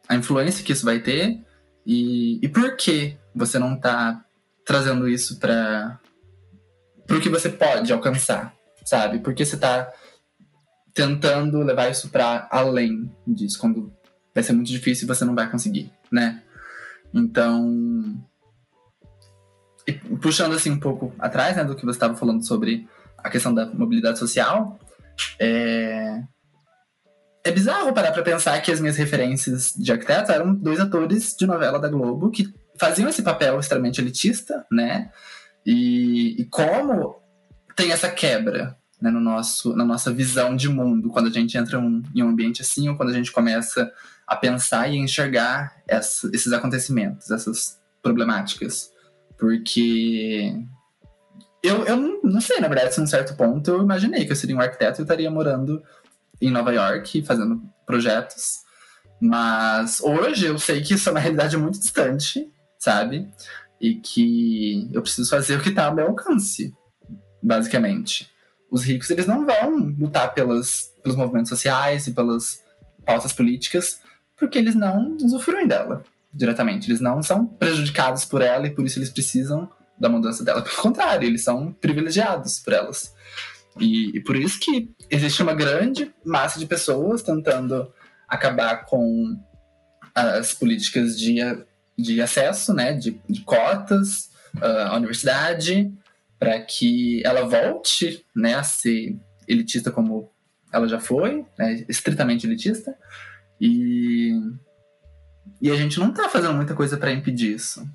a 0.09 0.17
influência 0.17 0.65
que 0.65 0.73
isso 0.73 0.87
vai 0.87 1.01
ter? 1.01 1.39
E, 1.85 2.39
e 2.43 2.49
por 2.49 2.77
que 2.77 3.19
você 3.35 3.59
não 3.59 3.75
está 3.75 4.25
trazendo 4.65 5.07
isso 5.07 5.39
para 5.39 6.01
pro 7.13 7.21
que 7.21 7.29
você 7.29 7.51
pode 7.51 7.93
alcançar, 7.93 8.55
sabe? 8.83 9.19
Porque 9.19 9.45
você 9.45 9.59
tá 9.59 9.93
tentando 10.95 11.63
levar 11.63 11.91
isso 11.91 12.09
para 12.09 12.49
além 12.51 13.15
disso, 13.27 13.59
quando 13.59 13.93
vai 14.35 14.43
ser 14.43 14.55
muito 14.55 14.69
difícil 14.69 15.05
e 15.05 15.09
você 15.09 15.23
não 15.23 15.35
vai 15.35 15.51
conseguir, 15.51 15.93
né? 16.11 16.43
Então, 17.13 18.19
e 19.87 19.93
puxando 19.93 20.55
assim 20.55 20.71
um 20.71 20.81
pouco 20.81 21.15
atrás, 21.19 21.55
né, 21.55 21.65
do 21.65 21.77
que 21.77 21.85
você 21.85 21.97
estava 21.97 22.17
falando 22.17 22.47
sobre 22.47 22.89
a 23.19 23.29
questão 23.29 23.53
da 23.53 23.67
mobilidade 23.67 24.19
social, 24.19 24.79
é, 25.39 26.23
é 27.45 27.51
bizarro 27.51 27.93
parar 27.93 28.13
para 28.13 28.23
pensar 28.23 28.59
que 28.63 28.73
as 28.73 28.81
minhas 28.81 28.97
referências 28.97 29.75
de 29.77 29.93
arquiteto 29.93 30.33
eram 30.33 30.55
dois 30.55 30.81
atores 30.81 31.37
de 31.39 31.47
novela 31.47 31.79
da 31.79 31.91
Globo 31.91 32.31
que 32.31 32.51
faziam 32.79 33.11
esse 33.11 33.23
papel 33.23 33.61
extremamente 33.61 34.01
elitista, 34.01 34.65
né? 34.73 35.11
E, 35.65 36.41
e 36.41 36.45
como 36.47 37.21
tem 37.77 37.93
essa 37.93 38.11
quebra 38.11 38.77
né, 39.01 39.11
no 39.11 39.21
nosso, 39.21 39.75
na 39.75 39.85
nossa 39.85 40.13
visão 40.13 40.55
de 40.55 40.69
mundo 40.69 41.09
quando 41.09 41.27
a 41.27 41.31
gente 41.31 41.57
entra 41.57 41.79
um, 41.79 42.03
em 42.15 42.23
um 42.23 42.29
ambiente 42.29 42.63
assim 42.63 42.89
ou 42.89 42.97
quando 42.97 43.11
a 43.11 43.13
gente 43.13 43.33
começa 43.33 43.93
a 44.27 44.37
pensar 44.37 44.89
e 44.89 44.97
enxergar 44.97 45.77
essa, 45.87 46.31
esses 46.33 46.53
acontecimentos, 46.53 47.31
essas 47.31 47.81
problemáticas. 48.03 48.91
Porque 49.39 50.55
eu, 51.63 51.85
eu 51.85 52.21
não 52.23 52.41
sei, 52.41 52.61
na 52.61 52.69
verdade, 52.69 52.95
se 52.95 53.01
num 53.01 53.07
certo 53.07 53.35
ponto 53.35 53.71
eu 53.71 53.83
imaginei 53.83 54.25
que 54.25 54.33
eu 54.33 54.37
seria 54.37 54.57
um 54.57 54.61
arquiteto 54.61 55.01
e 55.01 55.03
estaria 55.03 55.31
morando 55.31 55.83
em 56.41 56.51
Nova 56.51 56.73
York, 56.73 57.23
fazendo 57.23 57.63
projetos. 57.87 58.63
Mas 59.21 60.01
hoje 60.01 60.47
eu 60.47 60.59
sei 60.59 60.81
que 60.81 60.95
isso 60.95 61.09
é 61.09 61.13
uma 61.13 61.21
realidade 61.21 61.57
muito 61.57 61.79
distante, 61.79 62.51
sabe? 62.79 63.29
E 63.83 63.97
que 63.97 64.89
eu 64.93 65.03
preciso 65.03 65.29
fazer 65.29 65.59
o 65.59 65.63
que 65.63 65.71
está 65.71 65.87
ao 65.87 65.95
meu 65.95 66.07
alcance, 66.07 66.73
basicamente. 67.43 68.31
Os 68.71 68.85
ricos 68.85 69.11
eles 69.11 69.27
não 69.27 69.45
vão 69.45 69.95
lutar 69.99 70.33
pelas, 70.33 70.95
pelos 71.03 71.19
movimentos 71.19 71.49
sociais 71.49 72.07
e 72.07 72.13
pelas 72.13 72.63
pautas 73.05 73.33
políticas 73.33 74.01
porque 74.39 74.59
eles 74.59 74.75
não 74.75 75.17
usufruem 75.17 75.67
dela 75.67 76.05
diretamente. 76.33 76.89
Eles 76.89 77.01
não 77.01 77.23
são 77.23 77.45
prejudicados 77.45 78.25
por 78.25 78.41
ela 78.41 78.67
e 78.67 78.71
por 78.71 78.85
isso 78.85 78.99
eles 78.99 79.11
precisam 79.11 79.69
da 79.99 80.09
mudança 80.09 80.45
dela. 80.45 80.63
Pelo 80.63 80.77
contrário, 80.77 81.27
eles 81.27 81.45
são 81.45 81.73
privilegiados 81.73 82.59
por 82.59 82.73
elas. 82.73 83.15
E, 83.79 84.17
e 84.17 84.21
por 84.21 84.37
isso 84.37 84.59
que 84.59 84.91
existe 85.11 85.43
uma 85.43 85.55
grande 85.55 86.13
massa 86.25 86.59
de 86.59 86.67
pessoas 86.67 87.23
tentando 87.23 87.93
acabar 88.29 88.85
com 88.85 89.37
as 90.15 90.53
políticas 90.53 91.19
de 91.19 91.41
de 92.03 92.21
acesso, 92.21 92.75
né, 92.75 92.93
de, 92.93 93.21
de 93.29 93.43
cotas 93.43 94.31
uh, 94.57 94.91
à 94.91 94.97
universidade, 94.97 95.93
para 96.39 96.61
que 96.61 97.25
ela 97.25 97.47
volte 97.47 98.27
né, 98.35 98.55
a 98.55 98.63
ser 98.63 99.17
elitista 99.47 99.91
como 99.91 100.31
ela 100.73 100.89
já 100.89 100.99
foi, 100.99 101.47
né, 101.59 101.85
estritamente 101.89 102.47
elitista, 102.47 102.99
e, 103.61 104.33
e 105.61 105.71
a 105.71 105.77
gente 105.77 106.01
não 106.01 106.11
está 106.11 106.29
fazendo 106.29 106.55
muita 106.55 106.75
coisa 106.75 106.97
para 106.97 107.13
impedir 107.13 107.55
isso, 107.55 107.87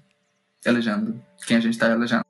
elegendo 0.65 1.21
quem 1.45 1.57
a 1.57 1.59
gente 1.59 1.73
está 1.73 1.89
elegendo. 1.91 2.23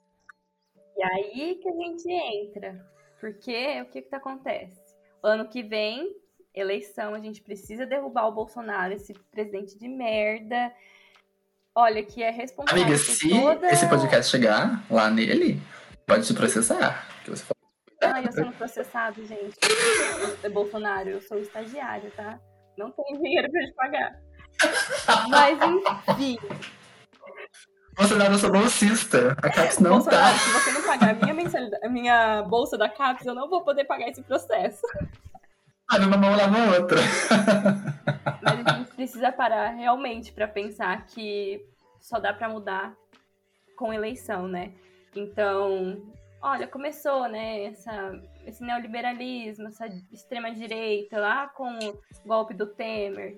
E 0.97 1.03
aí 1.03 1.55
que 1.61 1.69
a 1.69 1.73
gente 1.73 2.09
entra, 2.09 2.85
porque 3.19 3.81
o 3.81 3.85
que, 3.85 4.01
que 4.01 4.15
acontece? 4.15 4.75
Ano 5.21 5.47
que 5.47 5.61
vem, 5.61 6.15
eleição, 6.55 7.13
a 7.13 7.19
gente 7.19 7.41
precisa 7.41 7.85
derrubar 7.85 8.27
o 8.27 8.31
Bolsonaro, 8.31 8.93
esse 8.93 9.13
presidente 9.31 9.77
de 9.77 9.87
merda, 9.87 10.73
Olha, 11.79 12.03
que 12.03 12.23
é 12.23 12.31
responsável 12.31 12.81
Amiga, 12.81 12.97
se 12.97 13.29
toda... 13.29 13.67
esse 13.67 13.87
podcast 13.87 14.31
chegar 14.31 14.83
lá 14.89 15.11
nele, 15.11 15.61
pode 16.07 16.25
te 16.25 16.33
processar. 16.33 17.07
Que 17.23 17.29
você 17.29 17.45
Ai, 18.01 18.25
eu 18.25 18.31
sou 18.31 18.51
processado, 18.53 19.23
gente. 19.27 19.55
É 20.41 20.49
Bolsonaro, 20.49 21.07
eu 21.07 21.21
sou 21.21 21.37
estagiário, 21.37 22.11
tá? 22.15 22.39
Não 22.75 22.89
tenho 22.89 23.21
dinheiro 23.21 23.47
pra 23.51 23.61
te 23.61 23.73
pagar. 23.73 24.19
Mas, 25.29 25.59
enfim. 26.09 26.39
Bolsonaro, 27.95 28.33
eu 28.33 28.39
sou 28.39 28.51
bolsista. 28.51 29.37
A 29.43 29.49
CAPES 29.51 29.77
não 29.77 29.91
Bolsonaro, 29.91 30.33
tá. 30.33 30.39
se 30.39 30.49
você 30.49 30.71
não 30.71 30.81
pagar 30.81 31.11
a 31.11 31.13
minha, 31.13 31.33
mensalidade, 31.35 31.85
a 31.85 31.89
minha 31.89 32.41
bolsa 32.41 32.75
da 32.75 32.89
CAPES, 32.89 33.27
eu 33.27 33.35
não 33.35 33.47
vou 33.47 33.63
poder 33.63 33.85
pagar 33.85 34.09
esse 34.09 34.23
processo. 34.23 34.81
Ah, 35.89 35.97
uma 35.97 36.17
mão 36.17 36.35
lava 36.35 36.75
outra. 36.75 36.97
Mas 38.55 38.65
a 38.65 38.77
gente 38.77 38.95
precisa 38.95 39.31
parar 39.31 39.69
realmente 39.69 40.31
para 40.31 40.47
pensar 40.47 41.05
que 41.07 41.65
só 41.99 42.19
dá 42.19 42.33
para 42.33 42.49
mudar 42.49 42.95
com 43.75 43.93
eleição, 43.93 44.47
né? 44.47 44.73
Então, 45.15 46.01
olha, 46.41 46.67
começou, 46.67 47.27
né, 47.27 47.65
essa, 47.65 48.21
esse 48.45 48.63
neoliberalismo, 48.63 49.67
essa 49.67 49.87
extrema-direita 50.11 51.19
lá 51.19 51.47
com 51.47 51.77
o 51.77 51.99
golpe 52.25 52.53
do 52.53 52.67
Temer. 52.67 53.35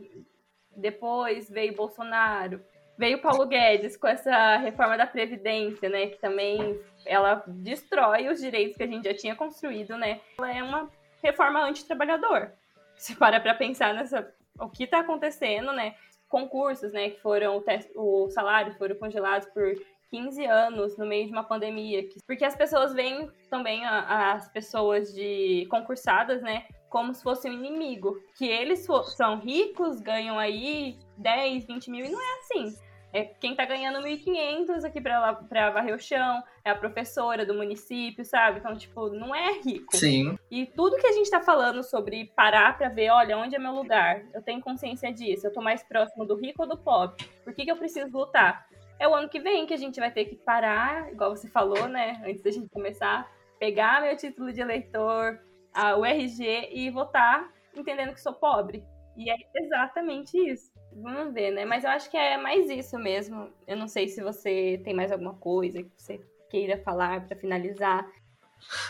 Depois 0.76 1.50
veio 1.50 1.76
Bolsonaro. 1.76 2.62
Veio 2.98 3.22
Paulo 3.22 3.46
Guedes 3.46 3.96
com 3.96 4.08
essa 4.08 4.58
reforma 4.58 4.98
da 4.98 5.08
Previdência, 5.08 5.88
né? 5.88 6.08
Que 6.08 6.18
também 6.18 6.80
ela 7.06 7.44
destrói 7.48 8.28
os 8.28 8.42
direitos 8.42 8.76
que 8.76 8.84
a 8.84 8.88
gente 8.88 9.06
já 9.06 9.14
tinha 9.14 9.36
construído, 9.36 9.98
né? 9.98 10.20
Ela 10.38 10.54
é 10.54 10.62
uma 10.62 10.90
reforma 11.24 11.64
antitrabalhador. 11.64 12.52
Se 12.98 13.16
para 13.16 13.40
para 13.40 13.56
pensar 13.56 13.94
nessa 13.94 14.30
o 14.60 14.70
que 14.70 14.84
está 14.84 15.00
acontecendo, 15.00 15.72
né? 15.74 15.96
Concursos, 16.28 16.94
né, 16.94 17.10
que 17.10 17.20
foram 17.22 17.64
os 17.96 18.34
salários 18.34 18.78
foram 18.78 18.96
congelados 18.96 19.48
por 19.50 19.74
15 20.12 20.46
anos 20.46 20.98
no 20.98 21.06
meio 21.06 21.26
de 21.26 21.32
uma 21.32 21.44
pandemia, 21.44 22.08
porque 22.26 22.46
as 22.46 22.56
pessoas 22.56 22.94
veem 22.94 23.30
também 23.50 23.86
a, 23.86 24.34
as 24.34 24.48
pessoas 24.52 25.14
de 25.14 25.68
concursadas, 25.70 26.42
né, 26.42 26.66
como 26.90 27.14
se 27.14 27.24
fosse 27.24 27.48
um 27.50 27.54
inimigo, 27.54 28.20
que 28.36 28.48
eles 28.48 28.86
são 29.16 29.40
ricos, 29.40 30.02
ganham 30.02 30.40
aí 30.40 30.98
10, 31.18 31.66
20 31.66 31.92
mil, 31.92 32.06
e 32.06 32.10
não 32.10 32.20
é 32.20 32.40
assim. 32.40 32.76
É 33.12 33.24
quem 33.24 33.56
tá 33.56 33.66
ganhando 33.66 34.06
1.500 34.06 34.84
aqui 34.84 35.02
pra, 35.02 35.34
pra 35.34 35.72
varrer 35.72 35.96
o 35.96 36.00
chão, 36.00 36.44
é 36.64 36.70
a 36.70 36.76
professora 36.76 37.46
do 37.46 37.56
município, 37.56 38.24
sabe? 38.24 38.60
Então, 38.60 38.76
tipo, 38.76 39.10
não 39.10 39.34
é 39.34 39.60
rico. 39.60 39.96
Sim. 39.96 40.38
E 40.52 40.66
tudo 40.68 40.98
que 40.98 41.08
a 41.08 41.12
gente 41.12 41.30
tá 41.30 41.42
falando 41.42 41.84
sobre 41.84 42.32
parar 42.36 42.78
pra 42.78 42.90
ver, 42.90 43.10
olha, 43.10 43.38
onde 43.38 43.56
é 43.56 43.60
meu 43.60 43.74
lugar? 43.74 44.24
Eu 44.34 44.42
tenho 44.42 44.62
consciência 44.62 45.12
disso. 45.12 45.48
Eu 45.48 45.54
tô 45.54 45.62
mais 45.62 45.82
próximo 45.82 46.26
do 46.26 46.36
rico 46.36 46.62
ou 46.62 46.70
do 46.70 46.78
pobre? 46.78 47.26
Por 47.44 47.54
que, 47.54 47.66
que 47.66 47.72
eu 47.72 47.78
preciso 47.78 48.16
lutar? 48.16 48.68
É 49.00 49.08
o 49.08 49.16
ano 49.16 49.30
que 49.30 49.40
vem 49.40 49.66
que 49.66 49.74
a 49.74 49.78
gente 49.78 50.00
vai 50.00 50.12
ter 50.12 50.26
que 50.26 50.36
parar, 50.36 51.12
igual 51.12 51.36
você 51.36 51.48
falou, 51.48 51.88
né? 51.88 52.22
Antes 52.24 52.44
da 52.44 52.52
gente 52.52 52.70
começar, 52.70 53.32
pegar 53.58 54.02
meu 54.02 54.16
título 54.16 54.52
de 54.52 54.62
eleitor, 54.62 55.40
a, 55.74 55.96
o 55.96 56.06
RG 56.06 56.70
e 56.72 56.90
votar 56.90 57.50
entendendo 57.76 58.14
que 58.14 58.22
sou 58.22 58.34
pobre. 58.34 58.84
E 59.18 59.30
é 59.30 59.36
exatamente 59.56 60.38
isso. 60.38 60.72
Vamos 60.92 61.34
ver, 61.34 61.52
né? 61.52 61.66
Mas 61.66 61.84
eu 61.84 61.90
acho 61.90 62.10
que 62.10 62.18
é 62.18 62.38
mais 62.38 62.70
isso 62.70 62.98
mesmo. 62.98 63.50
Eu 63.68 63.78
não 63.78 63.88
sei 63.88 64.08
se 64.08 64.22
você 64.22 64.80
tem 64.84 64.94
mais 64.94 65.12
alguma 65.12 65.34
coisa 65.34 65.82
que 65.84 65.90
você 65.98 66.20
queira 66.50 66.78
falar 66.78 67.26
para 67.26 67.38
finalizar. 67.38 68.06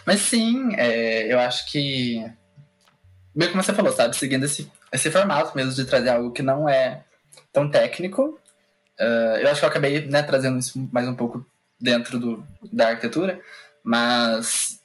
Mas 0.05 0.21
sim, 0.21 0.75
é, 0.75 1.31
eu 1.31 1.39
acho 1.39 1.69
que. 1.71 2.25
Bem 3.35 3.49
como 3.49 3.61
você 3.61 3.73
falou, 3.73 3.91
sabe? 3.91 4.15
Seguindo 4.15 4.45
esse, 4.45 4.71
esse 4.91 5.11
formato 5.11 5.55
mesmo 5.55 5.73
de 5.73 5.85
trazer 5.85 6.09
algo 6.09 6.31
que 6.31 6.41
não 6.41 6.67
é 6.67 7.03
tão 7.53 7.69
técnico. 7.69 8.39
Uh, 8.99 9.37
eu 9.39 9.49
acho 9.49 9.59
que 9.59 9.65
eu 9.65 9.69
acabei 9.69 10.05
né, 10.07 10.23
trazendo 10.23 10.59
isso 10.59 10.89
mais 10.91 11.07
um 11.07 11.15
pouco 11.15 11.45
dentro 11.79 12.19
do, 12.19 12.45
da 12.71 12.89
arquitetura, 12.89 13.39
mas 13.81 14.81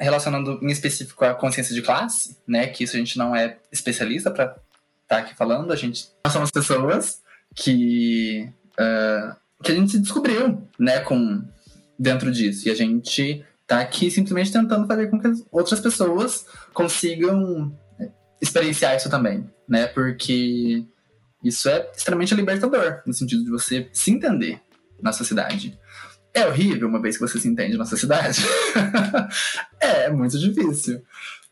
relacionando 0.00 0.58
em 0.62 0.70
específico 0.70 1.24
a 1.24 1.34
consciência 1.34 1.74
de 1.74 1.82
classe, 1.82 2.36
né? 2.46 2.66
Que 2.68 2.84
isso 2.84 2.96
a 2.96 2.98
gente 2.98 3.18
não 3.18 3.36
é 3.36 3.58
especialista 3.70 4.30
para 4.30 4.56
tá 5.12 5.18
aqui 5.18 5.34
falando, 5.34 5.70
a 5.72 5.76
gente 5.76 6.08
nós 6.24 6.32
somos 6.32 6.50
pessoas 6.50 7.20
que 7.54 8.48
uh, 8.80 9.36
que 9.62 9.70
a 9.70 9.74
gente 9.74 9.92
se 9.92 9.98
descobriu, 9.98 10.66
né, 10.78 11.00
com 11.00 11.44
dentro 11.98 12.32
disso 12.32 12.66
e 12.66 12.70
a 12.70 12.74
gente 12.74 13.44
tá 13.66 13.80
aqui 13.80 14.10
simplesmente 14.10 14.50
tentando 14.50 14.86
fazer 14.86 15.08
com 15.08 15.20
que 15.20 15.28
outras 15.50 15.80
pessoas 15.80 16.46
consigam 16.72 17.76
experienciar 18.40 18.96
isso 18.96 19.10
também, 19.10 19.48
né, 19.68 19.86
porque 19.86 20.82
isso 21.44 21.68
é 21.68 21.90
extremamente 21.94 22.34
libertador 22.34 23.02
no 23.06 23.12
sentido 23.12 23.44
de 23.44 23.50
você 23.50 23.88
se 23.92 24.10
entender 24.10 24.60
na 25.00 25.12
sociedade. 25.12 25.78
É 26.34 26.46
horrível 26.46 26.88
uma 26.88 27.02
vez 27.02 27.16
que 27.18 27.20
você 27.20 27.38
se 27.38 27.46
entende 27.46 27.76
na 27.76 27.84
sociedade. 27.84 28.40
é, 29.78 30.06
é 30.08 30.10
muito 30.10 30.38
difícil. 30.38 31.02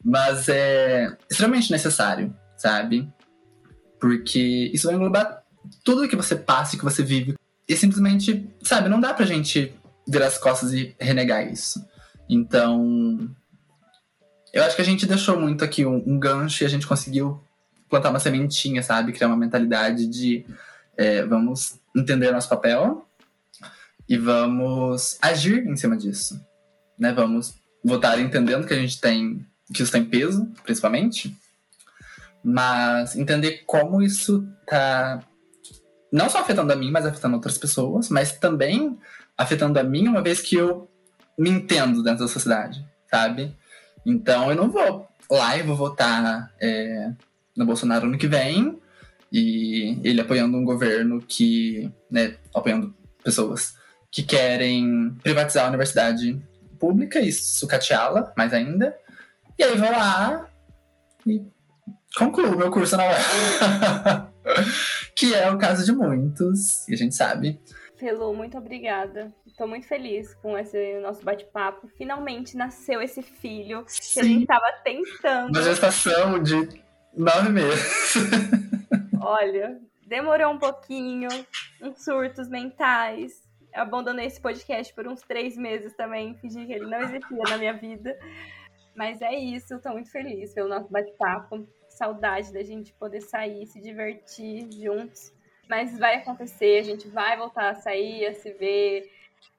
Mas 0.03 0.49
é 0.49 1.15
extremamente 1.31 1.71
necessário, 1.71 2.35
sabe? 2.57 3.07
Porque 4.01 4.71
isso 4.73 4.87
vai 4.87 4.97
englobar 4.97 5.43
tudo 5.85 6.09
que 6.09 6.17
você 6.17 6.35
passa 6.35 6.75
e 6.75 6.79
que 6.79 6.85
você 6.85 7.03
vive. 7.03 7.35
E 7.69 7.77
simplesmente, 7.77 8.49
sabe, 8.63 8.89
não 8.89 9.01
dá 9.01 9.15
pra 9.15 9.27
gente 9.27 9.73
virar 10.09 10.27
as 10.27 10.39
costas 10.39 10.73
e 10.73 10.95
renegar 10.99 11.47
isso. 11.47 11.85
Então, 12.29 13.29
eu 14.53 14.65
acho 14.65 14.75
que 14.75 14.83
a 14.83 14.85
gente 14.85 15.07
deixou 15.07 15.39
muito 15.39 15.65
aqui 15.65 15.85
um, 15.87 16.03
um 16.07 16.19
gancho 16.19 16.65
e 16.65 16.67
a 16.67 16.69
gente 16.69 16.87
conseguiu 16.87 17.41
plantar 17.89 18.11
uma 18.11 18.21
sementinha, 18.21 18.83
sabe? 18.83 19.13
Criar 19.13 19.29
uma 19.29 19.37
mentalidade 19.37 20.07
de 20.07 20.45
é, 20.97 21.25
vamos 21.25 21.79
entender 21.95 22.31
nosso 22.31 22.49
papel 22.49 23.07
e 24.09 24.17
vamos 24.17 25.19
agir 25.23 25.67
em 25.67 25.77
cima 25.77 25.97
disso. 25.97 26.41
Né? 26.99 27.13
Vamos 27.13 27.55
votar 27.83 28.19
entendendo 28.21 28.67
que 28.67 28.75
a 28.75 28.79
gente 28.79 29.01
tem, 29.01 29.45
que 29.73 29.83
isso 29.83 29.93
tem 29.93 30.05
peso, 30.05 30.47
principalmente, 30.65 31.37
mas 32.43 33.16
entender 33.16 33.62
como 33.66 34.03
isso 34.03 34.47
tá 34.66 35.20
não 36.12 36.28
só 36.28 36.41
afetando 36.41 36.72
a 36.72 36.76
mim, 36.76 36.91
mas 36.91 37.07
afetando 37.07 37.36
outras 37.36 37.57
pessoas, 37.57 38.09
mas 38.09 38.32
também 38.32 38.99
afetando 39.36 39.78
a 39.78 39.84
mim 39.84 40.09
uma 40.09 40.22
vez 40.22 40.41
que 40.41 40.57
eu 40.57 40.91
me 41.38 41.49
entendo 41.49 42.03
dentro 42.03 42.20
da 42.20 42.28
sociedade, 42.28 42.84
sabe? 43.11 43.57
Então 44.05 44.51
eu 44.51 44.57
não 44.57 44.70
vou 44.70 45.09
lá 45.30 45.57
e 45.57 45.62
vou 45.62 45.76
votar 45.76 46.53
é, 46.61 47.12
no 47.57 47.64
Bolsonaro 47.64 48.07
ano 48.07 48.18
que 48.18 48.26
vem 48.26 48.78
e 49.32 49.99
ele 50.03 50.20
apoiando 50.20 50.57
um 50.57 50.64
governo 50.64 51.20
que, 51.20 51.91
né, 52.11 52.36
apoiando 52.55 52.95
pessoas 53.22 53.74
que 54.11 54.22
querem 54.22 55.14
privatizar 55.22 55.66
a 55.66 55.68
universidade 55.68 56.41
pública 56.78 57.20
e 57.20 57.32
sucateá-la 57.32 58.32
mais 58.36 58.53
ainda. 58.53 58.97
E 59.57 59.62
aí 59.62 59.76
vou 59.76 59.91
lá 59.91 60.49
e 61.26 61.43
concluo 62.17 62.57
meu 62.57 62.71
curso 62.71 62.97
na 62.97 63.05
UEL. 63.05 64.31
que 65.15 65.35
é 65.35 65.51
o 65.51 65.59
caso 65.59 65.85
de 65.85 65.93
muitos, 65.93 66.87
e 66.89 66.95
a 66.95 66.97
gente 66.97 67.15
sabe. 67.15 67.61
Pelo, 67.99 68.33
muito 68.33 68.57
obrigada. 68.57 69.33
Estou 69.47 69.69
muito 69.69 69.87
feliz 69.87 70.33
com 70.37 70.57
esse 70.57 70.99
nosso 71.01 71.23
bate-papo. 71.23 71.87
Finalmente 71.99 72.57
nasceu 72.57 73.03
esse 73.03 73.21
filho 73.21 73.85
Sim. 73.87 74.13
que 74.15 74.21
a 74.21 74.23
gente 74.23 74.43
estava 74.43 74.73
tentando. 74.83 75.51
Uma 75.51 75.63
gestação 75.63 76.43
de 76.43 76.83
nove 77.15 77.51
meses. 77.51 78.15
Olha, 79.21 79.79
demorou 80.07 80.53
um 80.53 80.59
pouquinho, 80.59 81.29
uns 81.83 82.03
surtos 82.03 82.49
mentais. 82.49 83.33
Eu 83.75 83.83
abandonei 83.83 84.27
esse 84.27 84.41
podcast 84.41 84.95
por 84.95 85.07
uns 85.07 85.21
três 85.21 85.57
meses 85.57 85.95
também, 85.95 86.35
fingi 86.41 86.67
que 86.67 86.73
ele 86.73 86.87
não 86.87 87.03
existia 87.03 87.43
na 87.51 87.59
minha 87.59 87.75
vida. 87.75 88.19
Mas 88.97 89.21
é 89.21 89.35
isso, 89.35 89.75
estou 89.75 89.93
muito 89.93 90.11
feliz 90.11 90.55
pelo 90.55 90.71
nosso 90.71 90.91
bate-papo 90.91 91.69
saudade 92.01 92.51
da 92.51 92.63
gente 92.63 92.95
poder 92.95 93.21
sair, 93.21 93.67
se 93.67 93.79
divertir 93.79 94.67
juntos. 94.73 95.31
Mas 95.69 95.99
vai 95.99 96.17
acontecer, 96.17 96.81
a 96.81 96.83
gente 96.83 97.07
vai 97.09 97.37
voltar 97.37 97.71
a 97.71 97.75
sair, 97.75 98.27
a 98.27 98.35
se 98.35 98.51
ver. 98.55 99.13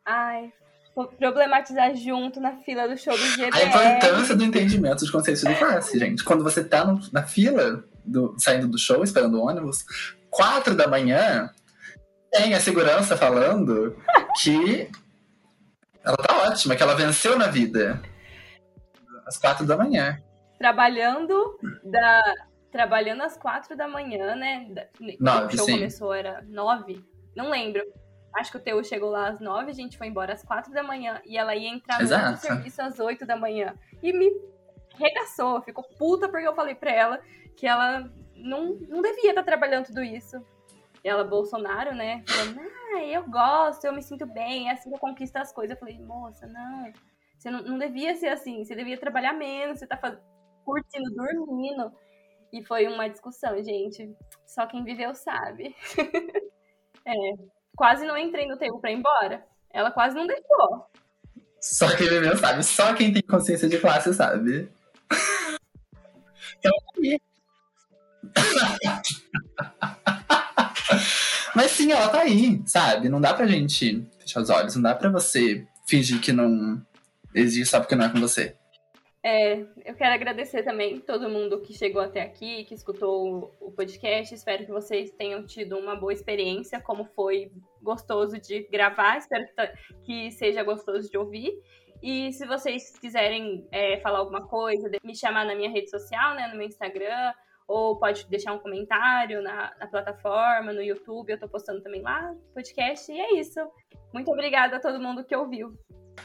Ai, 0.04 0.52
problematizar 1.20 1.96
junto 1.96 2.42
na 2.42 2.58
fila 2.58 2.88
do 2.88 2.98
show 2.98 3.16
do 3.16 3.24
GBR. 3.24 3.56
A 3.56 3.98
importância 4.00 4.36
do 4.36 4.44
entendimento 4.44 5.00
dos 5.00 5.12
conceitos 5.12 5.44
de 5.44 5.56
classe, 5.56 6.00
gente. 6.00 6.24
Quando 6.24 6.44
você 6.44 6.64
tá 6.64 6.84
no, 6.84 7.00
na 7.14 7.24
fila, 7.24 7.86
do, 8.04 8.36
saindo 8.40 8.68
do 8.68 8.80
show, 8.80 9.04
esperando 9.04 9.36
o 9.36 9.46
ônibus, 9.46 9.86
quatro 10.30 10.76
da 10.76 10.88
manhã, 10.88 11.50
tem 12.32 12.56
a 12.56 12.60
segurança 12.60 13.16
falando 13.16 13.96
que 14.42 14.90
ela 16.04 16.18
tá 16.18 16.50
ótima, 16.50 16.76
que 16.76 16.82
ela 16.82 16.96
venceu 16.96 17.38
na 17.38 17.48
vida. 17.48 18.02
Às 19.26 19.38
quatro 19.38 19.66
da 19.66 19.78
manhã 19.78 20.22
trabalhando 20.62 21.58
da 21.84 22.22
trabalhando 22.72 23.24
às 23.24 23.36
quatro 23.36 23.76
da 23.76 23.88
manhã, 23.88 24.36
né? 24.36 24.88
Nove, 25.20 25.48
o 25.48 25.58
show 25.58 25.66
sim. 25.66 25.74
começou 25.74 26.14
era 26.14 26.42
nove, 26.44 27.04
não 27.36 27.50
lembro. 27.50 27.84
Acho 28.34 28.52
que 28.52 28.58
o 28.58 28.62
Teu 28.62 28.82
chegou 28.84 29.10
lá 29.10 29.28
às 29.28 29.42
nove, 29.42 29.72
a 29.72 29.74
gente 29.74 29.98
foi 29.98 30.08
embora 30.08 30.34
às 30.34 30.44
quatro 30.44 30.72
da 30.72 30.82
manhã 30.82 31.20
e 31.26 31.38
ela 31.38 31.54
ia 31.54 31.68
entrar 31.68 32.00
no 32.00 32.38
serviço 32.38 32.82
às 32.82 32.98
oito 33.00 33.26
da 33.26 33.36
manhã 33.36 33.76
e 34.02 34.14
me 34.14 34.32
regaçou, 34.96 35.62
ficou 35.64 35.84
puta 35.98 36.30
porque 36.30 36.48
eu 36.48 36.56
falei 36.56 36.76
pra 36.76 36.92
ela 36.92 37.20
que 37.58 37.68
ela 37.68 38.10
não, 38.36 38.76
não 38.88 39.02
devia 39.02 39.32
estar 39.32 39.44
trabalhando 39.44 39.88
tudo 39.88 40.02
isso. 40.04 40.42
E 41.04 41.10
ela, 41.10 41.24
Bolsonaro, 41.24 41.94
né? 41.96 42.24
Falando, 42.28 42.62
ah, 42.96 43.04
eu 43.04 43.28
gosto, 43.28 43.84
eu 43.84 43.92
me 43.92 44.04
sinto 44.04 44.26
bem, 44.28 44.70
é 44.70 44.74
assim 44.74 44.90
que 44.90 44.96
eu 44.96 45.00
conquisto 45.00 45.36
as 45.38 45.52
coisas. 45.52 45.76
Eu 45.76 45.80
falei, 45.80 46.00
moça, 46.00 46.46
não, 46.48 46.94
você 47.38 47.50
não, 47.50 47.64
não 47.64 47.80
devia 47.80 48.16
ser 48.16 48.28
assim, 48.28 48.64
você 48.64 48.76
devia 48.76 48.98
trabalhar 48.98 49.34
menos, 49.34 49.80
você 49.80 49.88
tá 49.88 49.98
fazendo 49.98 50.31
curtindo, 50.72 51.14
dormindo. 51.14 51.92
E 52.54 52.64
foi 52.64 52.88
uma 52.88 53.10
discussão, 53.10 53.62
gente. 53.62 54.16
Só 54.46 54.66
quem 54.66 54.84
viveu 54.86 55.14
sabe. 55.14 55.76
é, 57.06 57.14
quase 57.76 58.06
não 58.06 58.18
entrei 58.18 58.48
no 58.48 58.58
tempo 58.58 58.80
pra 58.80 58.92
ir 58.92 58.96
embora. 58.96 59.46
Ela 59.70 59.92
quase 59.92 60.16
não 60.16 60.26
deixou. 60.26 60.86
Só 61.60 61.94
quem 61.96 62.08
viveu 62.08 62.38
sabe. 62.38 62.64
Só 62.64 62.94
quem 62.94 63.12
tem 63.12 63.22
consciência 63.22 63.68
de 63.68 63.78
classe 63.80 64.14
sabe. 64.14 64.72
Mas 71.54 71.72
sim, 71.72 71.92
ela 71.92 72.08
tá 72.08 72.22
aí, 72.22 72.62
sabe? 72.66 73.10
Não 73.10 73.20
dá 73.20 73.34
pra 73.34 73.46
gente 73.46 74.08
fechar 74.20 74.42
os 74.42 74.50
olhos, 74.50 74.76
não 74.76 74.84
dá 74.84 74.96
pra 74.96 75.10
você 75.10 75.68
fingir 75.86 76.22
que 76.22 76.32
não 76.32 76.82
existe 77.34 77.70
só 77.72 77.80
porque 77.80 77.96
não 77.96 78.06
é 78.06 78.10
com 78.10 78.20
você. 78.22 78.56
É, 79.24 79.60
eu 79.86 79.94
quero 79.96 80.16
agradecer 80.16 80.64
também 80.64 81.00
todo 81.00 81.30
mundo 81.30 81.62
que 81.62 81.74
chegou 81.74 82.02
até 82.02 82.22
aqui, 82.22 82.64
que 82.66 82.74
escutou 82.74 83.54
o 83.60 83.72
podcast. 83.72 84.34
Espero 84.34 84.66
que 84.66 84.72
vocês 84.72 85.12
tenham 85.12 85.46
tido 85.46 85.78
uma 85.78 85.96
boa 85.96 86.12
experiência, 86.12 86.82
como 86.82 87.06
foi 87.06 87.52
gostoso 87.82 88.40
de 88.40 88.64
gravar. 88.64 89.18
Espero 89.18 89.46
que, 90.04 90.32
seja 90.32 90.64
gostoso 90.64 91.10
de 91.10 91.18
ouvir. 91.18 91.54
E 92.02 92.34
se 92.34 92.48
vocês 92.48 92.98
quiserem 92.98 93.68
é, 93.72 94.00
falar 94.00 94.20
alguma 94.20 94.48
coisa, 94.48 94.90
me 95.04 95.16
chamar 95.16 95.46
na 95.46 95.54
minha 95.54 95.70
rede 95.70 95.92
social, 95.92 96.34
né, 96.34 96.48
no 96.48 96.58
meu 96.58 96.66
Instagram, 96.66 97.32
ou 97.68 97.98
pode 98.00 98.28
deixar 98.28 98.54
um 98.54 98.60
comentário 98.60 99.40
na, 99.44 99.72
na 99.80 99.86
plataforma, 99.86 100.74
no 100.74 100.82
YouTube, 100.82 101.30
eu 101.30 101.40
tô 101.40 101.48
postando 101.48 101.82
também 101.82 102.02
lá, 102.02 102.36
podcast, 102.56 103.12
e 103.12 103.20
é 103.20 103.40
isso. 103.40 103.60
Muito 104.12 104.32
obrigada 104.32 104.78
a 104.78 104.80
todo 104.80 105.00
mundo 105.00 105.24
que 105.24 105.36
ouviu. 105.36 105.78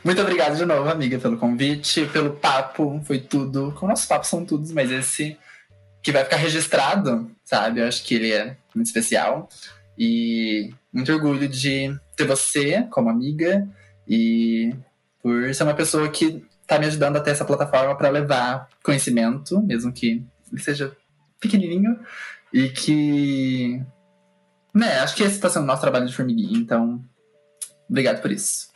Muito 0.05 0.21
obrigado 0.21 0.57
de 0.57 0.65
novo, 0.65 0.89
amiga, 0.89 1.19
pelo 1.19 1.37
convite, 1.37 2.07
pelo 2.07 2.31
papo, 2.31 3.01
foi 3.05 3.19
tudo. 3.19 3.73
Como 3.73 3.91
nossos 3.91 4.07
papos 4.07 4.29
são 4.29 4.45
todos, 4.45 4.71
mas 4.71 4.91
esse 4.91 5.37
que 6.03 6.13
vai 6.13 6.23
ficar 6.23 6.37
registrado, 6.37 7.29
sabe? 7.45 7.81
Eu 7.81 7.89
acho 7.89 8.05
que 8.05 8.15
ele 8.15 8.33
é 8.33 8.57
muito 8.75 8.87
especial. 8.87 9.49
E 9.99 10.73
muito 10.93 11.13
orgulho 11.13 11.49
de 11.49 11.99
ter 12.15 12.25
você 12.25 12.87
como 12.91 13.11
amiga 13.11 13.67
e 14.07 14.75
por 15.23 15.53
ser 15.53 15.65
uma 15.65 15.75
pessoa 15.75 16.09
que 16.09 16.45
está 16.63 16.79
me 16.79 16.87
ajudando 16.87 17.17
a 17.17 17.21
ter 17.21 17.31
essa 17.31 17.45
plataforma 17.45 17.97
para 17.97 18.09
levar 18.09 18.69
conhecimento, 18.83 19.61
mesmo 19.63 19.93
que 19.93 20.25
seja 20.59 20.97
pequenininho, 21.41 21.99
e 22.53 22.69
que. 22.69 23.83
Né, 24.75 24.99
acho 24.99 25.17
que 25.17 25.23
esse 25.23 25.37
está 25.37 25.49
sendo 25.49 25.63
o 25.63 25.67
nosso 25.67 25.81
trabalho 25.81 26.07
de 26.07 26.15
formiguinha, 26.15 26.59
então. 26.59 27.03
Obrigado 27.89 28.21
por 28.21 28.31
isso. 28.31 28.69